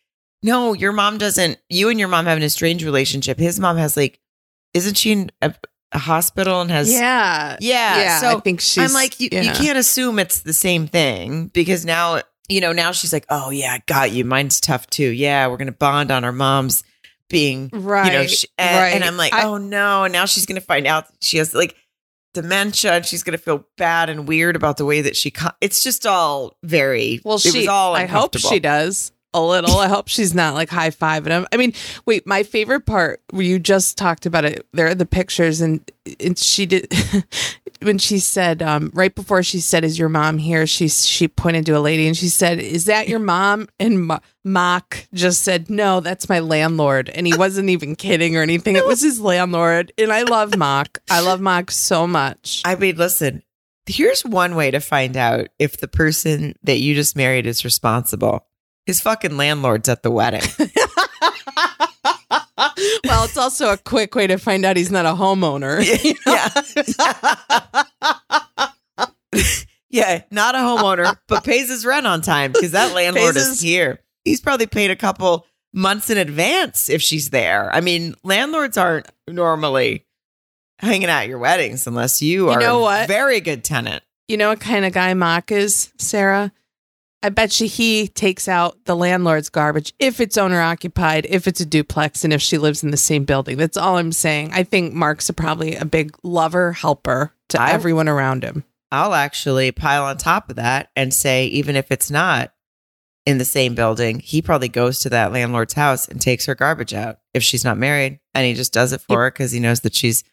no 0.42 0.74
your 0.74 0.92
mom 0.92 1.18
doesn't 1.18 1.58
you 1.68 1.88
and 1.88 1.98
your 1.98 2.08
mom 2.08 2.26
have 2.26 2.36
an 2.36 2.44
estranged 2.44 2.84
relationship 2.84 3.38
his 3.38 3.58
mom 3.58 3.76
has 3.76 3.96
like 3.96 4.20
isn't 4.74 4.96
she 4.96 5.12
in 5.12 5.30
a, 5.42 5.54
a 5.92 5.98
hospital 5.98 6.60
and 6.60 6.70
has 6.70 6.92
yeah. 6.92 7.56
yeah, 7.60 7.98
Yeah. 7.98 8.20
so 8.20 8.36
I 8.36 8.40
think 8.40 8.60
she's. 8.60 8.84
I'm 8.84 8.92
like, 8.92 9.18
you, 9.18 9.30
you 9.32 9.50
can't 9.52 9.78
assume 9.78 10.18
it's 10.18 10.40
the 10.40 10.52
same 10.52 10.86
thing 10.86 11.46
because 11.48 11.86
now, 11.86 12.20
you 12.50 12.60
know, 12.60 12.72
now 12.72 12.92
she's 12.92 13.10
like, 13.12 13.24
oh, 13.30 13.48
yeah, 13.48 13.72
I 13.72 13.82
got 13.86 14.12
you. 14.12 14.26
Mine's 14.26 14.60
tough 14.60 14.86
too. 14.88 15.08
Yeah, 15.08 15.46
we're 15.46 15.56
going 15.56 15.66
to 15.66 15.72
bond 15.72 16.10
on 16.10 16.24
our 16.24 16.32
moms 16.32 16.84
being, 17.28 17.70
Right. 17.72 18.06
you 18.12 18.18
know, 18.18 18.26
sh- 18.26 18.44
and, 18.58 18.76
right. 18.76 18.94
and 18.94 19.04
I'm 19.04 19.16
like, 19.16 19.32
I- 19.32 19.44
oh 19.44 19.58
no. 19.58 20.04
And 20.04 20.12
now 20.12 20.24
she's 20.24 20.46
going 20.46 20.60
to 20.60 20.66
find 20.66 20.86
out 20.86 21.06
she 21.20 21.38
has 21.38 21.54
like 21.54 21.74
dementia 22.34 22.92
and 22.92 23.06
she's 23.06 23.22
going 23.22 23.36
to 23.36 23.42
feel 23.42 23.66
bad 23.76 24.10
and 24.10 24.28
weird 24.28 24.56
about 24.56 24.76
the 24.76 24.84
way 24.84 25.00
that 25.02 25.16
she, 25.16 25.30
co- 25.30 25.50
it's 25.60 25.82
just 25.82 26.06
all 26.06 26.56
very, 26.62 27.20
Well, 27.24 27.38
she. 27.38 27.68
all 27.68 27.94
I 27.94 28.06
hope 28.06 28.36
she 28.38 28.60
does 28.60 29.12
a 29.34 29.42
little. 29.42 29.76
I 29.78 29.88
hope 29.88 30.08
she's 30.08 30.34
not 30.34 30.54
like 30.54 30.70
high 30.70 30.90
fiving 30.90 31.28
him. 31.28 31.46
I 31.52 31.56
mean, 31.58 31.74
wait. 32.06 32.26
My 32.26 32.42
favorite 32.42 32.86
part 32.86 33.20
where 33.30 33.42
you 33.42 33.58
just 33.58 33.98
talked 33.98 34.24
about 34.26 34.44
it. 34.44 34.66
There 34.72 34.86
are 34.86 34.94
the 34.94 35.04
pictures, 35.06 35.60
and, 35.60 35.80
and 36.20 36.38
she 36.38 36.64
did 36.64 36.90
when 37.80 37.98
she 37.98 38.18
said 38.18 38.62
um, 38.62 38.90
right 38.94 39.14
before 39.14 39.42
she 39.42 39.60
said, 39.60 39.84
"Is 39.84 39.98
your 39.98 40.08
mom 40.08 40.38
here?" 40.38 40.66
She 40.66 40.88
she 40.88 41.28
pointed 41.28 41.66
to 41.66 41.72
a 41.72 41.80
lady 41.80 42.06
and 42.06 42.16
she 42.16 42.28
said, 42.28 42.58
"Is 42.58 42.86
that 42.86 43.08
your 43.08 43.18
mom?" 43.18 43.68
And 43.78 44.06
Ma- 44.06 44.18
Mock 44.44 45.06
just 45.14 45.42
said, 45.42 45.70
"No, 45.70 46.00
that's 46.00 46.28
my 46.28 46.40
landlord," 46.40 47.08
and 47.10 47.26
he 47.26 47.36
wasn't 47.36 47.70
even 47.70 47.96
kidding 47.96 48.36
or 48.36 48.42
anything. 48.42 48.76
It 48.76 48.86
was 48.86 49.02
his 49.02 49.20
landlord, 49.20 49.92
and 49.98 50.12
I 50.12 50.22
love 50.22 50.56
Mock. 50.56 50.98
I 51.10 51.20
love 51.20 51.40
Mock 51.40 51.70
so 51.70 52.06
much. 52.06 52.62
I 52.64 52.74
mean, 52.74 52.96
listen, 52.96 53.42
here's 53.86 54.24
one 54.24 54.54
way 54.54 54.70
to 54.70 54.80
find 54.80 55.16
out 55.16 55.48
if 55.58 55.78
the 55.78 55.88
person 55.88 56.54
that 56.62 56.78
you 56.78 56.94
just 56.94 57.16
married 57.16 57.46
is 57.46 57.64
responsible. 57.64 58.46
His 58.86 59.00
fucking 59.00 59.36
landlord's 59.36 59.88
at 59.88 60.02
the 60.02 60.10
wedding. 60.10 60.42
well, 63.04 63.24
it's 63.24 63.36
also 63.36 63.72
a 63.72 63.78
quick 63.78 64.14
way 64.14 64.26
to 64.26 64.36
find 64.36 64.64
out 64.64 64.76
he's 64.76 64.90
not 64.90 65.06
a 65.06 65.10
homeowner. 65.10 65.78
yeah. 66.26 66.48
yeah, 69.90 70.22
not 70.30 70.54
a 70.54 70.58
homeowner, 70.58 71.16
but 71.28 71.44
pays 71.44 71.68
his 71.68 71.86
rent 71.86 72.06
on 72.06 72.20
time 72.20 72.52
because 72.52 72.72
that 72.72 72.94
landlord 72.94 73.34
Pays 73.34 73.42
is 73.44 73.48
his- 73.50 73.60
here. 73.60 74.00
He's 74.24 74.40
probably 74.40 74.66
paid 74.66 74.90
a 74.90 74.96
couple 74.96 75.46
months 75.72 76.10
in 76.10 76.18
advance 76.18 76.90
if 76.90 77.00
she's 77.00 77.30
there. 77.30 77.74
I 77.74 77.80
mean, 77.80 78.14
landlords 78.24 78.76
aren't 78.76 79.06
normally 79.28 80.04
hanging 80.80 81.08
out 81.08 81.22
at 81.22 81.28
your 81.28 81.38
weddings 81.38 81.86
unless 81.86 82.20
you 82.20 82.50
are 82.50 82.60
know 82.60 82.78
a 82.78 82.82
what? 82.82 83.08
very 83.08 83.40
good 83.40 83.64
tenant. 83.64 84.02
You 84.26 84.36
know 84.36 84.50
what 84.50 84.60
kind 84.60 84.84
of 84.84 84.92
guy 84.92 85.14
Mock 85.14 85.50
is, 85.50 85.92
Sarah? 85.98 86.52
I 87.22 87.30
bet 87.30 87.60
you 87.60 87.66
he 87.66 88.06
takes 88.06 88.46
out 88.46 88.84
the 88.84 88.94
landlord's 88.94 89.48
garbage 89.48 89.92
if 89.98 90.20
it's 90.20 90.38
owner 90.38 90.60
occupied, 90.60 91.26
if 91.28 91.48
it's 91.48 91.60
a 91.60 91.66
duplex, 91.66 92.22
and 92.22 92.32
if 92.32 92.40
she 92.40 92.58
lives 92.58 92.84
in 92.84 92.90
the 92.92 92.96
same 92.96 93.24
building. 93.24 93.56
That's 93.56 93.76
all 93.76 93.96
I'm 93.96 94.12
saying. 94.12 94.50
I 94.52 94.62
think 94.62 94.94
Mark's 94.94 95.28
a, 95.28 95.32
probably 95.32 95.74
a 95.74 95.84
big 95.84 96.16
lover, 96.22 96.72
helper 96.72 97.32
to 97.48 97.60
I- 97.60 97.70
everyone 97.72 98.08
around 98.08 98.44
him. 98.44 98.64
I'll 98.90 99.14
actually 99.14 99.70
pile 99.70 100.04
on 100.04 100.16
top 100.16 100.48
of 100.48 100.56
that 100.56 100.90
and 100.96 101.12
say, 101.12 101.46
even 101.46 101.76
if 101.76 101.90
it's 101.92 102.10
not 102.10 102.54
in 103.26 103.36
the 103.36 103.44
same 103.44 103.74
building, 103.74 104.20
he 104.20 104.40
probably 104.40 104.68
goes 104.68 105.00
to 105.00 105.10
that 105.10 105.30
landlord's 105.30 105.74
house 105.74 106.08
and 106.08 106.18
takes 106.18 106.46
her 106.46 106.54
garbage 106.54 106.94
out 106.94 107.18
if 107.34 107.42
she's 107.42 107.64
not 107.64 107.76
married. 107.76 108.18
And 108.34 108.46
he 108.46 108.54
just 108.54 108.72
does 108.72 108.94
it 108.94 109.02
for 109.02 109.24
her 109.24 109.30
because 109.30 109.52
he 109.52 109.60
knows 109.60 109.80
that 109.80 109.94
she's 109.94 110.24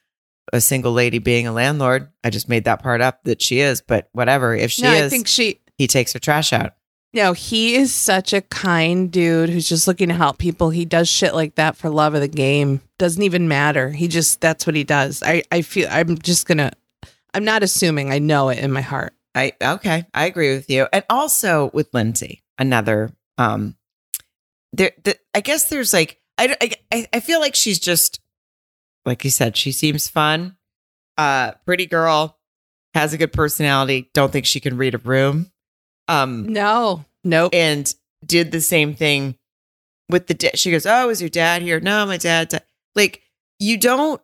a 0.53 0.61
single 0.61 0.93
lady 0.93 1.19
being 1.19 1.47
a 1.47 1.51
landlord. 1.51 2.09
I 2.23 2.29
just 2.29 2.47
made 2.47 2.63
that 2.63 2.81
part 2.81 3.01
up 3.01 3.23
that 3.25 3.41
she 3.41 3.59
is, 3.59 3.81
but 3.81 4.07
whatever. 4.13 4.55
If 4.55 4.71
she 4.71 4.83
no, 4.83 4.93
is, 4.93 5.07
I 5.07 5.09
think 5.09 5.27
she. 5.27 5.59
He 5.77 5.87
takes 5.87 6.13
her 6.13 6.19
trash 6.19 6.53
out. 6.53 6.73
No, 7.15 7.31
he 7.31 7.75
is 7.75 7.93
such 7.93 8.33
a 8.33 8.41
kind 8.41 9.09
dude 9.09 9.49
who's 9.49 9.69
just 9.69 9.87
looking 9.87 10.09
to 10.09 10.15
help 10.15 10.37
people. 10.37 10.69
He 10.69 10.83
does 10.83 11.07
shit 11.07 11.33
like 11.33 11.55
that 11.55 11.77
for 11.77 11.89
love 11.89 12.13
of 12.13 12.19
the 12.19 12.27
game. 12.27 12.81
Doesn't 12.99 13.23
even 13.23 13.47
matter. 13.47 13.89
He 13.89 14.09
just 14.09 14.41
that's 14.41 14.67
what 14.67 14.75
he 14.75 14.83
does. 14.83 15.23
I 15.23 15.43
I 15.49 15.61
feel 15.61 15.87
I'm 15.89 16.17
just 16.17 16.45
gonna. 16.45 16.73
I'm 17.33 17.45
not 17.45 17.63
assuming. 17.63 18.11
I 18.11 18.19
know 18.19 18.49
it 18.49 18.59
in 18.59 18.71
my 18.71 18.81
heart. 18.81 19.13
I 19.33 19.53
okay, 19.61 20.05
I 20.13 20.25
agree 20.25 20.53
with 20.55 20.69
you. 20.69 20.87
And 20.91 21.05
also 21.09 21.71
with 21.73 21.93
Lindsey, 21.93 22.43
another 22.59 23.11
um 23.37 23.77
there 24.73 24.91
the, 25.03 25.17
I 25.33 25.39
guess 25.39 25.69
there's 25.69 25.93
like 25.93 26.19
I, 26.37 26.75
I 26.91 27.07
I 27.13 27.19
feel 27.21 27.39
like 27.39 27.55
she's 27.55 27.79
just 27.79 28.19
like 29.05 29.23
you 29.23 29.29
said, 29.29 29.55
she 29.55 29.71
seems 29.71 30.09
fun. 30.09 30.57
Uh 31.17 31.51
pretty 31.65 31.85
girl, 31.85 32.37
has 32.93 33.13
a 33.13 33.17
good 33.17 33.31
personality, 33.31 34.09
don't 34.13 34.33
think 34.33 34.45
she 34.45 34.59
can 34.59 34.75
read 34.75 34.95
a 34.95 34.97
room. 34.99 35.49
Um 36.07 36.47
No, 36.51 37.05
nope. 37.23 37.53
and 37.53 37.93
did 38.25 38.51
the 38.51 38.61
same 38.61 38.93
thing 38.95 39.35
with 40.09 40.27
the 40.27 40.33
da- 40.33 40.55
she 40.55 40.71
goes, 40.71 40.85
"Oh, 40.85 41.09
is 41.09 41.21
your 41.21 41.29
dad 41.29 41.61
here?" 41.61 41.79
"No, 41.79 42.05
my 42.05 42.17
dad." 42.17 42.49
di-" 42.49 42.59
Like 42.95 43.21
you 43.59 43.77
don't 43.77 44.21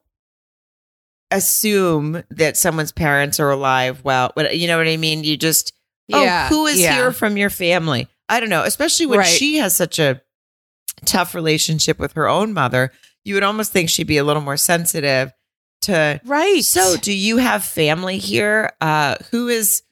assume 1.31 2.23
that 2.29 2.57
someone's 2.57 2.91
parents 2.91 3.39
are 3.39 3.49
alive. 3.51 4.03
Well, 4.03 4.31
what 4.33 4.57
you 4.57 4.67
know 4.67 4.77
what 4.77 4.87
I 4.87 4.97
mean? 4.97 5.23
You 5.23 5.37
just 5.37 5.73
yeah, 6.07 6.47
oh, 6.51 6.55
who 6.55 6.65
is 6.67 6.79
yeah. 6.79 6.93
here 6.95 7.11
from 7.11 7.37
your 7.37 7.49
family? 7.49 8.07
I 8.27 8.39
don't 8.39 8.49
know, 8.49 8.63
especially 8.63 9.05
when 9.05 9.19
Right. 9.19 9.27
she 9.27 9.57
has 9.57 9.75
such 9.75 9.97
a 9.99 10.21
tough 11.05 11.33
relationship 11.35 11.99
with 11.99 12.13
her 12.13 12.27
own 12.27 12.53
mother. 12.53 12.91
You 13.23 13.35
would 13.35 13.43
almost 13.43 13.71
think 13.71 13.89
she'd 13.89 14.07
be 14.07 14.17
a 14.17 14.23
little 14.23 14.41
more 14.41 14.57
sensitive 14.57 15.31
to. 15.83 16.19
Right. 16.25 16.63
So, 16.63 16.97
do 16.97 17.13
you 17.13 17.37
have 17.37 17.63
family 17.63 18.17
here? 18.17 18.73
Uh, 18.81 19.15
who 19.31 19.47
is? 19.47 19.83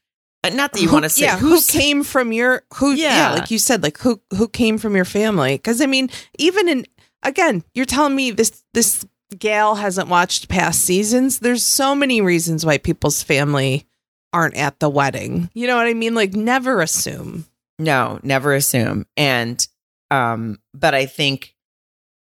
Uh, 0.44 0.50
Not 0.50 0.74
that 0.74 0.82
you 0.82 0.92
want 0.92 1.04
to 1.04 1.10
say 1.10 1.26
yeah, 1.26 1.38
who 1.38 1.62
came 1.62 2.04
from 2.04 2.32
your 2.32 2.64
who? 2.76 2.94
Yeah. 2.94 3.32
Yeah. 3.32 3.32
like 3.34 3.52
you 3.52 3.60
said, 3.60 3.84
like 3.84 3.98
who 4.00 4.22
who 4.36 4.48
came 4.48 4.78
from 4.78 4.96
your 4.96 5.06
family? 5.06 5.56
Because 5.56 5.82
I 5.82 5.86
mean, 5.86 6.10
even 6.38 6.70
in 6.70 6.86
again, 7.24 7.64
you're 7.74 7.86
telling 7.86 8.16
me 8.16 8.32
this 8.32 8.64
this 8.74 9.06
gal 9.38 9.76
hasn't 9.76 10.08
watched 10.08 10.50
past 10.50 10.82
seasons. 10.82 11.40
There's 11.40 11.64
so 11.64 11.94
many 11.94 12.22
reasons 12.22 12.66
why 12.66 12.78
people's 12.78 13.22
family 13.22 13.88
aren't 14.34 14.56
at 14.56 14.80
the 14.80 14.90
wedding. 14.90 15.50
You 15.54 15.68
know 15.68 15.76
what 15.76 15.88
I 15.88 15.94
mean? 15.94 16.16
Like, 16.16 16.34
never 16.34 16.82
assume. 16.82 17.46
No, 17.78 18.20
never 18.24 18.54
assume. 18.54 19.06
And 19.18 19.66
um, 20.12 20.60
but 20.74 20.94
I 20.94 21.06
think 21.06 21.56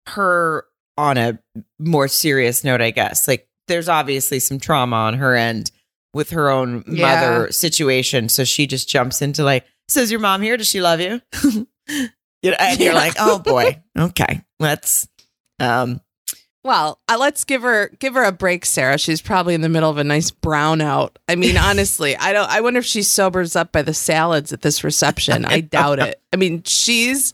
her 0.09 0.65
on 0.97 1.17
a 1.17 1.39
more 1.79 2.09
serious 2.09 2.65
note, 2.65 2.81
I 2.81 2.91
guess, 2.91 3.29
like 3.29 3.49
there's 3.69 3.89
obviously 3.89 4.41
some 4.41 4.59
trauma 4.59 4.97
on 4.97 5.15
her 5.15 5.35
end 5.35 5.71
with 6.15 6.31
her 6.31 6.49
own 6.51 6.85
Yeah. 6.87 7.15
mother 7.21 7.53
situation. 7.53 8.29
So 8.29 8.45
she 8.45 8.67
just 8.67 8.89
jumps 8.89 9.21
into 9.23 9.45
like, 9.45 9.65
says 9.89 10.11
your 10.11 10.21
mom 10.21 10.43
here? 10.43 10.57
Does 10.57 10.69
she 10.69 10.81
love 10.81 11.01
you? 11.01 11.21
You 12.41 12.53
know, 12.53 12.57
and 12.61 12.79
you're 12.79 12.95
like, 12.95 13.15
oh 13.19 13.41
boy, 13.41 13.83
okay, 13.99 14.45
let's. 14.61 15.09
Um, 15.59 16.01
Well, 16.63 17.01
uh, 17.09 17.17
let's 17.19 17.43
give 17.43 17.63
her 17.63 17.89
give 17.99 18.15
her 18.15 18.23
a 18.23 18.31
break, 18.31 18.65
Sarah. 18.65 18.97
She's 18.97 19.21
probably 19.21 19.55
in 19.55 19.61
the 19.61 19.69
middle 19.69 19.91
of 19.91 19.99
a 19.99 20.05
nice 20.05 20.31
brownout. 20.31 21.17
I 21.29 21.35
mean, 21.35 21.57
honestly, 21.59 22.17
I 22.17 22.33
don't. 22.33 22.49
I 22.49 22.61
wonder 22.61 22.79
if 22.79 22.85
she 22.87 23.03
sobers 23.03 23.57
up 23.57 23.73
by 23.73 23.83
the 23.83 23.93
salads 23.95 24.53
at 24.53 24.63
this 24.63 24.85
reception. 24.85 25.47
I 25.47 25.61
doubt 25.63 25.99
it. 25.99 26.23
I 26.33 26.37
mean, 26.37 26.63
she's 26.63 27.33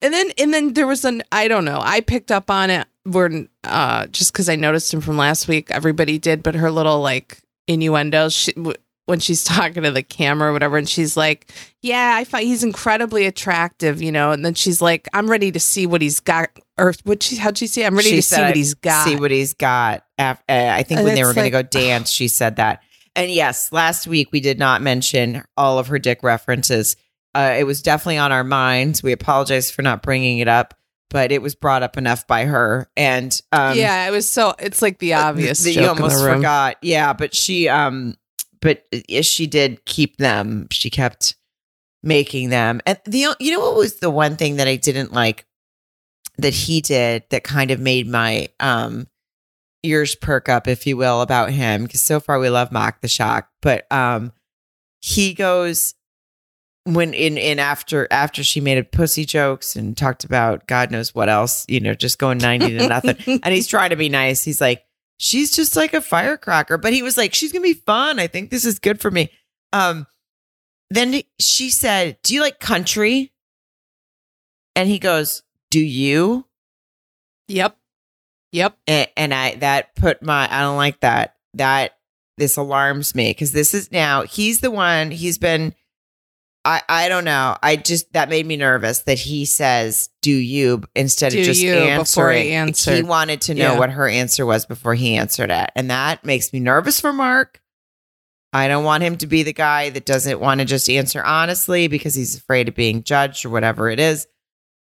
and 0.00 0.14
then 0.14 0.30
and 0.38 0.54
then 0.54 0.72
there 0.72 0.86
was 0.86 1.04
an 1.04 1.22
I 1.30 1.46
don't 1.46 1.66
know. 1.66 1.80
I 1.82 2.00
picked 2.00 2.30
up 2.30 2.50
on 2.50 2.70
it. 2.70 2.88
We're 3.04 3.46
uh, 3.64 4.06
just 4.06 4.32
because 4.32 4.48
I 4.48 4.56
noticed 4.56 4.94
him 4.94 5.02
from 5.02 5.18
last 5.18 5.48
week. 5.48 5.70
Everybody 5.70 6.18
did, 6.18 6.42
but 6.42 6.54
her 6.54 6.70
little 6.70 7.00
like 7.02 7.42
innuendos. 7.72 8.32
She, 8.34 8.52
w- 8.52 8.76
when 9.06 9.18
she's 9.20 9.42
talking 9.44 9.82
to 9.82 9.90
the 9.90 10.02
camera 10.02 10.50
or 10.50 10.52
whatever, 10.52 10.76
and 10.76 10.88
she's 10.88 11.16
like, 11.16 11.50
"Yeah, 11.82 12.14
I 12.16 12.24
find 12.24 12.44
he's 12.46 12.62
incredibly 12.64 13.26
attractive," 13.26 14.02
you 14.02 14.12
know. 14.12 14.32
And 14.32 14.44
then 14.44 14.54
she's 14.54 14.80
like, 14.82 15.08
"I'm 15.12 15.30
ready 15.30 15.50
to 15.52 15.60
see 15.60 15.86
what 15.86 16.02
he's 16.02 16.20
got." 16.20 16.50
Or 16.78 16.94
what 17.04 17.22
she 17.22 17.36
how'd 17.36 17.58
she 17.58 17.66
say? 17.66 17.84
I'm 17.84 17.94
ready 17.94 18.08
She 18.10 18.16
to 18.16 18.22
see 18.22 18.40
what 18.40 18.56
he's 18.56 18.74
got. 18.74 19.04
see 19.06 19.16
what 19.16 19.30
he's 19.30 19.52
got. 19.54 20.04
Uh, 20.18 20.34
I 20.48 20.82
think 20.82 20.98
And 21.00 21.04
when 21.06 21.14
they 21.14 21.24
were 21.24 21.34
going 21.34 21.44
to 21.44 21.50
go 21.50 21.62
dance, 21.70 22.10
she 22.10 22.26
said 22.28 22.56
that. 22.56 22.82
And 23.16 23.30
yes, 23.30 23.70
last 23.72 24.06
week 24.06 24.28
we 24.32 24.40
did 24.40 24.58
not 24.58 24.80
mention 24.80 25.44
all 25.58 25.78
of 25.78 25.88
her 25.88 25.98
dick 25.98 26.22
references. 26.22 26.96
Uh, 27.34 27.54
it 27.58 27.64
was 27.64 27.82
definitely 27.82 28.16
on 28.18 28.32
our 28.32 28.44
minds. 28.44 29.02
We 29.02 29.12
apologize 29.12 29.70
for 29.70 29.82
not 29.82 30.02
bringing 30.02 30.38
it 30.38 30.48
up, 30.48 30.72
but 31.10 31.32
it 31.32 31.42
was 31.42 31.54
brought 31.54 31.82
up 31.82 31.98
enough 31.98 32.26
by 32.26 32.44
her. 32.44 32.88
And 32.96 33.38
um, 33.52 33.76
yeah, 33.76 34.08
it 34.08 34.10
was 34.10 34.28
so. 34.28 34.54
It's 34.58 34.80
like 34.80 34.98
the 34.98 35.14
obvious 35.14 35.62
that 35.64 35.72
you 35.72 35.86
almost 35.86 36.16
in 36.16 36.22
the 36.22 36.24
room. 36.24 36.36
forgot. 36.38 36.76
Yeah, 36.80 37.12
but 37.12 37.34
she 37.34 37.68
um 37.68 38.16
but 38.60 38.86
uh, 38.92 39.22
she 39.22 39.46
did 39.46 39.84
keep 39.84 40.16
them. 40.16 40.68
She 40.70 40.88
kept 40.88 41.36
making 42.02 42.50
them. 42.50 42.80
And 42.86 42.98
the 43.04 43.34
you 43.38 43.52
know 43.52 43.60
what 43.60 43.76
was 43.76 43.96
the 43.96 44.10
one 44.10 44.36
thing 44.36 44.56
that 44.56 44.68
I 44.68 44.76
didn't 44.76 45.12
like 45.12 45.46
that 46.38 46.54
he 46.54 46.80
did 46.80 47.24
that 47.30 47.44
kind 47.44 47.70
of 47.70 47.80
made 47.80 48.08
my 48.08 48.48
um 48.60 49.06
ears 49.82 50.14
perk 50.14 50.48
up 50.48 50.68
if 50.68 50.86
you 50.86 50.96
will 50.96 51.22
about 51.22 51.50
him 51.50 51.84
because 51.84 52.02
so 52.02 52.20
far 52.20 52.38
we 52.38 52.50
love 52.50 52.72
Mock 52.72 53.00
the 53.00 53.08
Shock, 53.08 53.50
but 53.60 53.90
um 53.92 54.32
he 55.00 55.34
goes 55.34 55.94
when 56.94 57.14
in 57.14 57.36
in 57.38 57.58
after 57.58 58.08
after 58.10 58.42
she 58.42 58.60
made 58.60 58.78
a 58.78 58.84
pussy 58.84 59.24
jokes 59.24 59.76
and 59.76 59.96
talked 59.96 60.24
about 60.24 60.66
God 60.66 60.90
knows 60.90 61.14
what 61.14 61.28
else, 61.28 61.64
you 61.68 61.80
know, 61.80 61.94
just 61.94 62.18
going 62.18 62.38
90 62.38 62.78
to 62.78 62.88
nothing. 62.88 63.16
and 63.42 63.54
he's 63.54 63.66
trying 63.66 63.90
to 63.90 63.96
be 63.96 64.08
nice. 64.08 64.44
He's 64.44 64.60
like, 64.60 64.84
she's 65.18 65.50
just 65.50 65.76
like 65.76 65.94
a 65.94 66.00
firecracker. 66.00 66.78
But 66.78 66.92
he 66.92 67.02
was 67.02 67.16
like, 67.16 67.34
she's 67.34 67.52
gonna 67.52 67.62
be 67.62 67.74
fun. 67.74 68.18
I 68.18 68.26
think 68.26 68.50
this 68.50 68.64
is 68.64 68.78
good 68.78 69.00
for 69.00 69.10
me. 69.10 69.30
Um, 69.72 70.06
then 70.90 71.22
she 71.38 71.70
said, 71.70 72.18
Do 72.22 72.34
you 72.34 72.40
like 72.40 72.60
country? 72.60 73.32
And 74.74 74.88
he 74.88 74.98
goes, 74.98 75.42
Do 75.70 75.80
you? 75.80 76.46
Yep. 77.48 77.76
Yep. 78.52 78.78
And, 78.86 79.08
and 79.16 79.34
I 79.34 79.54
that 79.56 79.94
put 79.94 80.22
my 80.22 80.48
I 80.50 80.60
don't 80.62 80.76
like 80.76 81.00
that. 81.00 81.36
That 81.54 81.96
this 82.36 82.56
alarms 82.56 83.14
me 83.14 83.30
because 83.30 83.52
this 83.52 83.74
is 83.74 83.92
now 83.92 84.22
he's 84.22 84.60
the 84.60 84.70
one, 84.70 85.10
he's 85.10 85.38
been 85.38 85.74
I, 86.70 87.04
I 87.04 87.08
don't 87.08 87.24
know. 87.24 87.56
I 87.62 87.76
just 87.76 88.12
that 88.12 88.28
made 88.28 88.46
me 88.46 88.56
nervous 88.56 89.00
that 89.00 89.18
he 89.18 89.44
says 89.44 90.08
"do 90.22 90.30
you" 90.30 90.82
instead 90.94 91.32
Do 91.32 91.40
of 91.40 91.44
just 91.44 91.60
you 91.60 91.72
answering. 91.74 92.44
he 92.44 92.52
answered. 92.52 92.94
He 92.96 93.02
wanted 93.02 93.40
to 93.42 93.54
know 93.54 93.72
Yeah. 93.72 93.78
what 93.78 93.90
her 93.90 94.08
answer 94.08 94.46
was 94.46 94.66
before 94.66 94.94
he 94.94 95.16
answered 95.16 95.50
it, 95.50 95.70
and 95.74 95.90
that 95.90 96.24
makes 96.24 96.52
me 96.52 96.60
nervous 96.60 97.00
for 97.00 97.12
Mark. 97.12 97.60
I 98.52 98.68
don't 98.68 98.84
want 98.84 99.02
him 99.02 99.16
to 99.18 99.26
be 99.26 99.42
the 99.42 99.52
guy 99.52 99.90
that 99.90 100.04
doesn't 100.04 100.40
want 100.40 100.60
to 100.60 100.64
just 100.64 100.88
answer 100.90 101.22
honestly 101.22 101.88
because 101.88 102.14
he's 102.14 102.36
afraid 102.36 102.68
of 102.68 102.74
being 102.74 103.02
judged 103.04 103.44
or 103.44 103.50
whatever 103.50 103.88
it 103.90 104.00
is. 104.00 104.26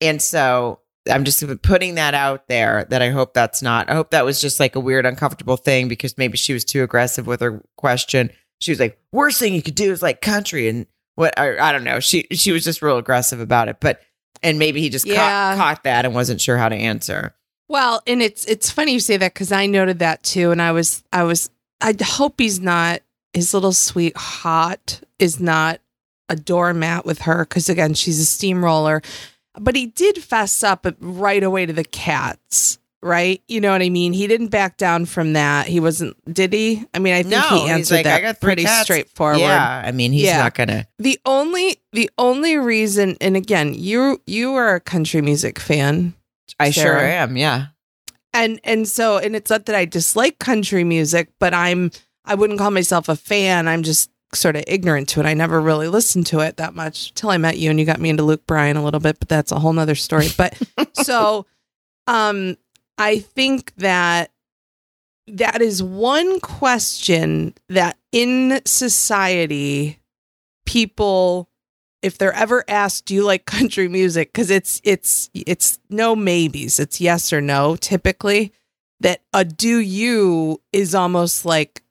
And 0.00 0.22
so 0.22 0.80
I'm 1.10 1.24
just 1.24 1.42
putting 1.62 1.96
that 1.96 2.14
out 2.14 2.48
there 2.48 2.86
that 2.90 3.02
I 3.02 3.10
hope 3.10 3.34
that's 3.34 3.60
not. 3.62 3.90
I 3.90 3.94
hope 3.94 4.10
that 4.10 4.24
was 4.24 4.40
just 4.40 4.58
like 4.60 4.74
a 4.76 4.80
weird, 4.80 5.04
uncomfortable 5.06 5.56
thing 5.56 5.88
because 5.88 6.16
maybe 6.18 6.36
she 6.38 6.52
was 6.52 6.64
too 6.64 6.82
aggressive 6.82 7.26
with 7.26 7.40
her 7.40 7.62
question. 7.76 8.30
She 8.60 8.70
was 8.72 8.80
like, 8.80 8.98
"Worst 9.12 9.38
thing 9.38 9.54
you 9.54 9.62
could 9.62 9.74
do 9.74 9.92
is 9.92 10.02
like 10.02 10.20
country," 10.20 10.68
and 10.68 10.86
what 11.18 11.36
I, 11.38 11.58
I 11.58 11.72
don't 11.72 11.82
know. 11.84 11.98
She 11.98 12.26
she 12.30 12.52
was 12.52 12.62
just 12.62 12.80
real 12.80 12.96
aggressive 12.96 13.40
about 13.40 13.68
it, 13.68 13.78
but 13.80 14.00
and 14.42 14.56
maybe 14.58 14.80
he 14.80 14.88
just 14.88 15.04
Yeah. 15.04 15.16
caught, 15.16 15.56
caught 15.56 15.82
that 15.84 16.04
and 16.04 16.14
wasn't 16.14 16.40
sure 16.40 16.56
how 16.56 16.68
to 16.68 16.76
answer. 16.76 17.34
Well, 17.68 18.00
and 18.06 18.22
it's 18.22 18.44
it's 18.44 18.70
funny 18.70 18.92
you 18.92 19.00
say 19.00 19.16
that 19.16 19.34
because 19.34 19.50
I 19.50 19.66
noted 19.66 19.98
that 19.98 20.22
too, 20.22 20.52
and 20.52 20.62
I 20.62 20.70
was 20.72 21.02
I 21.12 21.24
was 21.24 21.50
I 21.80 21.94
hope 22.00 22.34
he's 22.38 22.60
not 22.60 23.00
his 23.32 23.52
little 23.52 23.72
sweet 23.72 24.16
hot 24.16 25.00
is 25.18 25.40
not 25.40 25.80
a 26.28 26.36
doormat 26.36 27.04
with 27.04 27.22
her 27.22 27.44
because 27.44 27.68
again 27.68 27.94
she's 27.94 28.20
a 28.20 28.26
steamroller, 28.26 29.02
but 29.58 29.74
he 29.74 29.86
did 29.86 30.22
fess 30.22 30.62
up 30.62 30.86
right 31.00 31.42
away 31.42 31.66
to 31.66 31.72
the 31.72 31.84
cats. 31.84 32.78
Right, 33.00 33.40
you 33.46 33.60
know 33.60 33.70
what 33.70 33.80
I 33.80 33.90
mean. 33.90 34.12
He 34.12 34.26
didn't 34.26 34.48
back 34.48 34.76
down 34.76 35.06
from 35.06 35.34
that. 35.34 35.68
He 35.68 35.78
wasn't, 35.78 36.16
did 36.34 36.52
he? 36.52 36.84
I 36.92 36.98
mean, 36.98 37.14
I 37.14 37.22
think 37.22 37.30
No, 37.30 37.64
he 37.64 37.68
answered 37.70 37.94
like, 38.04 38.06
"I 38.06 38.20
that 38.22 38.40
pretty 38.40 38.64
cats." 38.64 38.84
straightforward. 38.86 39.38
Yeah, 39.38 39.82
I 39.84 39.92
mean 39.92 40.10
he's 40.10 40.24
Yeah. 40.24 40.38
not 40.38 40.54
gonna. 40.54 40.88
The 40.98 41.16
only 41.24 41.76
the 41.92 42.10
only 42.18 42.56
reason, 42.58 43.16
and 43.20 43.36
again, 43.36 43.72
you 43.72 44.20
you 44.26 44.54
are 44.54 44.74
a 44.74 44.80
country 44.80 45.22
music 45.22 45.60
fan, 45.60 46.14
I 46.58 46.70
sure 46.70 46.82
Sarah. 46.98 47.08
am. 47.08 47.36
Yeah, 47.36 47.66
and 48.34 48.58
and 48.64 48.88
so 48.88 49.18
and 49.18 49.36
it's 49.36 49.50
not 49.50 49.66
that 49.66 49.76
I 49.76 49.84
dislike 49.84 50.40
country 50.40 50.82
music, 50.82 51.28
but 51.38 51.54
I'm 51.54 51.92
I 52.24 52.34
wouldn't 52.34 52.58
call 52.58 52.72
myself 52.72 53.08
a 53.08 53.14
fan. 53.14 53.68
I'm 53.68 53.84
just 53.84 54.10
sort 54.34 54.56
of 54.56 54.64
ignorant 54.66 55.08
to 55.10 55.20
it. 55.20 55.26
I 55.26 55.34
never 55.34 55.60
really 55.60 55.86
listened 55.86 56.26
to 56.26 56.40
it 56.40 56.56
that 56.56 56.74
much 56.74 57.14
till 57.14 57.30
I 57.30 57.38
met 57.38 57.58
you 57.58 57.70
and 57.70 57.78
you 57.78 57.86
got 57.86 58.00
me 58.00 58.10
into 58.10 58.24
Luke 58.24 58.44
Bryan 58.44 58.76
a 58.76 58.82
little 58.84 58.98
bit, 59.00 59.20
but 59.20 59.28
that's 59.28 59.52
a 59.52 59.58
whole 59.60 59.72
nother 59.72 59.94
story. 59.94 60.26
But 60.36 60.60
so 60.94 61.46
um 62.08 62.56
I 62.98 63.20
think 63.20 63.74
that 63.76 64.32
that 65.28 65.62
is 65.62 65.82
one 65.82 66.40
question 66.40 67.54
that 67.68 67.96
in 68.12 68.60
society 68.64 69.98
people 70.66 71.48
if 72.00 72.16
they're 72.16 72.32
ever 72.32 72.64
asked 72.68 73.06
do 73.06 73.14
you 73.14 73.24
like 73.24 73.44
country 73.44 73.88
music? 73.88 74.32
Because 74.32 74.50
it's 74.50 74.80
it's 74.84 75.30
it's 75.34 75.78
no 75.90 76.14
maybes 76.16 76.78
it's 76.78 77.00
yes 77.00 77.32
or 77.32 77.40
no 77.40 77.76
typically 77.76 78.52
that 79.00 79.22
a 79.32 79.44
do 79.44 79.78
you 79.78 80.60
is 80.72 80.94
almost 80.94 81.44
like 81.44 81.82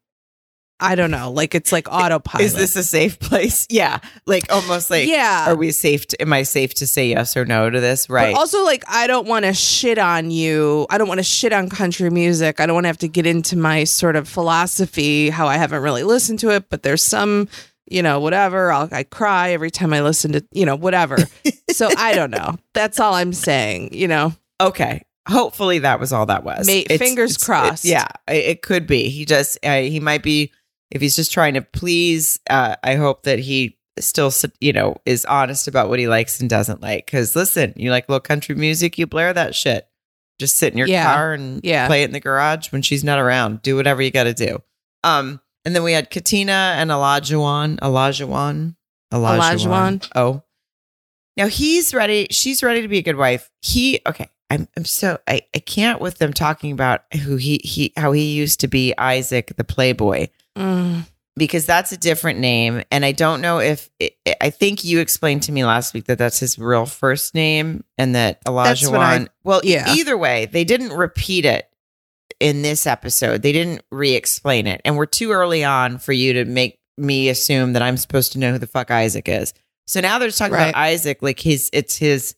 i 0.79 0.95
don't 0.95 1.11
know 1.11 1.31
like 1.31 1.55
it's 1.55 1.71
like 1.71 1.87
autopilot 1.91 2.45
is 2.45 2.53
this 2.53 2.75
a 2.75 2.83
safe 2.83 3.19
place? 3.19 3.65
Yeah, 3.77 3.99
like 4.25 4.51
almost 4.51 4.89
like. 4.89 5.07
yeah 5.07 5.51
Are 5.51 5.55
we 5.55 5.71
safe? 5.71 6.07
To, 6.07 6.21
am 6.21 6.31
I 6.33 6.43
safe 6.43 6.73
to 6.75 6.87
say 6.87 7.09
yes 7.09 7.35
or 7.35 7.45
no 7.45 7.69
to 7.69 7.79
this? 7.79 8.09
Right. 8.09 8.33
But 8.33 8.39
also, 8.39 8.63
like, 8.63 8.83
I 8.87 9.07
don't 9.07 9.27
want 9.27 9.45
to 9.45 9.53
shit 9.53 9.97
on 9.97 10.31
you. 10.31 10.87
I 10.89 10.97
don't 10.97 11.07
want 11.07 11.19
to 11.19 11.23
shit 11.23 11.51
on 11.53 11.69
country 11.69 12.09
music. 12.09 12.59
I 12.59 12.65
don't 12.65 12.73
want 12.75 12.85
to 12.85 12.89
have 12.89 12.97
to 12.99 13.07
get 13.07 13.25
into 13.27 13.57
my 13.57 13.83
sort 13.83 14.15
of 14.15 14.27
philosophy, 14.27 15.29
how 15.29 15.47
I 15.47 15.57
haven't 15.57 15.81
really 15.81 16.03
listened 16.03 16.39
to 16.39 16.49
it, 16.51 16.69
but 16.69 16.83
there's 16.83 17.03
some, 17.03 17.47
you 17.89 18.01
know, 18.01 18.19
whatever. 18.19 18.71
I'll, 18.71 18.89
I 18.91 19.03
cry 19.03 19.51
every 19.51 19.71
time 19.71 19.93
I 19.93 20.01
listen 20.01 20.31
to, 20.33 20.45
you 20.51 20.65
know, 20.65 20.75
whatever. 20.75 21.17
so 21.71 21.89
I 21.97 22.13
don't 22.15 22.31
know. 22.31 22.57
That's 22.73 22.99
all 22.99 23.13
I'm 23.13 23.33
saying, 23.33 23.93
you 23.93 24.07
know. 24.07 24.33
okay. 24.61 25.03
Hopefully 25.27 25.79
that 25.79 25.99
was 25.99 26.13
all 26.13 26.25
that 26.27 26.45
was. 26.45 26.65
May- 26.65 26.85
fingers 26.85 27.35
crossed. 27.37 27.83
yeah, 27.83 28.07
it, 28.29 28.45
it 28.45 28.61
could 28.61 28.87
be. 28.87 29.09
He 29.09 29.25
just 29.25 29.57
uh, 29.61 29.81
he 29.81 29.99
might 29.99 30.23
be 30.23 30.53
if 30.91 31.01
he's 31.01 31.15
just 31.15 31.31
trying 31.31 31.53
to 31.55 31.61
please. 31.61 32.39
Uh, 32.49 32.75
I 32.83 32.95
hope 32.95 33.23
that 33.23 33.39
he 33.39 33.77
still 33.99 34.31
you 34.61 34.71
know 34.73 34.95
is 35.05 35.25
honest 35.25 35.67
about 35.67 35.89
what 35.89 35.99
he 35.99 36.07
likes 36.07 36.39
and 36.39 36.49
doesn't 36.49 36.81
like. 36.81 37.05
Because 37.05 37.35
listen, 37.35 37.73
you 37.75 37.91
like 37.91 38.07
little 38.09 38.19
country 38.19 38.55
music, 38.55 38.97
you 38.97 39.07
blare 39.07 39.33
that 39.33 39.55
shit. 39.55 39.87
Just 40.39 40.57
sit 40.57 40.71
in 40.71 40.77
your 40.77 40.87
Yeah. 40.87 41.03
car 41.13 41.33
and 41.33 41.61
Yeah. 41.63 41.87
play 41.87 42.03
it 42.03 42.05
in 42.05 42.11
the 42.13 42.19
garage 42.19 42.71
when 42.71 42.81
she's 42.83 43.03
not 43.03 43.17
around. 43.19 43.61
Do 43.63 43.75
whatever 43.75 44.01
you 44.01 44.11
got 44.11 44.25
to 44.25 44.33
do. 44.35 44.61
Um, 45.03 45.41
and 45.65 45.75
then 45.75 45.81
we 45.83 45.93
had 45.93 46.09
Katina 46.11 46.75
and 46.77 46.91
Elijahwan, 46.91 47.79
Elijahwan, 47.79 48.75
Olajuwon. 49.11 50.07
Oh, 50.15 50.43
now 51.35 51.47
he's 51.47 51.93
ready. 51.93 52.27
She's 52.31 52.63
ready 52.63 52.81
to 52.81 52.87
be 52.87 52.99
a 52.99 53.01
good 53.03 53.15
wife. 53.17 53.49
He 53.61 53.99
okay. 54.07 54.29
I'm 54.49 54.67
I'm 54.77 54.85
so 54.85 55.17
I, 55.27 55.41
I 55.53 55.59
can't 55.59 55.99
with 55.99 56.19
them 56.19 56.33
talking 56.33 56.71
about 56.71 57.01
who 57.23 57.35
he 57.35 57.59
he 57.63 57.91
how 57.97 58.11
he 58.13 58.33
used 58.33 58.59
to 58.61 58.67
be 58.67 58.93
Isaac 58.97 59.53
the 59.57 59.63
Playboy 59.63 60.27
Mm. 60.57 61.05
because 61.35 61.65
that's 61.65 61.91
a 61.91 61.97
different 61.97 62.39
name. 62.39 62.83
And 62.91 63.05
I 63.05 63.11
don't 63.11 63.41
know 63.41 63.59
if 63.59 63.89
I 64.41 64.49
think 64.49 64.83
you 64.83 64.99
explained 64.99 65.43
to 65.43 65.51
me 65.51 65.63
last 65.65 65.93
week 65.93 66.05
that 66.05 66.17
that's 66.17 66.39
his 66.39 66.57
real 66.57 66.85
first 66.85 67.35
name 67.35 67.83
and 67.97 68.15
that 68.15 68.41
That's 68.45 68.85
what 68.87 68.99
I- 69.01 69.15
Elijah 69.15 69.29
well 69.43 69.61
e- 69.63 69.73
yeah. 69.73 69.85
either 69.93 70.17
way 70.17 70.45
they 70.47 70.63
didn't 70.63 70.93
repeat 70.93 71.45
it 71.45 71.69
in 72.39 72.61
this 72.61 72.85
episode. 72.85 73.41
They 73.41 73.51
didn't 73.51 73.81
re-explain 73.91 74.67
it. 74.67 74.81
And 74.85 74.95
we're 74.97 75.05
too 75.07 75.31
early 75.31 75.63
on 75.63 75.97
for 75.97 76.11
you 76.13 76.33
to 76.33 76.45
make 76.45 76.79
me 76.97 77.29
assume 77.29 77.73
that 77.73 77.81
I'm 77.81 77.97
supposed 77.97 78.31
to 78.33 78.39
know 78.39 78.51
who 78.51 78.57
the 78.59 78.67
fuck 78.67 78.91
Isaac 78.91 79.27
is. 79.29 79.53
So 79.87 80.01
now 80.01 80.19
they're 80.19 80.27
just 80.27 80.37
talking 80.39 80.53
Right. 80.53 80.69
about 80.69 80.79
Isaac 80.81 81.19
like 81.21 81.39
his 81.39 81.69
it's 81.73 81.97
his 81.97 82.35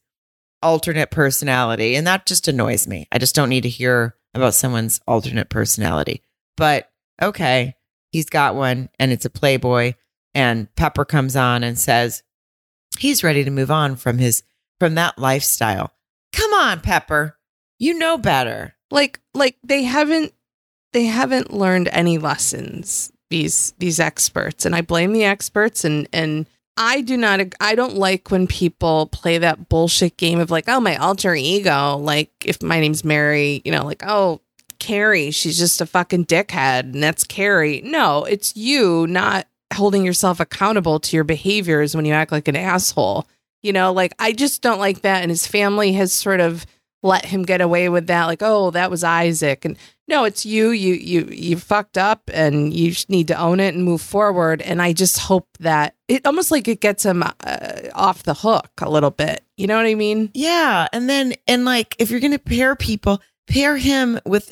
alternate 0.62 1.10
personality. 1.12 1.96
And 1.96 2.06
that 2.08 2.26
just 2.26 2.48
annoys 2.48 2.88
me. 2.88 3.08
I 3.12 3.18
just 3.18 3.34
don't 3.36 3.50
need 3.50 3.62
to 3.64 3.70
hear 3.70 4.16
about 4.34 4.54
someone's 4.54 5.00
alternate 5.08 5.50
personality. 5.50 6.22
But 6.58 6.90
okay 7.22 7.76
he's 8.12 8.30
got 8.30 8.56
one 8.56 8.90
and 9.00 9.12
it's 9.12 9.26
a 9.26 9.30
playboy 9.30 9.94
and 10.34 10.74
pepper 10.76 11.06
comes 11.06 11.36
on 11.36 11.64
and 11.64 11.78
says 11.78 12.24
he's 12.98 13.24
ready 13.24 13.44
to 13.44 13.52
move 13.52 13.72
on 13.72 13.96
from 13.96 14.18
his 14.18 14.44
from 14.80 14.96
that 14.96 15.18
lifestyle. 15.18 15.94
Come 16.34 16.54
on, 16.54 16.80
Pepper. 16.80 17.38
You 17.80 17.94
know 17.98 18.18
better. 18.18 18.76
like 18.92 19.20
like 19.34 19.58
they 19.64 19.84
haven't 19.84 20.34
they 20.94 21.06
haven't 21.06 21.54
learned 21.54 21.88
any 21.92 22.18
lessons 22.18 23.12
these 23.30 23.74
these 23.78 24.00
experts 24.00 24.66
and 24.66 24.76
i 24.76 24.82
blame 24.82 25.14
the 25.14 25.24
experts 25.24 25.86
and 25.86 26.10
and 26.12 26.48
i 26.78 27.00
do 27.02 27.16
not 27.16 27.40
i 27.60 27.76
don't 27.76 27.96
like 27.96 28.32
when 28.32 28.48
people 28.48 29.06
play 29.06 29.38
that 29.38 29.70
bullshit 29.70 30.18
game 30.18 30.40
of 30.40 30.50
like 30.50 30.68
oh 30.68 30.80
my 30.80 30.96
alter 30.96 31.36
ego 31.36 31.96
like 31.98 32.32
if 32.44 32.64
my 32.64 32.80
name's 32.80 33.04
mary 33.04 33.62
you 33.64 33.72
know 33.72 33.86
like 33.86 34.02
oh 34.08 34.42
carrie. 34.80 35.32
She's 35.32 35.58
just 35.58 35.82
a 35.82 35.86
fucking 35.86 36.26
dickhead 36.26 36.82
and 36.82 37.04
that's 37.04 37.24
carrie. 37.24 37.82
No 37.84 38.24
it's 38.26 38.56
you 38.56 39.08
not 39.08 39.48
holding 39.74 40.04
yourself 40.04 40.40
accountable 40.40 41.00
to 41.00 41.16
your 41.16 41.24
behaviors 41.24 41.96
when 41.96 42.06
you 42.06 42.14
act 42.14 42.32
like 42.32 42.48
an 42.48 42.56
asshole. 42.56 43.28
You 43.62 43.74
know 43.74 43.92
like 43.92 44.14
i 44.20 44.32
just 44.32 44.62
don't 44.62 44.80
like 44.80 45.02
that 45.02 45.22
and 45.22 45.30
his 45.30 45.46
family 45.46 45.92
has 45.94 46.14
sort 46.14 46.40
of 46.40 46.66
let 47.04 47.26
him 47.26 47.44
get 47.44 47.62
away 47.62 47.88
with 47.90 48.08
that 48.08 48.26
like 48.26 48.42
oh 48.42 48.72
that 48.72 48.90
was 48.90 49.04
isaac. 49.04 49.66
And 49.66 49.78
no 50.08 50.24
it's 50.24 50.46
you 50.46 50.70
you 50.70 50.94
you 50.94 51.26
you 51.26 51.58
fucked 51.58 51.98
up 51.98 52.30
and 52.34 52.74
you 52.74 52.94
need 53.10 53.28
to 53.28 53.40
own 53.40 53.60
it 53.60 53.76
and 53.76 53.84
move 53.84 54.02
forward 54.02 54.62
and 54.62 54.82
i 54.82 54.94
just 54.94 55.20
hope 55.20 55.48
that 55.60 55.96
it 56.10 56.26
almost 56.26 56.50
like 56.52 56.68
it 56.68 56.82
gets 56.82 57.06
him 57.06 57.24
uh, 57.24 57.72
off 57.94 58.24
the 58.24 58.34
hook 58.34 58.70
a 58.82 58.90
little 58.90 59.12
bit. 59.12 59.46
You 59.56 59.68
know 59.68 59.78
what 59.78 59.86
i 59.86 59.94
mean? 59.96 60.32
Yeah. 60.34 60.88
And 60.92 61.08
then, 61.08 61.36
and 61.48 61.64
like, 61.64 61.96
if 62.00 62.10
you're 62.10 62.20
to 62.20 62.40
pair 62.40 62.76
people, 62.76 63.22
pair 63.48 63.78
him 63.78 64.20
with 64.26 64.52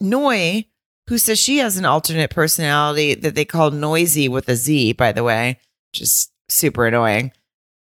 Noi, 0.00 0.66
who 1.08 1.18
says 1.18 1.38
she 1.38 1.58
has 1.58 1.76
an 1.76 1.84
alternate 1.84 2.30
personality 2.30 3.14
that 3.14 3.34
they 3.34 3.44
call 3.44 3.70
Noisy 3.70 4.28
with 4.28 4.48
a 4.48 4.56
Z, 4.56 4.94
by 4.94 5.12
the 5.12 5.24
way, 5.24 5.58
just 5.92 6.32
super 6.48 6.86
annoying. 6.86 7.32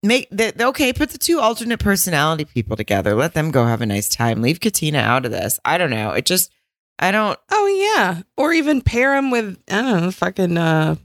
Make 0.02 0.28
okay, 0.60 0.92
put 0.92 1.10
the 1.10 1.18
two 1.18 1.40
alternate 1.40 1.80
personality 1.80 2.44
people 2.44 2.76
together. 2.76 3.14
Let 3.14 3.34
them 3.34 3.50
go 3.50 3.64
have 3.64 3.80
a 3.80 3.86
nice 3.86 4.08
time. 4.08 4.42
Leave 4.42 4.60
Katina 4.60 4.98
out 4.98 5.24
of 5.24 5.32
this. 5.32 5.58
I 5.64 5.78
don't 5.78 5.90
know. 5.90 6.10
It 6.12 6.26
just, 6.26 6.52
I 6.98 7.10
don't, 7.10 7.38
oh 7.50 7.66
yeah 7.66 8.22
or 8.36 8.52
even 8.52 8.80
pair 8.80 9.16
him 9.16 9.30
with 9.30 9.58
i 9.68 9.82
don't 9.82 10.00
know 10.02 10.10
fucking 10.10 10.56
uh 10.56 10.96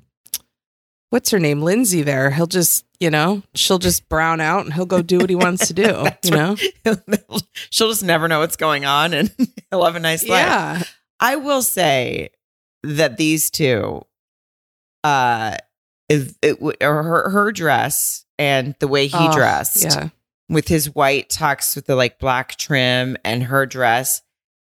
what's 1.10 1.32
her 1.32 1.40
name 1.40 1.62
lindsey 1.62 2.02
there 2.02 2.32
he'll 2.32 2.48
just 2.48 2.86
you 3.02 3.10
know 3.10 3.44
she'll 3.56 3.80
just 3.80 4.08
brown 4.08 4.40
out 4.40 4.64
and 4.64 4.74
he'll 4.74 4.86
go 4.86 5.02
do 5.02 5.18
what 5.18 5.30
he 5.30 5.36
wants 5.36 5.68
to 5.68 5.74
do 5.74 6.06
you 6.24 6.32
know 6.32 6.56
she'll 7.70 7.90
just 7.90 8.04
never 8.04 8.30
know 8.30 8.40
what's 8.40 8.56
going 8.56 8.86
on 8.86 9.14
and 9.14 9.34
he'll 9.70 9.84
have 9.84 9.96
a 9.98 10.00
nice 10.00 10.22
life. 10.26 10.46
yeah 10.48 10.84
I 11.20 11.36
will 11.36 11.62
say 11.62 12.30
that 12.84 13.18
these 13.18 13.52
two, 13.52 14.02
uh, 15.04 15.56
is 16.10 16.36
it, 16.42 16.58
or 16.82 17.04
her 17.04 17.30
her 17.30 17.52
dress 17.52 18.26
and 18.40 18.76
the 18.80 18.88
way 18.88 19.08
he 19.08 19.18
Oh, 19.18 19.32
dressed 19.34 19.84
yeah 19.84 20.10
with 20.50 20.68
his 20.68 20.94
white 20.94 21.30
tux 21.30 21.76
with 21.76 21.86
the 21.86 21.96
like 21.96 22.20
black 22.20 22.56
trim 22.58 23.18
and 23.24 23.44
her 23.44 23.66
dress, 23.66 24.22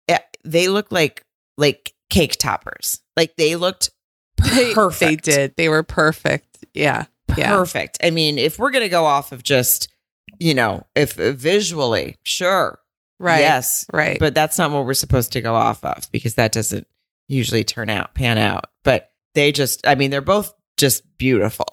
it, 0.07 0.21
they 0.43 0.67
look 0.67 0.91
like 0.91 1.23
like 1.57 1.93
cake 2.09 2.35
toppers. 2.37 2.99
Like 3.15 3.35
they 3.37 3.55
looked 3.55 3.91
They- 4.37 4.73
perfect. 4.73 5.25
They 5.25 5.31
did. 5.31 5.55
They 5.55 5.69
were 5.69 5.83
perfect. 5.83 6.65
Yeah. 6.73 7.05
Yeah. 7.37 7.49
perfect. 7.55 7.97
I 8.03 8.09
mean, 8.09 8.37
if 8.37 8.57
we're 8.59 8.71
gonna 8.71 8.89
go 8.89 9.05
off 9.05 9.31
of 9.31 9.43
just 9.43 9.87
you 10.39 10.53
know, 10.53 10.85
if 10.95 11.19
uh, 11.19 11.31
visually, 11.33 12.15
sure, 12.23 12.79
Right. 13.19 13.39
yes, 13.39 13.85
Right. 13.91 14.17
but 14.19 14.33
that's 14.35 14.57
not 14.57 14.71
what 14.71 14.85
we're 14.85 14.93
supposed 14.93 15.33
to 15.33 15.41
go 15.41 15.55
off 15.55 15.83
of 15.83 16.09
because 16.11 16.35
that 16.35 16.51
doesn't 16.51 16.87
usually 17.27 17.63
turn 17.63 17.89
out 17.91 18.15
pan 18.15 18.37
out 18.39 18.65
but 18.83 19.11
they 19.35 19.51
just 19.51 19.85
i 19.87 19.93
mean 19.93 20.09
they're 20.09 20.19
both 20.21 20.51
just 20.77 21.03
beautiful 21.19 21.67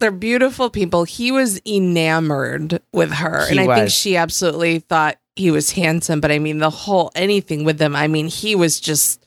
they're 0.00 0.10
beautiful 0.10 0.70
people. 0.70 1.04
He 1.04 1.30
was 1.30 1.60
enamored 1.66 2.80
with 2.92 3.12
her. 3.12 3.46
He 3.46 3.58
and 3.58 3.70
I 3.70 3.76
think 3.76 3.90
she 3.90 4.16
absolutely 4.16 4.78
thought 4.78 5.18
he 5.36 5.50
was 5.50 5.72
handsome. 5.72 6.20
But 6.22 6.32
I 6.32 6.38
mean, 6.38 6.56
the 6.56 6.70
whole 6.70 7.12
anything 7.14 7.64
with 7.64 7.76
them, 7.76 7.94
I 7.94 8.08
mean, 8.08 8.26
he 8.28 8.54
was 8.56 8.80
just 8.80 9.26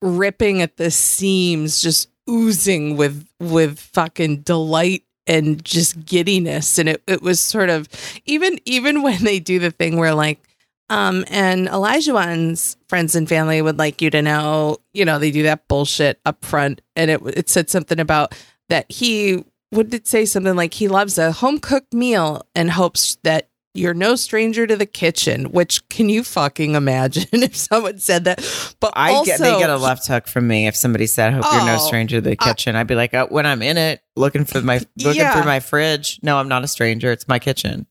ripping 0.00 0.62
at 0.62 0.76
the 0.76 0.92
seams, 0.92 1.80
just 1.80 2.08
oozing 2.28 2.96
with 2.96 3.26
with 3.40 3.78
fucking 3.78 4.38
delight 4.38 5.04
and 5.26 5.64
just 5.64 6.04
giddiness. 6.04 6.78
And 6.78 6.88
it, 6.88 7.02
it 7.06 7.22
was 7.22 7.40
sort 7.40 7.70
of 7.70 7.88
even 8.24 8.58
even 8.64 9.02
when 9.02 9.24
they 9.24 9.38
do 9.38 9.58
the 9.58 9.70
thing 9.70 9.96
where 9.96 10.14
like 10.14 10.40
um 10.88 11.24
and 11.28 11.66
Elijah 11.68 12.14
Wan's 12.14 12.76
friends 12.88 13.14
and 13.14 13.28
family 13.28 13.60
would 13.60 13.78
like 13.78 14.00
you 14.00 14.10
to 14.10 14.22
know, 14.22 14.78
you 14.92 15.04
know, 15.04 15.18
they 15.18 15.30
do 15.30 15.42
that 15.44 15.66
bullshit 15.68 16.20
up 16.24 16.44
front 16.44 16.80
and 16.94 17.10
it 17.10 17.20
it 17.26 17.48
said 17.48 17.70
something 17.70 18.00
about 18.00 18.34
that 18.68 18.90
he 18.90 19.44
would 19.72 19.92
it 19.92 20.06
say 20.06 20.24
something 20.24 20.56
like 20.56 20.74
he 20.74 20.88
loves 20.88 21.18
a 21.18 21.32
home 21.32 21.58
cooked 21.58 21.92
meal 21.92 22.46
and 22.54 22.70
hopes 22.70 23.18
that 23.24 23.48
you're 23.76 23.94
no 23.94 24.16
stranger 24.16 24.66
to 24.66 24.76
the 24.76 24.86
kitchen. 24.86 25.46
Which 25.52 25.88
can 25.88 26.08
you 26.08 26.22
fucking 26.24 26.74
imagine 26.74 27.26
if 27.32 27.54
someone 27.56 27.98
said 27.98 28.24
that? 28.24 28.38
But 28.80 28.92
i 28.96 29.12
also, 29.12 29.24
get 29.30 29.40
they 29.40 29.58
get 29.58 29.70
a 29.70 29.76
left 29.76 30.06
hook 30.06 30.26
from 30.26 30.46
me 30.48 30.66
if 30.66 30.74
somebody 30.76 31.06
said 31.06 31.28
"I 31.32 31.36
hope 31.36 31.44
you're 31.52 31.64
no 31.66 31.76
Oh, 31.80 31.86
stranger 31.86 32.16
to 32.16 32.20
the 32.20 32.36
I- 32.38 32.44
kitchen 32.44 32.76
i'd 32.76 32.86
be 32.86 32.94
like 32.94 33.14
oh, 33.14 33.26
when 33.30 33.46
i'm 33.46 33.62
in 33.62 33.76
it 33.76 34.00
looking 34.16 34.44
for 34.44 34.60
my 34.60 34.76
looking 34.98 35.20
Yeah. 35.22 35.32
through 35.34 35.44
my 35.44 35.60
fridge 35.60 36.18
no 36.22 36.36
i'm 36.38 36.48
not 36.48 36.62
a 36.64 36.68
stranger 36.68 37.10
it's 37.12 37.26
my 37.28 37.38
kitchen 37.38 37.86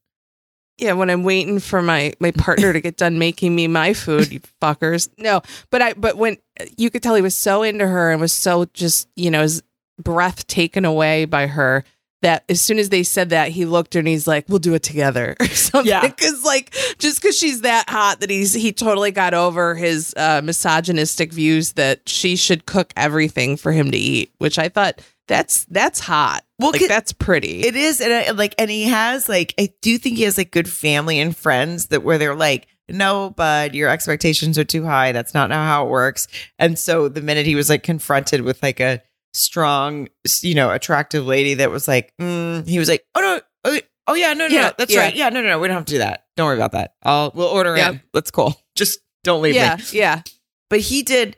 yeah, 0.78 0.92
when 0.92 1.10
I'm 1.10 1.24
waiting 1.24 1.60
for 1.60 1.82
my 1.82 2.12
my 2.20 2.32
partner 2.32 2.74
to 2.74 2.82
get 2.82 2.98
done 2.98 3.18
making 3.18 3.56
me 3.56 3.66
my 3.70 3.94
food, 3.94 4.30
you 4.30 4.42
fuckers. 4.62 5.08
No, 5.18 5.42
but 5.72 5.82
I 5.82 5.94
but 5.94 6.18
when 6.18 6.36
you 6.78 6.90
could 6.90 7.02
tell 7.02 7.16
he 7.16 7.22
was 7.22 7.34
so 7.34 7.64
into 7.64 7.88
her 7.88 8.12
and 8.12 8.20
was 8.20 8.34
so 8.34 8.66
just 8.74 9.08
you 9.16 9.32
know 9.32 9.44
his 9.44 9.64
breath 9.98 10.46
taken 10.48 10.84
away 10.84 11.24
by 11.24 11.48
her 11.48 11.86
that 12.26 12.44
as 12.50 12.60
soon 12.60 12.80
as 12.80 12.90
they 12.90 13.04
said 13.04 13.30
that 13.30 13.50
he 13.50 13.66
looked 13.66 13.96
and 13.96 14.08
he's 14.08 14.28
like, 14.28 14.46
"We'll 14.50 14.60
do 14.60 14.74
it 14.74 14.82
together" 14.82 15.36
or 15.40 15.48
something. 15.48 15.90
Yeah. 15.90 16.02
because 16.02 16.44
like 16.44 16.72
just 16.98 17.22
because 17.22 17.38
she's 17.38 17.62
that 17.62 17.88
hot 17.88 18.20
that 18.22 18.32
he's 18.32 18.54
he 18.54 18.74
totally 18.74 19.12
got 19.12 19.34
over 19.34 19.76
his 19.76 20.14
uh, 20.18 20.42
misogynistic 20.44 21.32
views 21.32 21.74
that 21.74 22.08
she 22.10 22.36
should 22.36 22.66
cook 22.66 22.92
everything 22.98 23.58
for 23.58 23.72
him 23.72 23.92
to 23.92 23.98
eat, 23.98 24.34
which 24.40 24.58
I 24.58 24.70
thought 24.70 25.02
that's 25.28 25.66
that's 25.66 26.00
hot. 26.00 26.44
Well, 26.58 26.72
like 26.72 26.88
that's 26.88 27.14
pretty. 27.14 27.62
It 27.62 27.76
is, 27.76 28.02
and 28.02 28.12
I, 28.12 28.32
like, 28.32 28.56
and 28.58 28.72
he 28.72 28.86
has 28.86 29.30
like, 29.30 29.54
I 29.60 29.70
do 29.82 29.98
think 29.98 30.18
he 30.18 30.24
has 30.24 30.38
like 30.38 30.52
good 30.52 30.70
family 30.70 31.20
and 31.20 31.36
friends 31.36 31.88
that 31.88 32.04
where 32.04 32.18
they're 32.18 32.36
like, 32.36 32.68
no, 32.88 33.32
bud, 33.32 33.76
your 33.76 33.90
expectations 33.90 34.58
are 34.58 34.64
too 34.64 34.84
high. 34.84 35.12
That's 35.12 35.34
not 35.34 35.52
how 35.52 35.86
it 35.86 35.90
works. 35.90 36.28
And 36.58 36.80
so 36.80 37.10
the 37.10 37.22
minute 37.22 37.46
he 37.46 37.56
was 37.56 37.70
like 37.70 37.84
confronted 37.84 38.42
with 38.42 38.64
like 38.64 38.80
a 38.80 39.02
strong, 39.36 40.08
you 40.42 40.56
know, 40.56 40.72
attractive 40.72 41.26
lady 41.26 41.56
that 41.56 41.70
was 41.72 41.88
like, 41.88 42.14
mm, 42.20 42.68
he 42.68 42.80
was 42.80 42.90
like, 42.90 43.06
oh 43.16 43.22
no, 43.22 43.42
oh, 43.66 43.80
oh 44.08 44.14
yeah, 44.14 44.34
no, 44.34 44.48
no, 44.48 44.54
Yeah, 44.54 44.62
no, 44.68 44.72
that's 44.78 44.94
yeah. 44.94 45.00
right, 45.02 45.16
yeah, 45.16 45.30
no, 45.30 45.42
no, 45.42 45.50
no, 45.50 45.60
we 45.60 45.68
don't 45.68 45.76
have 45.78 45.86
to 45.86 45.94
do 45.94 45.98
that. 46.00 46.26
Don't 46.38 46.48
worry 46.48 46.58
about 46.58 46.72
that. 46.74 46.96
I'll 47.04 47.32
we'll 47.36 47.48
order 47.48 47.76
Yep. 47.76 47.94
in. 47.94 48.02
That's 48.14 48.32
cool. 48.32 48.56
Just 48.76 49.00
don't 49.24 49.42
leave 49.42 49.56
yeah, 49.56 49.76
me. 49.78 49.84
yeah. 49.94 50.22
But 50.70 50.80
he 50.82 51.04
did. 51.04 51.38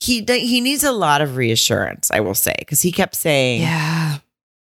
He 0.00 0.22
he 0.26 0.60
needs 0.60 0.84
a 0.84 0.92
lot 0.92 1.22
of 1.22 1.36
reassurance, 1.36 2.10
I 2.10 2.20
will 2.20 2.34
say, 2.34 2.54
because 2.58 2.82
he 2.82 2.92
kept 2.92 3.14
saying, 3.16 3.62
Yeah. 3.62 4.18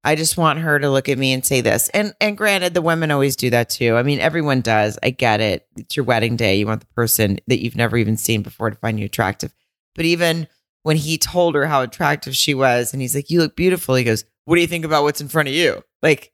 I 0.04 0.16
just 0.16 0.36
want 0.36 0.58
her 0.58 0.80
to 0.80 0.90
look 0.90 1.08
at 1.08 1.16
me 1.16 1.32
and 1.32 1.46
say 1.46 1.60
this. 1.60 1.88
And 1.90 2.12
and 2.20 2.36
granted, 2.36 2.74
the 2.74 2.82
women 2.82 3.10
always 3.12 3.36
do 3.36 3.50
that 3.50 3.70
too. 3.70 3.96
I 3.96 4.02
mean, 4.02 4.18
everyone 4.18 4.60
does. 4.60 4.98
I 5.02 5.10
get 5.10 5.40
it. 5.40 5.66
It's 5.76 5.96
your 5.96 6.04
wedding 6.04 6.34
day. 6.36 6.56
You 6.56 6.66
want 6.66 6.80
the 6.80 6.86
person 6.94 7.38
that 7.46 7.62
you've 7.62 7.76
never 7.76 7.96
even 7.96 8.16
seen 8.16 8.42
before 8.42 8.68
to 8.70 8.76
find 8.76 8.98
you 8.98 9.06
attractive. 9.06 9.54
But 9.94 10.04
even 10.04 10.48
when 10.82 10.96
he 10.96 11.18
told 11.18 11.54
her 11.54 11.66
how 11.66 11.82
attractive 11.82 12.34
she 12.36 12.54
was, 12.54 12.92
and 12.92 13.00
he's 13.02 13.14
like, 13.14 13.30
"You 13.30 13.40
look 13.40 13.56
beautiful," 13.56 13.94
he 13.94 14.04
goes, 14.04 14.24
"What 14.44 14.56
do 14.56 14.60
you 14.60 14.66
think 14.66 14.84
about 14.84 15.02
what's 15.04 15.20
in 15.20 15.28
front 15.28 15.48
of 15.48 15.54
you?" 15.54 15.82
Like, 16.02 16.32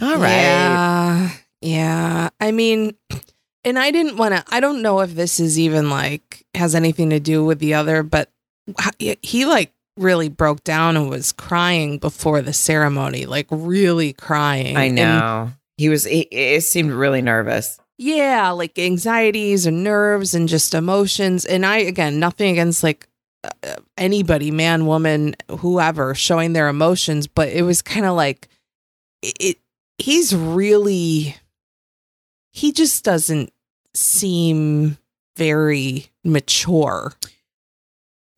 all 0.00 0.16
right, 0.16 0.30
Yeah. 0.30 1.30
Yeah. 1.62 2.28
I 2.40 2.52
mean, 2.52 2.94
and 3.64 3.78
I 3.78 3.90
didn't 3.90 4.16
want 4.16 4.34
to, 4.34 4.44
I 4.54 4.60
don't 4.60 4.82
know 4.82 5.00
if 5.00 5.14
this 5.14 5.40
is 5.40 5.58
even 5.58 5.90
like 5.90 6.44
has 6.54 6.74
anything 6.74 7.10
to 7.10 7.20
do 7.20 7.44
with 7.44 7.58
the 7.58 7.74
other, 7.74 8.02
but 8.02 8.30
he, 8.98 9.44
like 9.46 9.72
really 9.96 10.28
broke 10.28 10.62
down 10.64 10.96
and 10.96 11.08
was 11.08 11.32
crying 11.32 11.98
before 11.98 12.42
the 12.42 12.52
ceremony, 12.52 13.24
like 13.26 13.46
really 13.50 14.12
crying. 14.12 14.76
I 14.76 14.84
And 14.84 14.96
know. 14.96 15.52
he 15.78 15.88
was. 15.88 16.04
He, 16.04 16.20
it 16.30 16.62
seemed 16.62 16.90
really 16.92 17.22
nervous. 17.22 17.78
yeah, 17.98 18.50
like 18.50 18.78
anxieties 18.78 19.64
and 19.66 19.82
nerves 19.82 20.34
and 20.34 20.48
just 20.48 20.74
emotions. 20.74 21.44
And 21.46 21.64
I, 21.64 21.78
again, 21.78 22.18
nothing 22.20 22.50
against 22.52 22.82
like 22.82 23.08
anybody, 23.96 24.50
man, 24.50 24.86
woman, 24.86 25.36
whoever, 25.58 26.14
showing 26.14 26.52
their 26.52 26.68
emotions, 26.68 27.26
but 27.26 27.48
it 27.48 27.62
was 27.62 27.82
kind 27.82 28.06
of 28.06 28.16
like 28.16 28.48
it. 29.22 29.58
He's 29.98 30.34
really. 30.34 31.36
He 32.52 32.72
just 32.72 33.04
doesn't 33.04 33.52
seem 33.94 34.96
very 35.36 36.06
mature. 36.24 37.12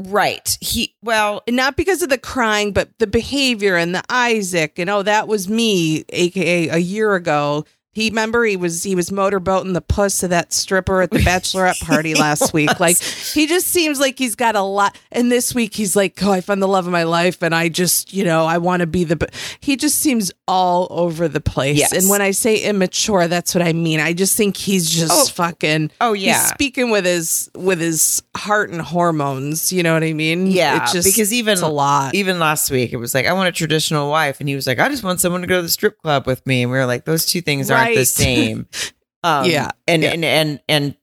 Right. 0.00 0.56
He 0.60 0.94
well, 1.02 1.42
not 1.48 1.76
because 1.76 2.02
of 2.02 2.08
the 2.08 2.18
crying, 2.18 2.72
but 2.72 2.90
the 2.98 3.06
behavior 3.06 3.76
and 3.76 3.94
the 3.94 4.04
Isaac 4.08 4.78
and 4.78 4.88
oh, 4.88 5.02
that 5.02 5.26
was 5.26 5.48
me, 5.48 6.04
aka 6.10 6.68
a 6.68 6.78
year 6.78 7.14
ago. 7.16 7.64
He 7.98 8.10
remember 8.10 8.44
he 8.44 8.56
was 8.56 8.82
he 8.84 8.94
was 8.94 9.10
motorboating 9.10 9.74
the 9.74 9.80
puss 9.80 10.22
of 10.22 10.30
that 10.30 10.52
stripper 10.52 11.02
at 11.02 11.10
the 11.10 11.18
bachelorette 11.18 11.80
party 11.84 12.14
last 12.26 12.52
week. 12.52 12.78
Like 12.78 12.96
he 12.98 13.46
just 13.48 13.66
seems 13.66 13.98
like 13.98 14.18
he's 14.18 14.34
got 14.36 14.54
a 14.54 14.62
lot. 14.62 14.96
And 15.10 15.32
this 15.32 15.54
week 15.54 15.74
he's 15.74 15.96
like, 15.96 16.22
oh, 16.22 16.30
I 16.30 16.40
found 16.40 16.62
the 16.62 16.68
love 16.68 16.86
of 16.86 16.92
my 16.92 17.02
life, 17.02 17.42
and 17.42 17.54
I 17.54 17.68
just 17.68 18.12
you 18.14 18.24
know 18.24 18.46
I 18.46 18.58
want 18.58 18.80
to 18.80 18.86
be 18.86 19.02
the. 19.04 19.16
b-" 19.16 19.26
He 19.60 19.76
just 19.76 19.98
seems 19.98 20.30
all 20.46 20.86
over 20.90 21.26
the 21.28 21.40
place. 21.40 21.76
Yes. 21.78 21.92
And 21.92 22.08
when 22.08 22.22
I 22.22 22.30
say 22.30 22.58
immature, 22.62 23.26
that's 23.28 23.54
what 23.54 23.62
I 23.62 23.72
mean. 23.72 24.00
I 24.00 24.12
just 24.12 24.36
think 24.36 24.56
he's 24.56 24.88
just 24.88 25.12
Oh. 25.12 25.26
fucking. 25.34 25.90
Oh 26.00 26.12
He's 26.12 26.26
yeah. 26.26 26.46
speaking 26.46 26.90
with 26.90 27.04
his 27.04 27.50
with 27.56 27.80
his 27.80 28.22
heart 28.36 28.70
and 28.70 28.80
hormones. 28.80 29.72
You 29.72 29.82
know 29.82 29.94
what 29.94 30.04
I 30.04 30.12
mean? 30.12 30.46
Yeah, 30.46 30.84
It 30.88 30.92
just, 30.92 31.04
because 31.06 31.32
even- 31.32 31.58
a 31.58 31.68
lot. 31.68 32.14
Even 32.14 32.38
last 32.38 32.70
week, 32.70 32.92
it 32.92 32.96
was 32.98 33.14
like, 33.14 33.26
I 33.26 33.32
want 33.32 33.48
a 33.48 33.52
traditional 33.52 34.10
wife. 34.10 34.38
And 34.40 34.48
he 34.48 34.54
was 34.54 34.66
like, 34.66 34.78
I 34.78 34.88
just 34.88 35.02
want 35.02 35.20
someone 35.20 35.40
to 35.40 35.46
go 35.46 35.56
to 35.56 35.62
the 35.62 35.68
strip 35.68 36.00
club 36.02 36.26
with 36.26 36.46
me. 36.46 36.62
And 36.62 36.70
we 36.70 36.78
were 36.78 36.86
like, 36.86 37.04
those 37.04 37.26
two 37.26 37.40
things 37.40 37.70
aren't 37.70 37.87
the 37.96 38.04
same. 38.04 38.66
Um, 39.24 39.46
Yeah, 39.46 39.72
And, 39.88 40.04
yeah. 40.04 40.10
and, 40.12 40.24
and, 40.24 40.60
and 40.68 40.96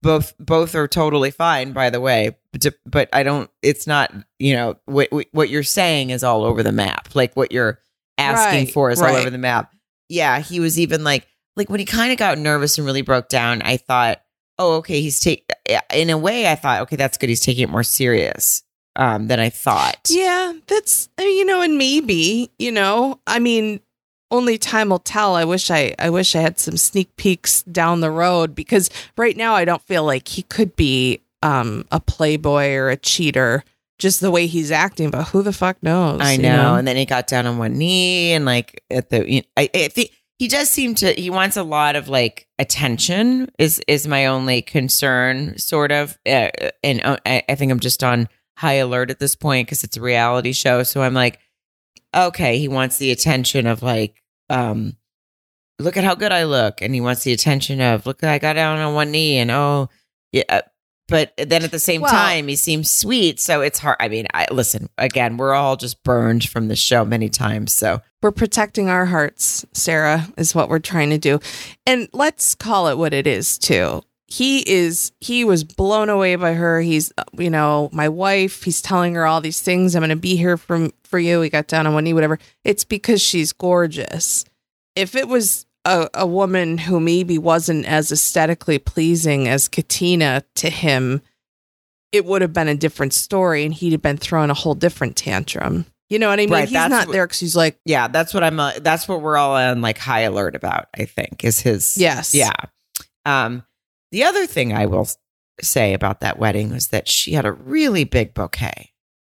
both, 0.00 0.34
both 0.38 0.76
are 0.76 0.86
totally 0.86 1.32
fine, 1.32 1.72
by 1.72 1.90
the 1.90 2.00
way. 2.00 2.36
But, 2.52 2.64
but 2.86 3.08
I 3.12 3.24
don't, 3.24 3.50
it's 3.60 3.88
not, 3.88 4.12
you 4.38 4.54
know, 4.54 4.76
what, 4.84 5.08
what 5.32 5.48
you're 5.48 5.64
saying 5.64 6.10
is 6.10 6.22
all 6.22 6.44
over 6.44 6.62
the 6.62 6.70
map. 6.70 7.16
Like 7.16 7.34
what 7.34 7.50
you're 7.50 7.80
asking 8.18 8.66
Right, 8.66 8.72
for 8.72 8.90
is 8.92 9.02
all 9.02 9.16
over 9.16 9.30
the 9.30 9.36
map. 9.36 9.74
Yeah. 10.08 10.38
He 10.38 10.60
was 10.60 10.78
even 10.78 11.02
like, 11.02 11.26
like 11.56 11.68
when 11.68 11.80
he 11.80 11.86
kind 11.86 12.12
of 12.12 12.18
got 12.18 12.38
nervous 12.38 12.78
and 12.78 12.86
really 12.86 13.02
broke 13.02 13.28
down, 13.28 13.62
I 13.62 13.78
thought, 13.78 14.22
oh, 14.60 14.76
okay, 14.76 15.00
he's 15.00 15.18
take, 15.18 15.50
in 15.92 16.08
a 16.08 16.16
way, 16.16 16.48
I 16.48 16.54
thought, 16.54 16.82
okay, 16.82 16.94
that's 16.96 17.18
good. 17.18 17.28
He's 17.28 17.40
taking 17.40 17.64
it 17.64 17.70
more 17.70 17.82
serious 17.82 18.62
um, 18.94 19.26
than 19.26 19.40
I 19.40 19.50
thought. 19.50 20.08
Yeah, 20.08 20.54
that's 20.66 21.08
you 21.20 21.44
know, 21.44 21.60
and 21.60 21.76
maybe 21.78 22.50
you 22.58 22.72
know, 22.72 23.20
I 23.26 23.38
mean, 23.38 23.80
only 24.30 24.58
time 24.58 24.88
will 24.88 24.98
tell. 24.98 25.34
I 25.34 25.44
wish 25.44 25.70
I, 25.70 25.94
I 25.98 26.10
wish 26.10 26.34
I 26.34 26.40
had 26.40 26.58
some 26.58 26.76
sneak 26.76 27.14
peeks 27.16 27.62
down 27.62 28.00
the 28.00 28.10
road 28.10 28.54
because 28.54 28.90
right 29.16 29.36
now 29.36 29.54
I 29.54 29.64
don't 29.64 29.82
feel 29.82 30.04
like 30.04 30.28
he 30.28 30.42
could 30.42 30.76
be 30.76 31.20
um 31.42 31.84
a 31.92 32.00
playboy 32.00 32.72
or 32.72 32.88
a 32.88 32.96
cheater 32.96 33.62
just 33.98 34.20
the 34.20 34.30
way 34.30 34.46
he's 34.46 34.70
acting. 34.70 35.10
But 35.10 35.24
who 35.28 35.42
the 35.42 35.52
fuck 35.52 35.82
knows? 35.82 36.20
I 36.20 36.32
you 36.32 36.42
know. 36.42 36.74
And 36.76 36.86
then 36.86 36.96
he 36.96 37.04
got 37.04 37.26
down 37.26 37.46
on 37.46 37.58
one 37.58 37.78
knee 37.78 38.32
and 38.32 38.44
like 38.44 38.82
at 38.90 39.10
the 39.10 39.30
you 39.30 39.42
I, 39.56 39.70
I 39.74 39.88
think 39.88 40.10
he 40.38 40.48
does 40.48 40.68
seem 40.68 40.94
to 40.96 41.12
he 41.12 41.30
wants 41.30 41.56
a 41.56 41.62
lot 41.62 41.96
of 41.96 42.08
like 42.08 42.46
attention 42.58 43.50
is 43.58 43.80
is 43.86 44.06
my 44.06 44.26
only 44.26 44.62
concern 44.62 45.58
sort 45.58 45.92
of 45.92 46.18
uh, 46.26 46.48
and 46.82 47.02
uh, 47.04 47.16
I, 47.24 47.42
I 47.48 47.54
think 47.54 47.72
I'm 47.72 47.80
just 47.80 48.04
on 48.04 48.28
high 48.56 48.74
alert 48.74 49.10
at 49.10 49.18
this 49.18 49.34
point 49.34 49.66
because 49.66 49.84
it's 49.84 49.96
a 49.96 50.00
reality 50.00 50.52
show 50.52 50.82
so 50.82 51.02
I'm 51.02 51.14
like 51.14 51.38
okay 52.16 52.58
he 52.58 52.68
wants 52.68 52.98
the 52.98 53.10
attention 53.10 53.66
of 53.66 53.82
like 53.82 54.22
um 54.50 54.96
look 55.78 55.96
at 55.96 56.04
how 56.04 56.14
good 56.14 56.32
I 56.32 56.44
look 56.44 56.80
and 56.80 56.94
he 56.94 57.00
wants 57.00 57.22
the 57.24 57.32
attention 57.32 57.80
of 57.80 58.06
look 58.06 58.24
I 58.24 58.38
got 58.38 58.54
down 58.54 58.78
on 58.78 58.94
one 58.94 59.10
knee 59.10 59.38
and 59.38 59.50
oh 59.50 59.88
yeah 60.32 60.62
but 61.08 61.32
then 61.36 61.62
at 61.62 61.70
the 61.70 61.78
same 61.78 62.00
Well- 62.00 62.10
time 62.10 62.48
he 62.48 62.56
seems 62.56 62.90
sweet 62.90 63.38
so 63.38 63.60
it's 63.60 63.78
hard 63.78 63.96
i 64.00 64.08
mean 64.08 64.26
i 64.34 64.46
listen 64.50 64.88
again 64.98 65.36
we're 65.36 65.54
all 65.54 65.76
just 65.76 66.02
burned 66.02 66.48
from 66.48 66.66
the 66.68 66.74
show 66.76 67.04
many 67.04 67.28
times 67.28 67.72
so 67.72 68.00
We're 68.22 68.32
protecting 68.32 68.88
our 68.88 69.04
hearts, 69.06 69.64
Sarah, 69.72 70.26
is 70.36 70.52
what 70.52 70.68
we're 70.68 70.80
trying 70.80 71.10
to 71.10 71.18
do. 71.18 71.38
And 71.86 72.08
let's 72.12 72.56
call 72.56 72.88
it 72.88 72.98
what 72.98 73.14
it 73.14 73.24
is, 73.26 73.56
too. 73.56 74.02
He 74.28 74.68
is, 74.68 75.12
he 75.20 75.44
was 75.44 75.62
blown 75.62 76.08
away 76.08 76.34
by 76.36 76.54
her. 76.54 76.80
He's, 76.80 77.12
uh, 77.16 77.22
you 77.38 77.48
know, 77.50 77.88
my 77.92 78.08
wife. 78.08 78.64
He's 78.64 78.82
telling 78.82 79.14
her 79.14 79.24
all 79.24 79.40
these 79.40 79.60
things. 79.60 79.94
I'm 79.94 80.00
going 80.00 80.10
to 80.10 80.16
be 80.16 80.34
here 80.36 80.56
for, 80.56 80.88
for 81.04 81.18
you. 81.18 81.40
He 81.42 81.48
got 81.48 81.68
down 81.68 81.86
on 81.86 81.94
one 81.94 82.02
knee, 82.04 82.12
whatever. 82.12 82.38
It's 82.64 82.84
because 82.84 83.22
she's 83.22 83.52
gorgeous. 83.52 84.44
If 84.96 85.14
it 85.14 85.28
was 85.28 85.66
a, 85.84 86.08
a 86.12 86.26
woman 86.26 86.78
who 86.78 86.98
maybe 86.98 87.38
wasn't 87.38 87.86
as 87.86 88.10
aesthetically 88.10 88.78
pleasing 88.80 89.46
as 89.46 89.68
Katina 89.68 90.42
to 90.56 90.70
him, 90.70 91.22
it 92.10 92.24
would 92.24 92.42
have 92.42 92.52
been 92.52 92.68
a 92.68 92.74
different 92.74 93.12
story 93.14 93.64
and 93.64 93.72
he'd 93.72 93.92
have 93.92 94.02
been 94.02 94.16
throwing 94.16 94.50
a 94.50 94.54
whole 94.54 94.74
different 94.74 95.16
tantrum. 95.16 95.86
You 96.08 96.18
know 96.18 96.28
what 96.28 96.38
I 96.40 96.42
mean? 96.42 96.50
Right, 96.50 96.68
He's 96.68 96.72
not 96.72 97.06
what- 97.06 97.12
there 97.12 97.26
because 97.26 97.40
he's 97.40 97.56
like, 97.56 97.78
yeah 97.84 98.06
that's 98.08 98.32
what 98.32 98.42
i'm 98.44 98.58
uh, 98.60 98.72
that's 98.80 99.06
what 99.08 99.20
we're 99.22 99.36
all 99.36 99.54
on 99.56 99.80
like 99.82 99.98
high 99.98 100.20
alert 100.20 100.54
about 100.54 100.86
i 100.96 101.04
think 101.04 101.42
is 101.44 101.58
his 101.60 101.96
Yes. 101.96 102.32
yeah 102.32 102.52
um 103.24 103.64
the 104.16 104.24
other 104.24 104.46
thing 104.46 104.72
i 104.72 104.86
will 104.86 105.06
say 105.60 105.92
about 105.94 106.20
that 106.20 106.38
wedding 106.38 106.70
was 106.70 106.88
that 106.88 107.06
she 107.08 107.32
had 107.32 107.44
a 107.44 107.52
really 107.52 108.04
big 108.04 108.32
bouquet 108.34 108.92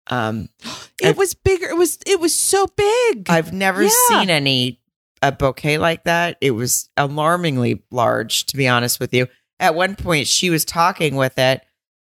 um 0.08 0.48
It 1.00 1.16
was 1.16 1.32
bigger. 1.34 1.66
It 1.68 1.76
was 1.76 1.98
it 2.06 2.18
was 2.20 2.34
so 2.34 2.66
big. 2.76 3.28
i've 3.30 3.52
never 3.52 3.82
Yeah. 3.82 3.90
seen 4.08 4.30
any 4.30 4.80
a 5.22 5.30
bouquet 5.32 5.78
like 5.78 6.04
that 6.04 6.36
it 6.40 6.52
was 6.52 6.88
alarmingly 6.96 7.82
large 7.90 8.46
to 8.46 8.56
be 8.56 8.68
honest 8.68 9.00
with 9.00 9.12
you 9.12 9.26
at 9.60 9.74
one 9.74 9.94
point 9.96 10.26
she 10.28 10.50
was 10.50 10.64
talking 10.64 11.14
with 11.16 11.38
it 11.38 11.62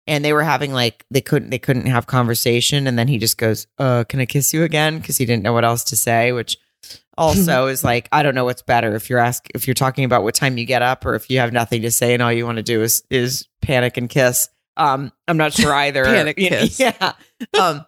and 0.08 0.24
they 0.26 0.34
were 0.34 0.44
having 0.44 0.74
like 0.74 1.06
they 1.12 1.22
couldn't 1.22 1.50
they 1.52 1.60
couldn't 1.60 1.86
have 1.86 2.08
conversation 2.08 2.88
and 2.88 2.98
then 3.00 3.08
he 3.08 3.18
just 3.20 3.38
goes 3.38 3.68
uh 3.78 4.04
can 4.10 4.20
i 4.20 4.26
kiss 4.26 4.54
you 4.54 4.64
again 4.64 4.98
because 5.00 5.18
he 5.18 5.26
didn't 5.26 5.44
know 5.44 5.54
what 5.54 5.66
else 5.66 5.84
to 5.86 5.96
say 5.96 6.32
which 6.32 6.58
also 7.18 7.68
is 7.68 7.84
like 7.84 8.10
i 8.12 8.24
don't 8.24 8.36
know 8.36 8.46
what's 8.46 8.62
better 8.62 8.96
if 8.96 9.10
you're 9.10 9.20
ask 9.20 9.48
if 9.54 9.68
you're 9.68 9.74
talking 9.74 10.04
about 10.04 10.24
what 10.24 10.34
time 10.34 10.58
you 10.58 10.66
get 10.66 10.82
up 10.82 11.06
or 11.06 11.16
if 11.16 11.30
you 11.30 11.40
have 11.40 11.54
nothing 11.54 11.82
to 11.82 11.92
say 11.92 12.14
and 12.14 12.24
all 12.24 12.32
you 12.32 12.46
want 12.46 12.58
to 12.58 12.64
do 12.64 12.82
is 12.82 13.04
is 13.10 13.48
panic 13.62 13.98
and 13.98 14.10
kiss. 14.10 14.50
Um 14.78 15.12
i'm 15.28 15.38
not 15.38 15.54
sure 15.54 15.74
either 15.86 16.04
Panic 16.06 16.38
You 16.38 16.50
know, 16.50 16.60
kiss. 16.60 16.80
yeah. 16.80 17.14
Um 17.60 17.86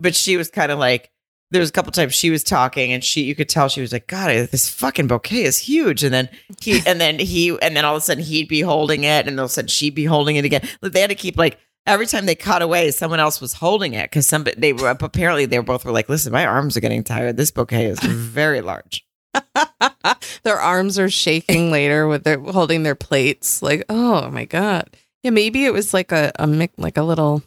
but 0.00 0.14
she 0.14 0.36
was 0.36 0.50
kind 0.50 0.72
of 0.72 0.78
like 0.78 1.10
there 1.50 1.60
was 1.60 1.68
a 1.68 1.72
couple 1.72 1.92
times 1.92 2.14
she 2.14 2.30
was 2.30 2.42
talking 2.42 2.92
and 2.92 3.04
she 3.04 3.22
you 3.22 3.34
could 3.34 3.48
tell 3.48 3.68
she 3.68 3.80
was 3.80 3.92
like 3.92 4.06
god 4.08 4.30
this 4.50 4.68
fucking 4.68 5.06
bouquet 5.06 5.42
is 5.42 5.58
huge. 5.58 6.02
And 6.02 6.12
then 6.12 6.28
he 6.60 6.80
and 6.86 7.00
then 7.00 7.18
he 7.18 7.56
and 7.60 7.76
then 7.76 7.84
all 7.84 7.94
of 7.94 8.02
a 8.02 8.04
sudden 8.04 8.24
he'd 8.24 8.48
be 8.48 8.60
holding 8.62 9.04
it 9.04 9.28
and 9.28 9.38
all 9.38 9.44
of 9.44 9.50
a 9.50 9.52
sudden 9.52 9.68
she'd 9.68 9.94
be 9.94 10.04
holding 10.04 10.36
it 10.36 10.44
again. 10.44 10.66
Like, 10.80 10.92
they 10.92 11.00
had 11.00 11.10
to 11.10 11.16
keep 11.16 11.36
like 11.36 11.58
every 11.86 12.06
time 12.06 12.26
they 12.26 12.34
cut 12.34 12.62
away 12.62 12.90
someone 12.90 13.20
else 13.20 13.40
was 13.40 13.52
holding 13.54 13.94
it 13.94 14.10
because 14.10 14.26
some 14.26 14.44
they 14.56 14.72
were 14.72 14.88
apparently 14.88 15.46
they 15.46 15.58
were 15.58 15.64
both 15.64 15.84
were 15.84 15.92
like 15.92 16.08
listen 16.08 16.32
my 16.32 16.46
arms 16.46 16.76
are 16.76 16.80
getting 16.80 17.04
tired 17.04 17.36
this 17.36 17.50
bouquet 17.50 17.86
is 17.86 17.98
very 18.00 18.60
large 18.60 19.04
their 20.44 20.58
arms 20.60 20.98
are 20.98 21.10
shaking 21.10 21.70
later 21.70 22.06
with 22.06 22.24
their 22.24 22.38
holding 22.38 22.82
their 22.84 22.94
plates. 22.94 23.62
Like, 23.62 23.84
oh 23.88 24.30
my 24.30 24.44
god. 24.44 24.88
Yeah, 25.24 25.30
maybe 25.30 25.64
it 25.64 25.72
was 25.72 25.92
like 25.92 26.12
a 26.12 26.30
a 26.38 26.46
like 26.76 26.96
a 26.96 27.02
little 27.02 27.42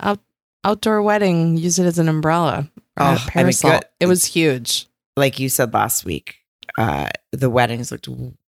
out, 0.00 0.18
outdoor 0.64 1.00
wedding. 1.02 1.56
Use 1.56 1.78
it 1.78 1.86
as 1.86 1.98
an 1.98 2.08
umbrella 2.08 2.68
or 2.98 3.02
Oh, 3.04 3.06
I 3.06 3.14
a 3.14 3.18
parasol. 3.30 3.70
good. 3.70 3.84
it 4.00 4.06
was 4.06 4.24
huge. 4.26 4.86
like 5.16 5.38
you 5.38 5.48
said 5.48 5.72
last 5.72 6.04
week 6.04 6.36
uh 6.78 7.08
the 7.32 7.48
weddings 7.50 7.90
looked 7.90 8.08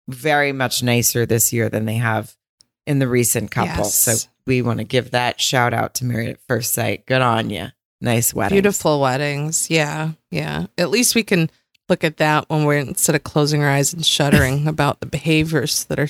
very 0.07 0.51
much 0.51 0.81
nicer 0.81 1.25
this 1.27 1.53
year 1.53 1.69
than 1.69 1.85
they 1.85 1.95
have 1.95 2.35
in 2.87 2.97
the 2.99 3.07
recent 3.07 3.51
couple 3.51 3.83
Yes. 3.85 3.93
so 3.95 4.29
we 4.49 4.61
want 4.61 4.79
to 4.79 4.83
give 4.83 5.11
that 5.11 5.39
shout 5.39 5.73
out 5.73 5.93
to 5.93 6.05
married 6.05 6.29
at 6.29 6.41
first 6.47 6.73
sight 6.73 7.05
good 7.05 7.21
on 7.21 7.49
you 7.49 7.69
nice 8.01 8.33
wedding 8.33 8.55
Beautiful 8.55 8.99
weddings. 8.99 9.69
Yeah, 9.69 10.11
yeah. 10.31 10.67
At 10.77 10.89
least 10.89 11.15
we 11.15 11.23
can 11.23 11.49
look 11.87 12.03
at 12.03 12.17
that 12.17 12.49
when 12.49 12.65
we're 12.65 12.77
instead 12.77 13.15
of 13.15 13.23
closing 13.23 13.63
our 13.63 13.69
eyes 13.69 13.93
and 13.93 14.05
shuddering 14.05 14.67
about 14.69 14.99
the 14.99 15.05
behaviors 15.05 15.85
that 15.85 15.99
are 15.99 16.09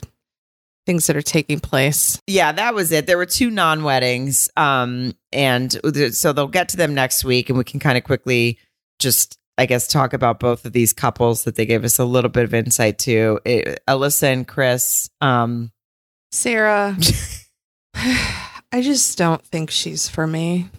things 0.86 1.08
that 1.08 1.16
are 1.16 1.22
taking 1.22 1.60
place. 1.60 2.20
yeah, 2.28 2.52
that 2.52 2.74
was 2.74 2.92
it. 2.92 3.06
There 3.06 3.18
were 3.18 3.26
two 3.26 3.50
non 3.50 3.84
weddings, 3.84 4.50
um, 4.58 5.14
and 5.32 5.72
th- 5.94 6.14
so 6.14 6.34
they'll 6.34 6.48
get 6.48 6.70
to 6.70 6.78
them 6.78 6.96
next 6.96 7.24
week, 7.24 7.50
and 7.50 7.58
we 7.58 7.64
can 7.64 7.80
kind 7.80 7.98
of 7.98 8.04
quickly 8.04 8.58
just, 9.00 9.38
I 9.58 9.66
guess, 9.66 9.88
talk 9.88 10.14
about 10.14 10.40
both 10.40 10.66
of 10.66 10.74
these 10.74 10.94
couples 10.94 11.44
that 11.44 11.56
they 11.56 11.66
gave 11.66 11.84
us 11.84 12.00
a 12.00 12.06
little 12.06 12.30
bit 12.30 12.44
of 12.44 12.54
insight 12.54 12.98
to. 13.00 13.40
It, 13.46 13.82
Alyssa 13.88 14.34
and 14.34 14.48
Chris. 14.48 15.10
Um, 15.22 15.72
Sarah, 16.32 16.96
I 18.72 18.82
just 18.82 19.18
don't 19.18 19.44
think 19.44 19.72
she's 19.72 20.08
for 20.08 20.26
me. 20.26 20.70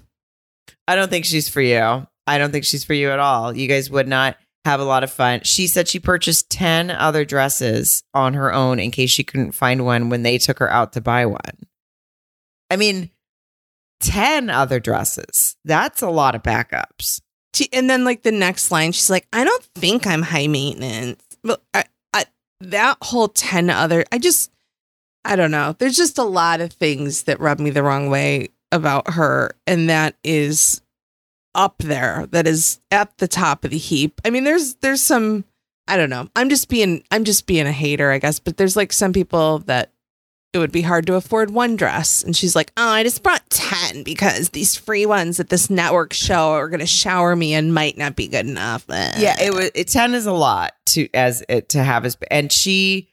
I 0.88 0.94
don't 0.94 1.10
think 1.10 1.26
she's 1.26 1.48
for 1.48 1.60
you. 1.60 2.06
I 2.26 2.38
don't 2.38 2.50
think 2.50 2.64
she's 2.64 2.84
for 2.84 2.94
you 2.94 3.10
at 3.10 3.18
all. 3.18 3.54
You 3.54 3.68
guys 3.68 3.90
would 3.90 4.08
not 4.08 4.36
have 4.64 4.80
a 4.80 4.84
lot 4.84 5.04
of 5.04 5.10
fun. 5.10 5.40
She 5.44 5.66
said 5.66 5.86
she 5.86 6.00
purchased 6.00 6.48
10 6.50 6.90
other 6.90 7.24
dresses 7.24 8.02
on 8.14 8.34
her 8.34 8.52
own 8.52 8.78
in 8.78 8.90
case 8.90 9.10
she 9.10 9.24
couldn't 9.24 9.52
find 9.52 9.84
one 9.84 10.08
when 10.08 10.22
they 10.22 10.38
took 10.38 10.58
her 10.60 10.70
out 10.70 10.94
to 10.94 11.00
buy 11.00 11.26
one. 11.26 11.66
I 12.70 12.76
mean, 12.76 13.10
10 14.00 14.48
other 14.48 14.80
dresses. 14.80 15.56
That's 15.64 16.02
a 16.02 16.10
lot 16.10 16.34
of 16.34 16.42
backups. 16.42 17.20
She, 17.54 17.68
and 17.72 17.90
then 17.90 18.04
like 18.04 18.22
the 18.22 18.32
next 18.32 18.70
line, 18.70 18.92
she's 18.92 19.10
like, 19.10 19.26
I 19.32 19.44
don't 19.44 19.64
think 19.74 20.06
I'm 20.06 20.22
high 20.22 20.46
maintenance. 20.46 21.22
But 21.42 21.62
I, 21.74 21.84
I, 22.14 22.24
that 22.60 22.96
whole 23.02 23.28
10 23.28 23.68
other, 23.68 24.04
I 24.10 24.18
just, 24.18 24.50
I 25.24 25.36
don't 25.36 25.50
know. 25.50 25.74
There's 25.78 25.96
just 25.96 26.18
a 26.18 26.24
lot 26.24 26.60
of 26.60 26.72
things 26.72 27.24
that 27.24 27.40
rub 27.40 27.58
me 27.58 27.70
the 27.70 27.82
wrong 27.82 28.08
way 28.10 28.48
about 28.72 29.10
her. 29.14 29.52
And 29.66 29.88
that 29.90 30.16
is 30.24 30.80
up 31.54 31.78
there. 31.78 32.26
That 32.30 32.46
is 32.46 32.80
at 32.90 33.18
the 33.18 33.28
top 33.28 33.64
of 33.64 33.70
the 33.70 33.78
heap. 33.78 34.20
I 34.24 34.30
mean, 34.30 34.44
there's, 34.44 34.74
there's 34.76 35.02
some, 35.02 35.44
I 35.88 35.96
don't 35.96 36.10
know. 36.10 36.28
I'm 36.36 36.48
just 36.48 36.68
being, 36.68 37.02
I'm 37.10 37.24
just 37.24 37.46
being 37.46 37.66
a 37.66 37.72
hater, 37.72 38.10
I 38.10 38.18
guess. 38.18 38.38
But 38.38 38.56
there's 38.56 38.76
like 38.76 38.92
some 38.92 39.12
people 39.12 39.58
that 39.60 39.92
it 40.52 40.58
would 40.58 40.72
be 40.72 40.82
hard 40.82 41.06
to 41.06 41.14
afford 41.14 41.50
one 41.50 41.76
dress. 41.76 42.24
And 42.24 42.34
she's 42.34 42.56
like, 42.56 42.72
Oh, 42.76 42.88
I 42.88 43.02
just 43.02 43.22
brought 43.22 43.48
10 43.50 44.02
because 44.02 44.50
these 44.50 44.74
free 44.74 45.06
ones 45.06 45.38
at 45.38 45.48
this 45.48 45.70
network 45.70 46.12
show 46.12 46.52
are 46.52 46.68
going 46.68 46.80
to 46.80 46.86
shower 46.86 47.36
me 47.36 47.54
and 47.54 47.72
might 47.74 47.96
not 47.96 48.16
be 48.16 48.26
good 48.26 48.46
enough. 48.46 48.84
Yeah, 48.88 49.36
it 49.40 49.54
was 49.54 49.70
it, 49.74 49.88
ten 49.88 50.14
is 50.14 50.26
a 50.26 50.32
lot 50.32 50.72
to 50.86 51.08
as 51.14 51.44
it 51.48 51.68
to 51.70 51.82
have 51.82 52.04
as 52.04 52.16
and 52.30 52.50
she 52.50 53.08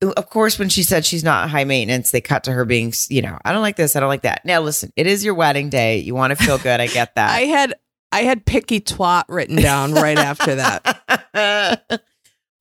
of 0.00 0.30
course 0.30 0.58
when 0.58 0.68
she 0.68 0.82
said 0.82 1.04
she's 1.04 1.24
not 1.24 1.50
high 1.50 1.64
maintenance, 1.64 2.10
they 2.10 2.20
cut 2.20 2.44
to 2.44 2.52
her 2.52 2.64
being, 2.64 2.92
you 3.08 3.22
know, 3.22 3.38
I 3.44 3.52
don't 3.52 3.62
like 3.62 3.76
this, 3.76 3.96
I 3.96 4.00
don't 4.00 4.08
like 4.08 4.22
that. 4.22 4.44
Now 4.44 4.60
listen, 4.60 4.92
it 4.96 5.06
is 5.06 5.24
your 5.24 5.34
wedding 5.34 5.70
day. 5.70 5.98
You 5.98 6.14
want 6.14 6.36
to 6.36 6.44
feel 6.44 6.58
good. 6.58 6.80
I 6.80 6.86
get 6.86 7.14
that. 7.16 7.30
I 7.30 7.40
had 7.40 7.74
I 8.12 8.22
had 8.22 8.46
picky 8.46 8.80
twat 8.80 9.24
written 9.28 9.56
down 9.56 9.92
right 9.92 10.18
after 10.18 10.54
that. 10.54 11.02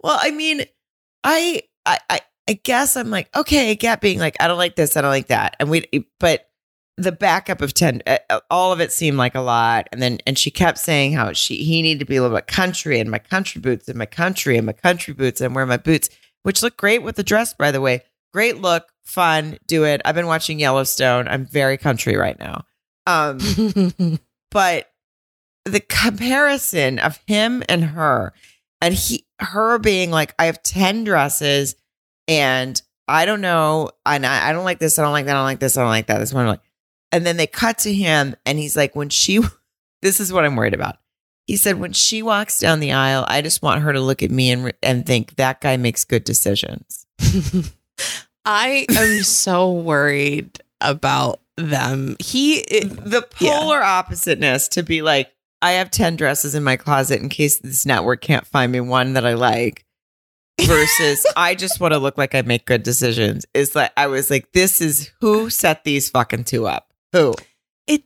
well, 0.03 0.19
I 0.19 0.31
mean, 0.31 0.63
I, 1.23 1.61
I 1.85 1.99
I 2.09 2.19
I 2.49 2.53
guess 2.53 2.95
I'm 2.95 3.09
like, 3.09 3.35
okay, 3.35 3.71
I 3.71 3.73
get 3.75 4.01
being 4.01 4.19
like, 4.19 4.38
I 4.39 4.47
don't 4.47 4.57
like 4.57 4.75
this, 4.75 4.97
I 4.97 5.01
don't 5.01 5.11
like 5.11 5.27
that. 5.27 5.55
And 5.59 5.69
we 5.69 6.07
but 6.19 6.49
the 6.99 7.11
backup 7.11 7.61
of 7.61 7.75
10 7.75 8.01
uh, 8.07 8.39
all 8.49 8.73
of 8.73 8.81
it 8.81 8.91
seemed 8.91 9.17
like 9.17 9.35
a 9.35 9.39
lot 9.39 9.88
and 9.91 10.01
then 10.01 10.17
and 10.25 10.35
she 10.35 10.49
kept 10.49 10.79
saying 10.79 11.13
how 11.13 11.31
she 11.31 11.57
he 11.57 11.83
needed 11.83 11.99
to 11.99 12.05
be 12.05 12.15
a 12.15 12.21
little 12.23 12.35
bit 12.35 12.47
country 12.47 12.99
and 12.99 13.11
my 13.11 13.19
country 13.19 13.61
boots 13.61 13.88
and 13.88 13.99
my 13.99 14.07
country 14.07 14.57
and 14.57 14.65
my 14.65 14.73
country 14.73 15.13
boots 15.13 15.39
and 15.39 15.53
wear 15.53 15.67
my 15.67 15.77
boots 15.77 16.09
which 16.43 16.61
look 16.61 16.77
great 16.77 17.03
with 17.03 17.15
the 17.15 17.23
dress 17.23 17.53
by 17.53 17.71
the 17.71 17.81
way. 17.81 18.03
Great 18.33 18.61
look 18.61 18.91
fun 19.03 19.57
do 19.67 19.85
it. 19.85 20.01
I've 20.05 20.15
been 20.15 20.27
watching 20.27 20.59
yellowstone. 20.59 21.27
I'm 21.27 21.45
very 21.45 21.77
country 21.77 22.15
right 22.15 22.38
now. 22.39 22.65
Um 23.05 23.39
but 24.51 24.91
the 25.65 25.79
comparison 25.81 26.99
of 26.99 27.19
him 27.27 27.63
and 27.67 27.83
her 27.83 28.33
and 28.81 28.93
he 28.93 29.25
her 29.39 29.77
being 29.77 30.11
like 30.11 30.33
i 30.39 30.45
have 30.45 30.63
10 30.63 31.03
dresses 31.03 31.75
and 32.27 32.81
i 33.07 33.25
don't 33.25 33.41
know 33.41 33.91
and 34.05 34.25
I, 34.25 34.49
I 34.49 34.53
don't 34.53 34.63
like 34.63 34.79
this 34.79 34.97
i 34.97 35.01
don't 35.01 35.11
like 35.11 35.25
that 35.25 35.35
i 35.35 35.39
don't 35.39 35.43
like 35.43 35.59
this 35.59 35.75
i 35.75 35.81
don't 35.81 35.89
like 35.89 36.07
that. 36.07 36.19
This 36.19 36.33
one 36.33 36.47
like 36.47 36.61
and 37.11 37.25
then 37.25 37.38
they 37.38 37.47
cut 37.47 37.79
to 37.79 37.93
him 37.93 38.35
and 38.45 38.59
he's 38.59 38.75
like, 38.75 38.95
when 38.95 39.09
she, 39.09 39.39
this 40.01 40.19
is 40.19 40.31
what 40.31 40.45
I'm 40.45 40.55
worried 40.55 40.73
about. 40.73 40.97
He 41.48 41.56
said, 41.56 41.80
when 41.80 41.93
she 41.93 42.22
walks 42.22 42.60
down 42.60 42.82
the 42.82 42.91
aisle, 42.91 43.26
I 43.28 43.41
just 43.41 43.62
want 43.62 43.82
her 43.82 43.93
to 43.93 44.02
look 44.02 44.22
at 44.22 44.32
me 44.32 44.52
and, 44.52 44.74
and 44.84 45.06
think 45.06 45.36
that 45.38 45.62
guy 45.62 45.78
makes 45.78 46.04
good 46.04 46.26
decisions. 46.26 47.06
I 48.45 48.86
am 48.89 49.24
so 49.24 49.72
worried 49.72 50.62
about 50.82 51.39
them. 51.56 52.18
He, 52.20 52.62
the 52.62 53.26
polar 53.32 53.80
yeah. 53.80 54.00
oppositeness 54.00 54.68
to 54.70 54.84
be 54.84 55.02
like, 55.02 55.32
I 55.62 55.72
have 55.72 55.89
10 55.89 56.18
dresses 56.18 56.54
in 56.54 56.64
my 56.64 56.76
closet 56.76 57.22
in 57.22 57.30
case 57.30 57.60
this 57.60 57.86
network 57.86 58.22
can't 58.22 58.45
find 58.45 58.72
me 58.72 58.80
one 58.80 59.14
that 59.14 59.26
I 59.26 59.34
like 59.34 59.86
versus 60.62 61.26
I 61.38 61.56
just 61.56 61.80
want 61.80 61.93
to 61.93 61.98
look 61.98 62.18
like 62.18 62.36
I 62.36 62.41
make 62.41 62.66
good 62.66 62.84
decisions 62.84 63.45
is 63.54 63.76
like 63.76 63.91
I 63.98 64.06
was 64.06 64.30
like 64.30 64.52
this 64.52 64.82
is 64.82 65.12
who 65.20 65.50
set 65.50 65.84
these 65.84 66.10
fucking 66.10 66.43
two 66.43 66.68
up 66.68 66.93
who? 67.14 67.34
It 67.88 68.04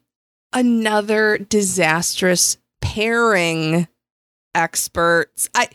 another 0.53 1.37
disastrous 1.37 2.57
pairing 2.91 3.87
experts. 4.53 5.49
I 5.55 5.69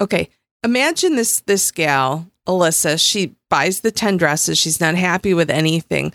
okay, 0.00 0.30
imagine 0.64 1.16
this 1.16 1.40
this 1.40 1.70
gal, 1.70 2.30
Alyssa, 2.46 2.98
she 2.98 3.34
buys 3.50 3.80
the 3.80 3.90
10 3.90 4.16
dresses, 4.16 4.58
she's 4.58 4.80
not 4.80 4.94
happy 4.94 5.34
with 5.34 5.50
anything. 5.50 6.12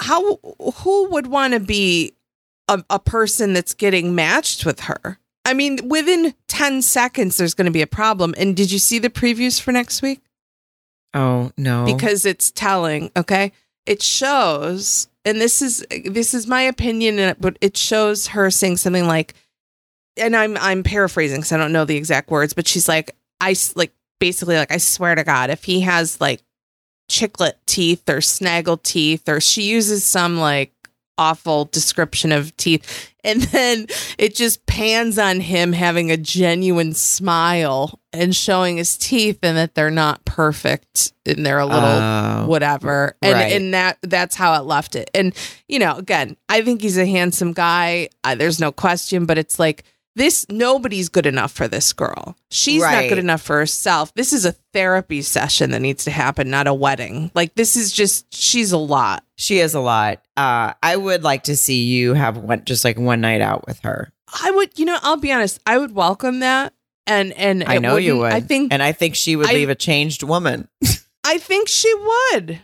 How 0.00 0.36
who 0.36 1.10
would 1.10 1.26
want 1.26 1.54
to 1.54 1.60
be 1.60 2.14
a, 2.68 2.84
a 2.90 2.98
person 2.98 3.54
that's 3.54 3.74
getting 3.74 4.14
matched 4.14 4.66
with 4.66 4.80
her? 4.80 5.18
I 5.46 5.54
mean, 5.54 5.88
within 5.88 6.34
10 6.48 6.82
seconds, 6.82 7.38
there's 7.38 7.54
going 7.54 7.64
to 7.64 7.72
be 7.72 7.82
a 7.82 7.86
problem. 7.86 8.34
And 8.36 8.54
did 8.54 8.70
you 8.70 8.78
see 8.78 8.98
the 8.98 9.08
previews 9.08 9.60
for 9.60 9.72
next 9.72 10.02
week? 10.02 10.20
Oh, 11.14 11.50
no. 11.56 11.86
Because 11.86 12.26
it's 12.26 12.50
telling, 12.50 13.10
okay? 13.16 13.52
It 13.86 14.02
shows 14.02 15.08
and 15.24 15.40
this 15.40 15.60
is 15.60 15.84
this 16.04 16.34
is 16.34 16.46
my 16.46 16.62
opinion, 16.62 17.36
but 17.40 17.58
it 17.60 17.76
shows 17.76 18.28
her 18.28 18.50
saying 18.50 18.78
something 18.78 19.06
like, 19.06 19.34
and 20.16 20.36
I'm 20.36 20.56
I'm 20.58 20.82
paraphrasing 20.82 21.38
because 21.38 21.52
I 21.52 21.56
don't 21.56 21.72
know 21.72 21.84
the 21.84 21.96
exact 21.96 22.30
words, 22.30 22.52
but 22.52 22.66
she's 22.66 22.88
like, 22.88 23.16
I 23.40 23.54
like 23.74 23.92
basically 24.18 24.56
like 24.56 24.72
I 24.72 24.78
swear 24.78 25.14
to 25.14 25.24
God, 25.24 25.50
if 25.50 25.64
he 25.64 25.80
has 25.80 26.20
like 26.20 26.42
chiclet 27.10 27.54
teeth 27.66 28.08
or 28.08 28.20
snaggle 28.20 28.76
teeth, 28.76 29.28
or 29.28 29.40
she 29.40 29.62
uses 29.62 30.04
some 30.04 30.38
like 30.38 30.72
awful 31.20 31.66
description 31.66 32.32
of 32.32 32.56
teeth. 32.56 33.06
And 33.22 33.42
then 33.42 33.86
it 34.16 34.34
just 34.34 34.64
pans 34.64 35.18
on 35.18 35.40
him 35.40 35.74
having 35.74 36.10
a 36.10 36.16
genuine 36.16 36.94
smile 36.94 38.00
and 38.14 38.34
showing 38.34 38.78
his 38.78 38.96
teeth 38.96 39.40
and 39.42 39.58
that 39.58 39.74
they're 39.74 39.90
not 39.90 40.24
perfect 40.24 41.12
and 41.26 41.44
they're 41.44 41.58
a 41.58 41.66
little 41.66 41.82
uh, 41.82 42.46
whatever. 42.46 43.18
And 43.20 43.34
right. 43.34 43.52
and 43.52 43.74
that 43.74 43.98
that's 44.00 44.34
how 44.34 44.58
it 44.58 44.64
left 44.64 44.96
it. 44.96 45.10
And 45.12 45.34
you 45.68 45.78
know, 45.78 45.96
again, 45.96 46.38
I 46.48 46.62
think 46.62 46.80
he's 46.80 46.96
a 46.96 47.04
handsome 47.04 47.52
guy. 47.52 48.08
Uh, 48.24 48.36
there's 48.36 48.58
no 48.58 48.72
question, 48.72 49.26
but 49.26 49.36
it's 49.36 49.58
like 49.58 49.84
this 50.16 50.46
nobody's 50.48 51.08
good 51.08 51.26
enough 51.26 51.52
for 51.52 51.68
this 51.68 51.92
girl. 51.92 52.36
She's 52.50 52.82
right. 52.82 53.02
not 53.02 53.08
good 53.08 53.18
enough 53.18 53.42
for 53.42 53.56
herself. 53.56 54.12
This 54.14 54.32
is 54.32 54.44
a 54.44 54.52
therapy 54.72 55.22
session 55.22 55.70
that 55.70 55.80
needs 55.80 56.04
to 56.04 56.10
happen, 56.10 56.50
not 56.50 56.66
a 56.66 56.74
wedding. 56.74 57.30
Like 57.34 57.54
this 57.54 57.76
is 57.76 57.92
just 57.92 58.32
she's 58.34 58.72
a 58.72 58.78
lot. 58.78 59.24
She 59.36 59.58
is 59.58 59.74
a 59.74 59.80
lot. 59.80 60.22
Uh, 60.36 60.74
I 60.82 60.96
would 60.96 61.22
like 61.22 61.44
to 61.44 61.56
see 61.56 61.84
you 61.84 62.14
have 62.14 62.36
one 62.36 62.64
just 62.64 62.84
like 62.84 62.98
one 62.98 63.20
night 63.20 63.40
out 63.40 63.66
with 63.66 63.80
her. 63.80 64.12
I 64.44 64.50
would, 64.50 64.78
you 64.78 64.84
know, 64.84 64.98
I'll 65.02 65.16
be 65.16 65.32
honest, 65.32 65.60
I 65.66 65.78
would 65.78 65.94
welcome 65.94 66.40
that. 66.40 66.72
And 67.06 67.32
and 67.32 67.64
I 67.64 67.78
know 67.78 67.96
you 67.96 68.18
would. 68.18 68.32
I 68.32 68.40
think 68.40 68.72
and 68.72 68.82
I 68.82 68.92
think 68.92 69.14
she 69.14 69.36
would 69.36 69.48
I, 69.48 69.52
leave 69.52 69.70
a 69.70 69.74
changed 69.74 70.22
woman. 70.22 70.68
I 71.24 71.38
think 71.38 71.68
she 71.68 71.92
would. 71.94 72.60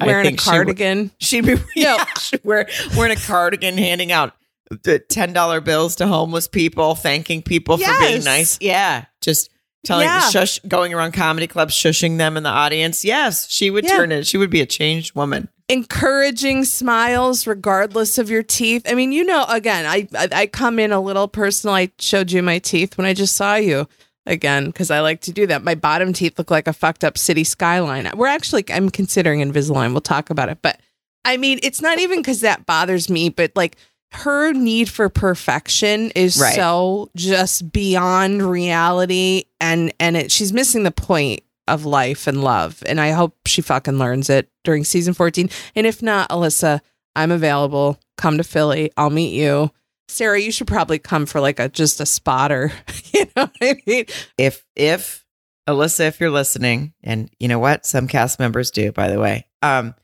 Wearing 0.00 0.34
a 0.34 0.36
cardigan. 0.36 1.10
She 1.18 1.40
would, 1.40 1.50
she'd 1.50 1.64
be 1.64 1.70
yeah, 1.80 2.04
wear, 2.42 2.68
wearing 2.96 3.16
a 3.16 3.20
cardigan, 3.20 3.76
handing 3.76 4.10
out 4.10 4.34
the 4.70 4.98
ten 4.98 5.32
dollar 5.32 5.60
bills 5.60 5.96
to 5.96 6.06
homeless 6.06 6.48
people, 6.48 6.94
thanking 6.94 7.42
people 7.42 7.78
yes. 7.78 7.90
for 7.90 8.06
being 8.06 8.24
nice. 8.24 8.58
Yeah, 8.60 9.06
just 9.20 9.50
telling 9.84 10.06
yeah. 10.06 10.28
shush, 10.30 10.58
going 10.60 10.92
around 10.92 11.12
comedy 11.12 11.46
clubs, 11.46 11.74
shushing 11.74 12.18
them 12.18 12.36
in 12.36 12.42
the 12.42 12.50
audience. 12.50 13.04
Yes, 13.04 13.48
she 13.48 13.70
would 13.70 13.84
yeah. 13.84 13.96
turn 13.96 14.12
it. 14.12 14.26
She 14.26 14.36
would 14.36 14.50
be 14.50 14.60
a 14.60 14.66
changed 14.66 15.14
woman. 15.14 15.48
Encouraging 15.68 16.64
smiles 16.64 17.46
regardless 17.46 18.18
of 18.18 18.30
your 18.30 18.42
teeth. 18.42 18.82
I 18.88 18.94
mean, 18.94 19.12
you 19.12 19.24
know, 19.24 19.44
again, 19.48 19.86
I 19.86 20.08
I, 20.14 20.28
I 20.32 20.46
come 20.46 20.78
in 20.78 20.92
a 20.92 21.00
little 21.00 21.28
personal. 21.28 21.74
I 21.74 21.90
showed 21.98 22.30
you 22.30 22.42
my 22.42 22.58
teeth 22.58 22.96
when 22.98 23.06
I 23.06 23.14
just 23.14 23.36
saw 23.36 23.56
you 23.56 23.88
again 24.26 24.66
because 24.66 24.90
I 24.90 25.00
like 25.00 25.22
to 25.22 25.32
do 25.32 25.46
that. 25.46 25.64
My 25.64 25.74
bottom 25.74 26.12
teeth 26.12 26.38
look 26.38 26.50
like 26.50 26.68
a 26.68 26.72
fucked 26.72 27.04
up 27.04 27.16
city 27.16 27.44
skyline. 27.44 28.10
We're 28.14 28.26
actually 28.26 28.64
I'm 28.70 28.90
considering 28.90 29.40
Invisalign. 29.40 29.92
We'll 29.92 30.00
talk 30.00 30.30
about 30.30 30.48
it, 30.48 30.58
but 30.62 30.80
I 31.24 31.36
mean, 31.36 31.58
it's 31.64 31.82
not 31.82 31.98
even 31.98 32.20
because 32.20 32.40
that 32.42 32.66
bothers 32.66 33.10
me, 33.10 33.30
but 33.30 33.50
like 33.56 33.76
her 34.12 34.52
need 34.52 34.88
for 34.88 35.08
perfection 35.08 36.10
is 36.14 36.38
right. 36.40 36.54
so 36.54 37.10
just 37.16 37.70
beyond 37.72 38.42
reality 38.42 39.44
and 39.60 39.92
and 39.98 40.16
it, 40.16 40.32
she's 40.32 40.52
missing 40.52 40.84
the 40.84 40.90
point 40.90 41.42
of 41.68 41.84
life 41.84 42.26
and 42.26 42.42
love. 42.42 42.82
And 42.86 43.00
i 43.00 43.10
hope 43.10 43.36
she 43.46 43.60
fucking 43.62 43.98
learns 43.98 44.30
it 44.30 44.48
during 44.64 44.84
season 44.84 45.14
14 45.14 45.50
and 45.74 45.86
if 45.86 46.02
not 46.02 46.30
alyssa 46.30 46.80
i'm 47.14 47.30
available. 47.32 47.98
Come 48.16 48.38
to 48.38 48.44
philly. 48.44 48.90
I'll 48.96 49.10
meet 49.10 49.34
you. 49.34 49.70
Sarah 50.08 50.40
you 50.40 50.52
should 50.52 50.68
probably 50.68 50.98
come 50.98 51.26
for 51.26 51.40
like 51.40 51.58
a 51.58 51.68
just 51.68 52.00
a 52.00 52.06
spotter 52.06 52.72
you 53.12 53.24
know 53.36 53.42
what 53.42 53.56
i 53.60 53.76
mean? 53.86 54.06
If 54.38 54.64
if 54.76 55.24
alyssa 55.68 56.06
if 56.06 56.20
you're 56.20 56.30
listening 56.30 56.94
and 57.02 57.28
you 57.40 57.48
know 57.48 57.58
what? 57.58 57.84
Some 57.84 58.06
cast 58.06 58.38
members 58.38 58.70
do 58.70 58.92
by 58.92 59.08
the 59.08 59.18
way. 59.18 59.46
Um 59.62 59.94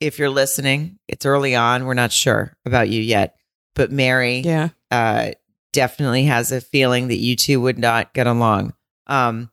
if 0.00 0.18
you're 0.18 0.30
listening, 0.30 0.98
it's 1.08 1.26
early 1.26 1.54
on. 1.54 1.84
We're 1.84 1.94
not 1.94 2.12
sure 2.12 2.56
about 2.64 2.88
you 2.88 3.00
yet, 3.00 3.36
but 3.74 3.90
Mary, 3.90 4.40
yeah, 4.40 4.70
uh, 4.90 5.30
definitely 5.72 6.24
has 6.24 6.52
a 6.52 6.60
feeling 6.60 7.08
that 7.08 7.16
you 7.16 7.36
two 7.36 7.60
would 7.60 7.78
not 7.78 8.12
get 8.14 8.26
along. 8.26 8.74
Um, 9.06 9.50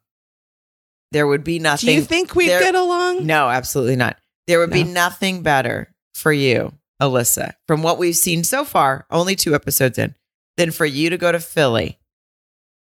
there 1.11 1.27
would 1.27 1.43
be 1.43 1.59
nothing. 1.59 1.87
Do 1.87 1.93
you 1.93 2.01
think 2.01 2.35
we'd 2.35 2.49
there, 2.49 2.59
get 2.59 2.75
along? 2.75 3.25
No, 3.25 3.49
absolutely 3.49 3.95
not. 3.95 4.17
There 4.47 4.59
would 4.59 4.71
no. 4.71 4.75
be 4.75 4.83
nothing 4.83 5.43
better 5.43 5.93
for 6.13 6.33
you, 6.33 6.73
Alyssa, 7.01 7.53
from 7.67 7.83
what 7.83 7.97
we've 7.97 8.15
seen 8.15 8.43
so 8.43 8.65
far, 8.65 9.05
only 9.09 9.35
two 9.35 9.55
episodes 9.55 9.97
in, 9.97 10.15
than 10.57 10.71
for 10.71 10.85
you 10.85 11.09
to 11.09 11.17
go 11.17 11.31
to 11.31 11.39
Philly 11.39 11.99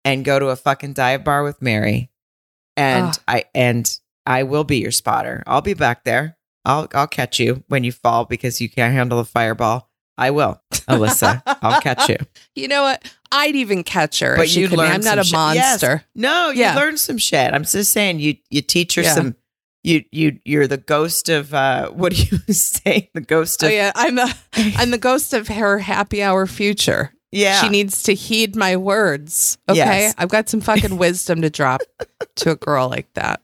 and 0.04 0.24
go 0.24 0.38
to 0.38 0.48
a 0.48 0.56
fucking 0.56 0.92
dive 0.92 1.24
bar 1.24 1.42
with 1.42 1.60
Mary. 1.60 2.10
And. 2.76 3.18
I 3.26 3.44
and 3.54 3.98
I 4.26 4.44
will 4.44 4.64
be 4.64 4.78
your 4.78 4.92
spotter. 4.92 5.42
I'll 5.46 5.60
be 5.60 5.74
back 5.74 6.04
there. 6.04 6.36
I'll 6.64 6.88
I'll 6.94 7.06
catch 7.06 7.38
you 7.38 7.64
when 7.68 7.84
you 7.84 7.92
fall 7.92 8.24
because 8.24 8.60
you 8.60 8.68
can't 8.68 8.92
handle 8.92 9.18
a 9.18 9.24
fireball. 9.24 9.88
I 10.18 10.30
will, 10.32 10.60
Alyssa. 10.70 11.42
I'll 11.46 11.80
catch 11.80 12.08
you. 12.10 12.16
You 12.54 12.68
know 12.68 12.82
what? 12.82 13.02
I'd 13.32 13.56
even 13.56 13.82
catch 13.82 14.20
her. 14.20 14.36
But 14.36 14.54
you 14.54 14.68
learn. 14.68 14.92
I'm 14.92 15.00
not 15.00 15.18
a 15.18 15.32
monster. 15.32 15.92
Yes. 15.92 16.04
No, 16.14 16.50
you 16.50 16.60
yeah. 16.60 16.74
learn 16.74 16.98
some 16.98 17.16
shit. 17.16 17.54
I'm 17.54 17.64
just 17.64 17.92
saying 17.92 18.20
you 18.20 18.36
you 18.50 18.60
teach 18.60 18.96
her 18.96 19.02
yeah. 19.02 19.14
some. 19.14 19.36
You 19.82 20.04
you 20.12 20.38
you're 20.44 20.66
the 20.66 20.76
ghost 20.76 21.30
of 21.30 21.54
uh 21.54 21.88
what 21.92 22.12
do 22.12 22.22
you 22.22 22.52
say? 22.52 23.10
The 23.14 23.22
ghost 23.22 23.64
oh, 23.64 23.66
of 23.66 23.72
oh, 23.72 23.74
yeah. 23.74 23.92
I'm 23.94 24.14
the 24.16 24.36
I'm 24.76 24.90
the 24.90 24.98
ghost 24.98 25.32
of 25.32 25.48
her 25.48 25.78
happy 25.78 26.22
hour 26.22 26.46
future. 26.46 27.14
Yeah, 27.32 27.60
she 27.60 27.68
needs 27.68 28.02
to 28.02 28.14
heed 28.14 28.56
my 28.56 28.76
words. 28.76 29.56
Okay, 29.68 29.76
yes. 29.76 30.14
I've 30.18 30.28
got 30.28 30.48
some 30.48 30.60
fucking 30.60 30.98
wisdom 30.98 31.42
to 31.42 31.50
drop 31.50 31.80
to 32.36 32.50
a 32.50 32.56
girl 32.56 32.88
like 32.88 33.12
that. 33.14 33.40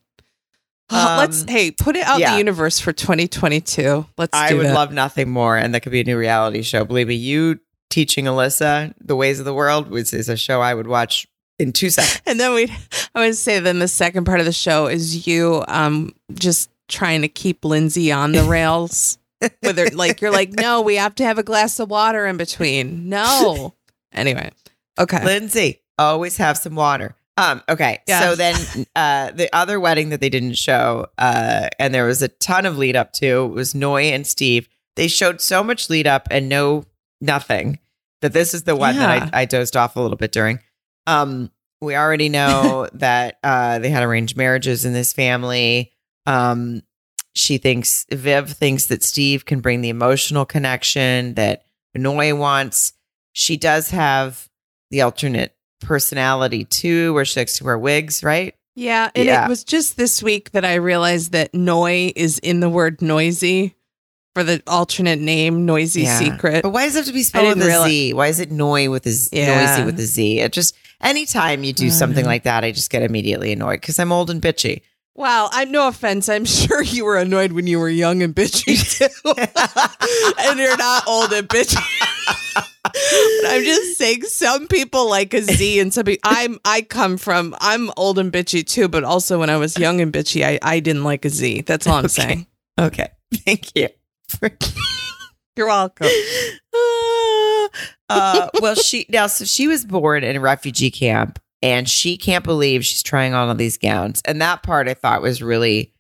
Let's 0.91 1.43
Um, 1.43 1.49
hey, 1.49 1.71
put 1.73 1.97
it 1.97 2.07
out 2.07 2.17
in 2.17 2.21
yeah. 2.21 2.33
the 2.33 2.39
universe 2.39 2.79
for 2.79 2.93
2022. 2.93 4.07
Let's 4.17 4.31
I 4.33 4.55
would 4.55 4.67
that. 4.67 4.75
love 4.75 4.93
nothing 4.93 5.29
more, 5.31 5.57
and 5.57 5.75
that 5.75 5.81
could 5.81 5.93
be 5.93 6.01
a 6.01 6.05
new 6.05 6.17
reality 6.19 6.63
show. 6.63 6.85
Believe 6.85 7.09
me, 7.09 7.15
you 7.15 7.59
teaching 7.91 8.27
Alyssa 8.27 8.93
the 9.01 9.17
ways 9.17 9.39
of 9.39 9.45
the 9.45 9.55
world 9.55 9.89
was 9.89 10.13
is 10.13 10.29
a 10.29 10.37
show 10.37 10.61
I 10.61 10.75
would 10.75 10.87
watch 10.87 11.27
in 11.59 11.73
two 11.73 11.89
seconds. 11.91 12.21
And 12.27 12.39
then 12.39 12.55
we 12.55 12.73
I 13.15 13.21
would 13.27 13.37
say 13.37 13.59
then 13.61 13.79
the 13.79 13.89
second 13.89 14.25
part 14.27 14.41
of 14.41 14.47
the 14.47 14.53
show 14.53 14.87
is 14.87 15.27
you 15.27 15.65
um 15.69 16.15
just 16.35 16.71
trying 16.89 17.23
to 17.23 17.29
keep 17.29 17.65
Lindsey 17.65 18.13
on 18.13 18.33
the 18.33 18.43
rails. 18.57 19.19
Whether 19.61 19.87
like 19.91 20.21
you're 20.21 20.31
like, 20.33 20.53
no, 20.53 20.83
we 20.83 20.97
have 20.97 21.15
to 21.17 21.25
have 21.25 21.39
a 21.39 21.43
glass 21.43 21.79
of 21.79 21.91
water 21.91 22.27
in 22.27 22.37
between. 22.37 23.09
No. 23.09 23.75
Anyway. 24.13 24.51
Okay. 24.99 25.23
Lindsey, 25.23 25.83
always 25.99 26.39
have 26.39 26.57
some 26.57 26.75
water. 26.75 27.15
Um, 27.39 27.63
okay. 27.69 28.01
Yeah. 28.09 28.21
So 28.21 28.35
then 28.35 28.87
uh 28.97 29.31
the 29.33 29.55
other 29.55 29.79
wedding 29.79 30.09
that 30.11 30.21
they 30.21 30.31
didn't 30.31 30.55
show, 30.55 31.07
uh, 31.19 31.69
and 31.79 31.95
there 31.95 32.07
was 32.07 32.23
a 32.23 32.29
ton 32.29 32.65
of 32.67 32.79
lead 32.79 32.97
up 32.97 33.13
to 33.15 33.47
was 33.47 33.75
Noi 33.75 34.05
and 34.05 34.27
Steve. 34.27 34.69
They 34.97 35.09
showed 35.09 35.41
so 35.41 35.63
much 35.63 35.91
lead 35.91 36.07
up 36.07 36.29
and 36.31 36.49
no 36.49 36.85
nothing 37.21 37.79
that 38.23 38.33
this 38.33 38.55
is 38.55 38.63
the 38.63 38.75
one 38.77 38.95
Yeah. 38.95 39.19
that 39.21 39.35
I, 39.35 39.43
I 39.43 39.45
dozed 39.45 39.77
off 39.77 39.97
a 39.97 40.01
little 40.01 40.17
bit 40.17 40.33
during. 40.33 40.61
Um, 41.07 41.51
we 41.83 41.95
already 41.95 42.29
know 42.31 42.89
that 42.95 43.39
uh 43.43 43.79
they 43.81 43.91
had 43.91 44.03
arranged 44.03 44.37
marriages 44.37 44.85
in 44.85 44.93
this 44.95 45.13
family. 45.13 45.93
Um 46.25 46.83
she 47.35 47.59
thinks 47.59 48.07
Viv 48.11 48.51
thinks 48.51 48.87
that 48.87 49.03
Steve 49.03 49.45
can 49.45 49.61
bring 49.61 49.83
the 49.83 49.91
emotional 49.91 50.47
connection 50.47 51.35
that 51.35 51.65
Noi 51.95 52.33
wants. 52.35 52.95
She 53.35 53.59
does 53.59 53.91
have 53.91 54.49
the 54.91 55.03
alternate 55.03 55.55
personality 55.81 56.65
too, 56.65 57.13
where 57.15 57.25
she 57.25 57.41
likes 57.41 57.59
to 57.59 57.65
wear 57.65 57.79
wigs, 57.79 58.23
right? 58.23 58.55
Yeah, 58.75 59.11
and 59.15 59.25
Yeah. 59.27 59.47
it 59.47 59.49
was 59.49 59.65
just 59.65 59.97
this 59.97 60.23
week 60.23 60.51
that 60.53 60.65
I 60.65 60.75
realized 60.75 61.33
that 61.33 61.55
noi 61.55 62.13
is 62.15 62.39
in 62.39 62.61
the 62.61 62.69
word 62.69 63.01
noisy 63.01 63.75
for 64.35 64.45
the 64.45 64.63
alternate 64.67 65.19
name, 65.19 65.65
noisy 65.65 66.03
Yeah. 66.03 66.19
secret. 66.19 66.63
But 66.63 66.71
why 66.71 66.85
does 66.85 66.95
it 66.95 66.99
have 67.01 67.07
to 67.07 67.13
be 67.15 67.23
spelled 67.23 67.49
with 67.57 67.63
a 67.63 67.67
realize- 67.69 67.89
Z? 67.89 68.13
Why 68.13 68.27
is 68.27 68.39
it 68.41 68.51
Noi 68.51 68.91
with 68.91 69.07
a 69.07 69.11
Z, 69.13 69.31
Yeah. 69.33 69.65
noisy 69.67 69.85
with 69.85 69.99
a 69.99 70.05
Z? 70.05 70.41
It 70.41 70.53
just 70.53 70.75
anytime 71.01 71.65
you 71.65 71.73
do 71.73 71.91
something 71.91 72.27
like 72.27 72.43
that, 72.45 72.65
I 72.65 72.71
just 72.73 72.91
get 72.91 73.03
immediately 73.03 73.53
annoyed 73.53 73.81
because 73.81 73.99
I'm 73.99 74.13
old 74.13 74.29
and 74.29 74.43
bitchy. 74.43 74.83
Wow, 75.15 75.49
I'm 75.51 75.71
no 75.71 75.89
offense. 75.89 76.29
I'm 76.29 76.45
sure 76.45 76.83
you 76.83 77.07
were 77.07 77.17
annoyed 77.17 77.53
when 77.53 77.67
you 77.67 77.79
were 77.79 77.89
young 77.89 78.23
and 78.23 78.35
bitchy 78.35 78.77
too. 78.99 79.33
and 80.51 80.59
you're 80.59 80.77
not 80.77 81.07
old 81.09 81.33
and 81.33 81.49
bitchy. 81.49 81.83
But 82.93 83.51
I'm 83.51 83.65
just 83.65 83.99
saying 83.99 84.23
some 84.23 84.67
people 84.69 85.09
like 85.09 85.35
a 85.35 85.43
Z 85.43 85.81
and 85.81 85.93
some 85.93 86.05
people 86.05 86.31
I'm 86.31 86.59
I 86.65 86.83
come 86.83 87.17
from 87.17 87.55
I'm 87.61 87.91
old 87.97 88.19
and 88.19 88.33
bitchy 88.33 88.67
too, 88.67 88.89
but 88.89 89.05
also 89.05 89.39
when 89.39 89.51
I 89.51 89.57
was 89.57 89.77
young 89.79 90.01
and 90.01 90.13
bitchy, 90.13 90.45
I, 90.45 90.59
I 90.63 90.81
didn't 90.81 91.05
like 91.05 91.25
a 91.25 91.31
Z. 91.31 91.63
That's 91.63 91.87
all 91.87 91.95
I'm 91.95 92.05
Okay. 92.07 92.09
saying. 92.23 92.47
Okay, 92.79 93.09
thank 93.33 93.75
you. 93.75 93.89
You're 95.57 95.67
welcome. 95.69 96.09
uh, 98.11 98.49
well, 98.61 98.75
she 98.75 99.07
now 99.09 99.27
so 99.27 99.45
she 99.45 99.67
was 99.67 99.85
born 99.85 100.23
in 100.25 100.37
a 100.37 100.41
refugee 100.41 100.91
camp, 100.91 101.39
and 101.63 101.89
she 101.89 102.17
can't 102.19 102.45
believe 102.45 102.85
she's 102.85 103.03
trying 103.03 103.35
on 103.35 103.49
all 103.49 103.55
these 103.55 103.79
gowns, 103.79 104.21
and 104.27 104.41
that 104.43 104.63
part 104.63 104.89
I 104.89 104.95
thought 104.95 105.23
was 105.23 105.43
really 105.43 105.93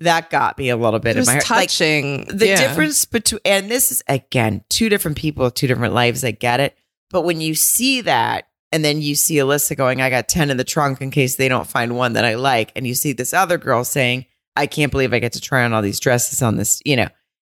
that 0.00 0.30
got 0.30 0.56
me 0.58 0.68
a 0.68 0.76
little 0.76 1.00
bit 1.00 1.10
It 1.10 1.16
in 1.16 1.20
was 1.20 1.26
my 1.26 1.32
heart. 1.34 1.50
Like, 1.50 1.68
touching. 1.68 2.24
the 2.26 2.46
Yeah. 2.48 2.56
difference 2.68 3.04
between 3.04 3.40
and 3.44 3.70
this 3.70 3.90
is 3.90 4.02
again 4.08 4.64
two 4.68 4.88
different 4.88 5.16
people 5.16 5.44
with 5.44 5.54
two 5.54 5.66
different 5.66 5.94
lives 5.94 6.22
i 6.24 6.30
get 6.30 6.60
it 6.60 6.76
but 7.10 7.22
when 7.22 7.40
you 7.40 7.54
see 7.54 8.00
that 8.02 8.46
and 8.70 8.84
then 8.84 9.00
you 9.02 9.14
see 9.14 9.36
alyssa 9.36 9.76
going 9.76 10.00
i 10.00 10.08
got 10.10 10.28
10 10.28 10.50
in 10.50 10.56
the 10.56 10.64
trunk 10.64 11.00
in 11.00 11.10
case 11.10 11.36
they 11.36 11.48
don't 11.48 11.66
find 11.66 11.96
one 11.96 12.12
that 12.12 12.24
i 12.24 12.34
like 12.36 12.70
and 12.76 12.86
you 12.86 12.94
see 12.94 13.12
this 13.12 13.32
other 13.34 13.58
girl 13.58 13.82
saying 13.84 14.24
i 14.56 14.66
can't 14.66 14.92
believe 14.92 15.12
i 15.12 15.18
get 15.18 15.32
to 15.32 15.40
try 15.40 15.64
on 15.64 15.72
all 15.72 15.82
these 15.82 16.00
dresses 16.00 16.42
on 16.42 16.56
this 16.56 16.80
you 16.84 16.94
know 16.96 17.08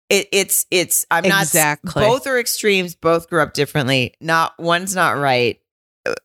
it, 0.10 0.28
it's 0.32 0.66
it's 0.72 1.06
i'm 1.12 1.26
Exactly. 1.26 1.30
not 1.36 1.42
exactly 1.44 2.04
both 2.06 2.28
are 2.28 2.40
extremes 2.40 2.96
both 2.96 3.30
grew 3.30 3.42
up 3.42 3.54
differently 3.54 4.14
not 4.22 4.54
one's 4.58 4.96
not 4.96 5.18
right 5.18 5.60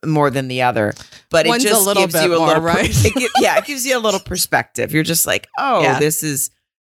more 0.05 0.29
than 0.29 0.47
the 0.47 0.61
other 0.61 0.93
but 1.29 1.45
One's 1.47 1.63
it 1.65 1.67
a 1.67 1.71
just 1.71 1.85
little 1.85 2.03
gives 2.07 2.15
you 2.23 2.33
a 2.35 2.37
more 2.37 2.47
little 2.47 2.61
right. 2.63 2.89
it 2.89 3.13
gi- 3.17 3.27
yeah 3.41 3.57
it 3.57 3.65
gives 3.65 3.85
you 3.85 3.97
a 3.97 3.99
little 3.99 4.19
perspective 4.19 4.93
you're 4.93 5.03
just 5.03 5.25
like 5.27 5.47
oh 5.57 5.81
Yeah. 5.81 5.99
this 5.99 6.23
is 6.23 6.49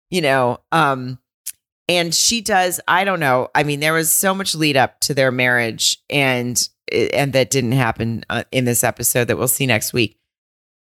you 0.09 0.21
know 0.21 0.59
um 0.71 1.17
and 1.89 2.13
she 2.13 2.41
does 2.41 2.79
i 2.87 3.03
don't 3.03 3.19
know 3.19 3.49
i 3.55 3.63
mean 3.63 3.79
there 3.79 3.93
was 3.93 4.11
so 4.13 4.33
much 4.33 4.55
lead 4.55 4.77
up 4.77 4.99
to 5.01 5.13
their 5.13 5.31
marriage 5.31 5.97
and 6.09 6.67
and 7.13 7.33
that 7.33 7.49
didn't 7.49 7.71
happen 7.73 8.23
uh, 8.29 8.43
in 8.51 8.65
this 8.65 8.83
episode 8.83 9.25
that 9.25 9.37
we'll 9.37 9.47
see 9.47 9.65
next 9.65 9.93
week 9.93 10.17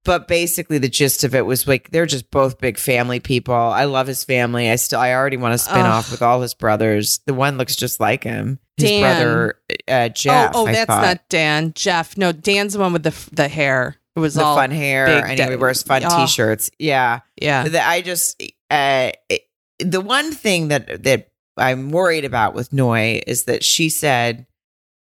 but 0.04 0.26
basically 0.28 0.78
the 0.78 0.88
gist 0.88 1.24
of 1.24 1.34
it 1.34 1.44
was 1.46 1.68
like 1.68 1.90
they're 1.90 2.06
just 2.06 2.30
both 2.30 2.58
big 2.58 2.78
family 2.78 3.20
people 3.20 3.54
i 3.54 3.84
love 3.84 4.06
his 4.06 4.24
family 4.24 4.68
i 4.70 4.76
still 4.76 4.98
i 5.00 5.12
already 5.12 5.36
want 5.36 5.52
to 5.52 5.58
spin 5.58 5.80
Ugh. 5.80 5.86
off 5.86 6.11
with 6.11 6.22
all 6.22 6.40
his 6.42 6.54
brothers 6.54 7.20
the 7.26 7.34
one 7.34 7.58
looks 7.58 7.76
just 7.76 8.00
like 8.00 8.24
him 8.24 8.58
his 8.80 8.90
Dan. 8.90 9.00
brother 9.02 9.58
uh 9.88 10.08
jeff 10.08 10.52
oh, 10.54 10.62
oh, 10.62 10.66
I 10.66 10.72
that's 10.72 10.86
thought. 10.86 11.02
not 11.02 11.28
Dan. 11.28 11.72
Jeff. 11.74 12.16
No, 12.16 12.32
Dan's 12.32 12.72
the 12.74 12.78
one 12.80 12.92
with 12.92 13.02
the 13.02 13.14
the 13.32 13.48
hair. 13.48 13.96
It 14.16 14.20
was 14.20 14.34
the 14.34 14.42
all 14.44 14.56
fun 14.56 14.70
hair 14.72 15.06
and 15.24 15.38
he 15.38 15.56
wears 15.56 15.82
fun 15.82 16.02
Oh. 16.04 16.26
t-shirts 16.26 16.70
yeah 16.78 17.20
Yeah. 17.40 17.68
that 17.68 17.88
I 17.88 18.02
just 18.02 18.42
uh, 18.70 19.12
it- 19.28 19.42
the 19.78 20.00
one 20.00 20.32
thing 20.32 20.68
that 20.68 21.02
that 21.04 21.28
I'm 21.56 21.90
worried 21.90 22.24
about 22.24 22.54
with 22.54 22.72
Noi 22.72 23.20
is 23.26 23.44
that 23.44 23.62
she 23.64 23.88
said, 23.88 24.46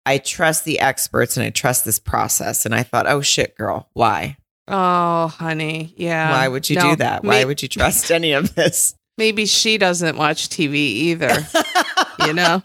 "I 0.05 0.17
trust 0.17 0.65
the 0.65 0.79
experts 0.79 1.37
and 1.37 1.45
I 1.45 1.49
trust 1.51 1.85
this 1.85 1.99
process." 1.99 2.65
And 2.65 2.73
I 2.75 2.83
thought, 2.83 3.07
"Oh 3.07 3.21
shit, 3.21 3.55
girl, 3.57 3.89
why? 3.93 4.37
Oh, 4.67 5.27
honey. 5.27 5.93
Yeah. 5.97 6.31
why 6.31 6.47
would 6.47 6.69
you 6.69 6.75
No, 6.77 6.89
do 6.91 6.95
that? 6.97 7.23
Why 7.23 7.43
would 7.43 7.61
you 7.61 7.67
trust 7.69 8.11
any 8.11 8.33
of 8.33 8.55
this?" 8.55 8.95
maybe 9.17 9.45
she 9.45 9.77
doesn't 9.77 10.17
watch 10.17 10.49
TV 10.49 10.73
either. 10.75 11.45
you 12.27 12.33
know, 12.33 12.61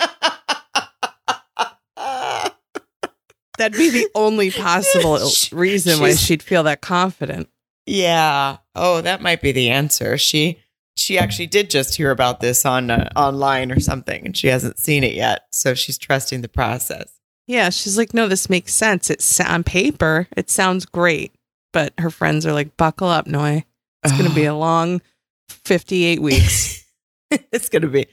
that'd 3.59 3.77
be 3.77 3.91
the 3.91 4.09
only 4.15 4.51
possible 4.67 5.19
reason 5.53 6.01
why 6.01 6.15
she'd 6.15 6.43
feel 6.43 6.63
that 6.65 6.81
confident. 6.81 7.49
yeah. 7.87 8.59
Oh, 8.75 9.01
that 9.01 9.21
might 9.21 9.41
be 9.43 9.53
the 9.53 9.71
answer. 9.71 10.17
She 10.17 10.59
she 10.97 11.19
actually 11.19 11.47
did 11.47 11.71
just 11.71 11.95
hear 11.97 12.11
about 12.11 12.41
this 12.41 12.65
on 12.67 12.91
uh, 12.91 13.09
online 13.15 13.71
or 13.71 13.81
something, 13.81 14.25
and 14.27 14.37
she 14.37 14.49
hasn't 14.49 14.79
seen 14.79 15.05
it 15.05 15.15
yet, 15.15 15.43
so 15.53 15.75
she's 15.75 15.99
trusting 15.99 16.41
the 16.41 16.49
process. 16.49 17.13
Yeah, 17.47 17.71
she's 17.71 17.97
like, 17.97 18.13
no, 18.15 18.29
this 18.29 18.51
makes 18.51 18.75
sense. 18.75 19.09
It's 19.11 19.41
on 19.41 19.65
paper, 19.65 20.29
it 20.37 20.51
sounds 20.51 20.85
great, 20.87 21.35
but 21.73 21.93
her 21.99 22.11
friends 22.11 22.45
are 22.47 22.53
like, 22.53 22.77
buckle 22.77 23.09
up, 23.09 23.27
Noi. 23.27 23.65
It's 24.05 24.13
going 24.17 24.29
to 24.29 24.35
be 24.35 24.45
a 24.45 24.55
long 24.69 25.01
fifty-eight 25.49 26.21
weeks. 26.21 26.85
it's 27.31 27.69
gonna 27.69 27.89
be 27.89 28.07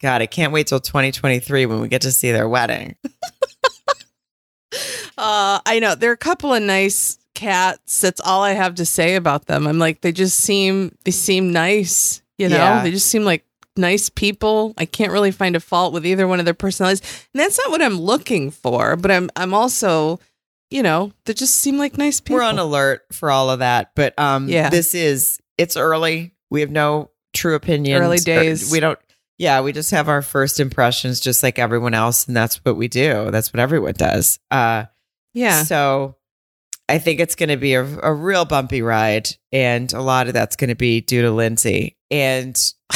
god 0.00 0.22
i 0.22 0.26
can't 0.26 0.50
wait 0.52 0.66
till 0.66 0.80
2023 0.80 1.66
when 1.66 1.80
we 1.80 1.88
get 1.88 2.00
to 2.02 2.10
see 2.10 2.32
their 2.32 2.48
wedding 2.48 2.96
Uh, 5.22 5.60
I 5.64 5.78
know 5.78 5.94
there 5.94 6.10
are 6.10 6.14
a 6.14 6.18
couple 6.18 6.52
of 6.52 6.62
nice 6.62 7.18
cats. 7.34 8.00
That's 8.00 8.20
all 8.20 8.42
I 8.42 8.52
have 8.52 8.74
to 8.76 8.84
say 8.86 9.14
about 9.14 9.46
them. 9.46 9.66
I'm 9.66 9.78
like, 9.78 10.00
they 10.00 10.12
just 10.12 10.38
seem 10.38 10.96
they 11.04 11.10
seem 11.12 11.52
nice. 11.52 12.22
You 12.38 12.48
know, 12.48 12.56
Yeah. 12.56 12.82
they 12.82 12.90
just 12.90 13.06
seem 13.06 13.24
like 13.24 13.44
nice 13.76 14.08
people. 14.10 14.74
I 14.76 14.84
can't 14.84 15.12
really 15.12 15.30
find 15.30 15.54
a 15.56 15.60
fault 15.60 15.92
with 15.92 16.04
either 16.04 16.26
one 16.28 16.38
of 16.40 16.44
their 16.44 16.54
personalities, 16.54 17.00
and 17.32 17.40
that's 17.40 17.58
not 17.58 17.70
what 17.70 17.80
I'm 17.82 17.98
looking 18.00 18.50
for. 18.50 18.96
But 18.96 19.10
I'm 19.10 19.30
I'm 19.36 19.54
also, 19.54 20.18
you 20.70 20.82
know, 20.82 21.12
they 21.24 21.34
just 21.34 21.54
seem 21.54 21.78
like 21.78 21.96
nice 21.96 22.20
people. 22.20 22.36
we're 22.38 22.42
on 22.42 22.58
alert 22.58 23.02
for 23.12 23.30
all 23.30 23.48
of 23.50 23.60
that 23.60 23.92
but 23.94 24.18
um 24.18 24.48
Yeah. 24.48 24.70
this 24.70 24.94
is 24.94 25.38
it's 25.58 25.76
early 25.76 26.34
we 26.50 26.60
have 26.62 26.70
no 26.70 27.10
true 27.34 27.54
opinions 27.54 28.00
Early 28.02 28.18
days. 28.18 28.72
we 28.72 28.80
don't 28.80 28.98
yeah 29.38 29.60
we 29.60 29.72
just 29.72 29.90
have 29.90 30.08
our 30.08 30.22
first 30.22 30.60
impressions 30.60 31.20
just 31.20 31.42
like 31.42 31.58
everyone 31.58 31.92
else 31.94 32.26
and 32.26 32.34
that's 32.36 32.56
what 32.64 32.76
we 32.76 32.88
do 32.88 33.30
that's 33.30 33.52
what 33.52 33.60
everyone 33.60 33.92
does 33.94 34.38
uh 34.50 34.84
yeah. 35.34 35.62
so 35.62 36.16
i 36.88 36.98
think 36.98 37.20
it's 37.20 37.34
going 37.34 37.48
to 37.48 37.56
be 37.56 37.74
a, 37.74 37.84
a 38.00 38.12
real 38.12 38.44
bumpy 38.44 38.82
ride 38.82 39.28
and 39.52 39.92
a 39.92 40.00
lot 40.00 40.26
of 40.26 40.34
that's 40.34 40.56
going 40.56 40.68
to 40.68 40.74
be 40.74 41.00
due 41.00 41.22
to 41.22 41.30
lindsey. 41.30 41.96
And 42.10 42.58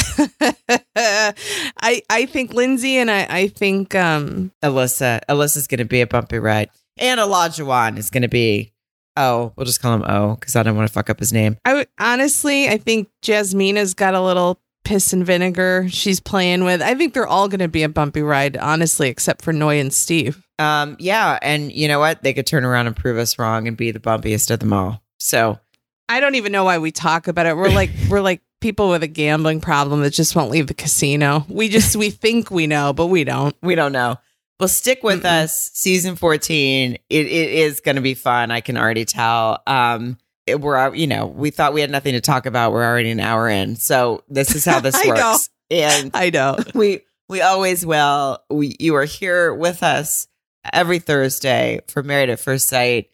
I 0.95 2.03
I 2.09 2.27
think 2.27 2.53
Lindsey 2.53 2.97
and 2.97 3.09
I 3.09 3.25
I 3.27 3.47
think 3.47 3.95
um 3.95 4.51
alyssa 4.63 5.21
alyssa's 5.27 5.67
going 5.67 5.79
to 5.79 5.85
be 5.85 6.01
a 6.01 6.07
bumpy 6.07 6.37
ride. 6.37 6.69
And 6.97 7.19
Olajuwon 7.19 7.97
is 7.97 8.11
going 8.11 8.21
to 8.21 8.27
be 8.27 8.73
oh 9.15 9.53
we'll 9.55 9.65
just 9.65 9.81
call 9.81 9.95
him 9.95 10.03
o 10.07 10.35
because 10.35 10.55
i 10.55 10.61
don't 10.61 10.75
want 10.75 10.87
to 10.87 10.93
fuck 10.93 11.09
up 11.09 11.19
his 11.19 11.33
name. 11.33 11.57
I 11.65 11.73
would 11.73 11.87
honestly, 11.99 12.69
I 12.69 12.77
think 12.77 13.09
Jasmina's 13.23 13.95
got 13.95 14.13
a 14.13 14.21
little 14.21 14.59
piss 14.87 15.11
and 15.11 15.25
vinegar 15.25 15.85
she's 15.89 16.21
playing 16.21 16.63
with. 16.63 16.81
I 16.81 16.95
think 16.95 17.13
they're 17.13 17.27
all 17.27 17.49
going 17.49 17.59
to 17.59 17.67
be 17.67 17.83
a 17.83 17.89
bumpy 17.89 18.21
ride, 18.21 18.55
honestly, 18.55 19.09
except 19.09 19.41
for 19.41 19.51
Noi 19.51 19.75
and 19.79 19.93
Steve. 19.93 20.41
Um, 20.59 20.95
yeah, 20.97 21.37
and 21.41 21.71
you 21.71 21.89
know 21.89 21.99
what? 21.99 22.23
They 22.23 22.33
could 22.33 22.47
turn 22.47 22.63
around 22.63 22.87
and 22.87 22.95
prove 22.95 23.17
us 23.17 23.37
wrong 23.37 23.67
and 23.67 23.75
be 23.75 23.91
the 23.91 23.99
bumpiest 23.99 24.49
of 24.49 24.59
them 24.59 24.71
all. 24.71 25.03
So 25.19 25.59
I 26.07 26.21
don't 26.21 26.35
even 26.35 26.53
know 26.53 26.63
why 26.63 26.77
we 26.77 26.91
talk 26.91 27.27
about 27.27 27.45
it. 27.45 27.57
We're 27.57 27.69
like 27.69 27.91
we're 28.09 28.21
like 28.21 28.41
people 28.61 28.89
with 28.89 29.03
a 29.03 29.07
gambling 29.07 29.59
problem 29.59 30.01
that 30.01 30.11
just 30.11 30.35
won't 30.35 30.51
leave 30.51 30.67
the 30.67 30.73
casino. 30.73 31.45
We 31.49 31.67
just 31.67 31.95
we 31.97 32.09
think 32.09 32.49
we 32.49 32.65
know, 32.65 32.93
but 32.93 33.07
we 33.07 33.25
don't. 33.25 33.55
we 33.61 33.75
don't 33.75 33.91
know. 33.91 34.15
Well, 34.59 34.69
stick 34.69 35.03
with 35.03 35.23
Mm-mm. 35.23 35.43
us. 35.43 35.69
Season 35.73 36.15
14. 36.15 36.93
It, 36.93 37.01
it 37.09 37.27
is 37.27 37.81
going 37.81 37.97
to 37.97 38.01
be 38.01 38.15
fun. 38.15 38.51
I 38.51 38.61
can 38.61 38.77
already 38.77 39.05
tell. 39.05 39.61
Um, 39.67 40.17
it- 40.47 40.61
we're 40.61 40.93
you 40.95 41.07
know 41.07 41.25
we 41.27 41.49
thought 41.51 41.73
we 41.73 41.81
had 41.81 41.91
nothing 41.91 42.13
to 42.13 42.21
talk 42.21 42.45
about. 42.45 42.71
We're 42.71 42.85
already 42.85 43.11
an 43.11 43.19
hour 43.19 43.47
in, 43.49 43.75
so 43.75 44.23
this 44.29 44.55
is 44.55 44.65
how 44.65 44.79
this 44.81 44.95
I 44.95 45.03
know. 45.05 45.13
works. 45.13 45.49
And 45.69 46.11
I 46.13 46.29
know. 46.29 46.57
we 46.73 47.01
we 47.29 47.41
always 47.41 47.85
will. 47.85 48.39
We 48.49 48.75
you 48.79 48.95
are 48.95 49.05
here 49.05 49.53
with 49.53 49.83
us 49.83 50.27
every 50.73 50.99
Thursday 50.99 51.81
for 51.87 52.03
Married 52.03 52.29
at 52.29 52.39
First 52.39 52.67
Sight. 52.67 53.09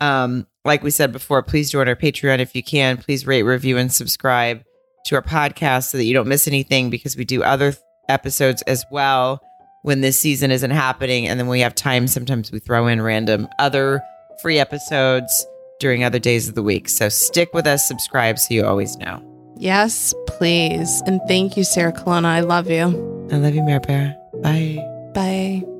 Um, 0.00 0.46
like 0.64 0.82
we 0.82 0.90
said 0.90 1.12
before, 1.12 1.42
please 1.42 1.70
join 1.70 1.88
our 1.88 1.96
Patreon 1.96 2.38
if 2.40 2.54
you 2.54 2.62
can. 2.62 2.96
Please 2.98 3.26
rate, 3.26 3.42
review, 3.42 3.78
and 3.78 3.92
subscribe 3.92 4.62
to 5.06 5.14
our 5.14 5.22
podcast 5.22 5.90
so 5.90 5.98
that 5.98 6.04
you 6.04 6.14
don't 6.14 6.28
miss 6.28 6.48
anything 6.48 6.90
because 6.90 7.16
we 7.16 7.24
do 7.24 7.42
other 7.42 7.72
th- 7.72 7.82
episodes 8.08 8.62
as 8.62 8.84
well 8.90 9.40
when 9.82 10.00
this 10.00 10.18
season 10.18 10.50
isn't 10.50 10.70
happening. 10.70 11.28
And 11.28 11.38
then 11.38 11.46
we 11.46 11.60
have 11.60 11.74
time. 11.74 12.06
Sometimes 12.06 12.50
we 12.50 12.58
throw 12.58 12.86
in 12.86 13.02
random 13.02 13.46
other 13.58 14.02
free 14.42 14.58
episodes 14.58 15.46
during 15.84 16.02
other 16.02 16.18
days 16.18 16.48
of 16.48 16.54
the 16.54 16.62
week. 16.62 16.88
So 16.88 17.10
stick 17.10 17.52
with 17.52 17.66
us, 17.66 17.86
subscribe 17.86 18.38
so 18.38 18.54
you 18.54 18.64
always 18.64 18.96
know. 18.96 19.22
Yes, 19.58 20.14
please. 20.26 21.02
And 21.04 21.20
thank 21.28 21.58
you, 21.58 21.62
Sarah 21.62 21.92
Colonna. 21.92 22.28
I 22.28 22.40
love 22.40 22.70
you. 22.70 23.28
I 23.30 23.36
love 23.36 23.54
you, 23.54 23.62
Mare 23.62 23.80
Bear. 23.80 24.16
Bye. 24.42 24.78
Bye. 25.12 25.73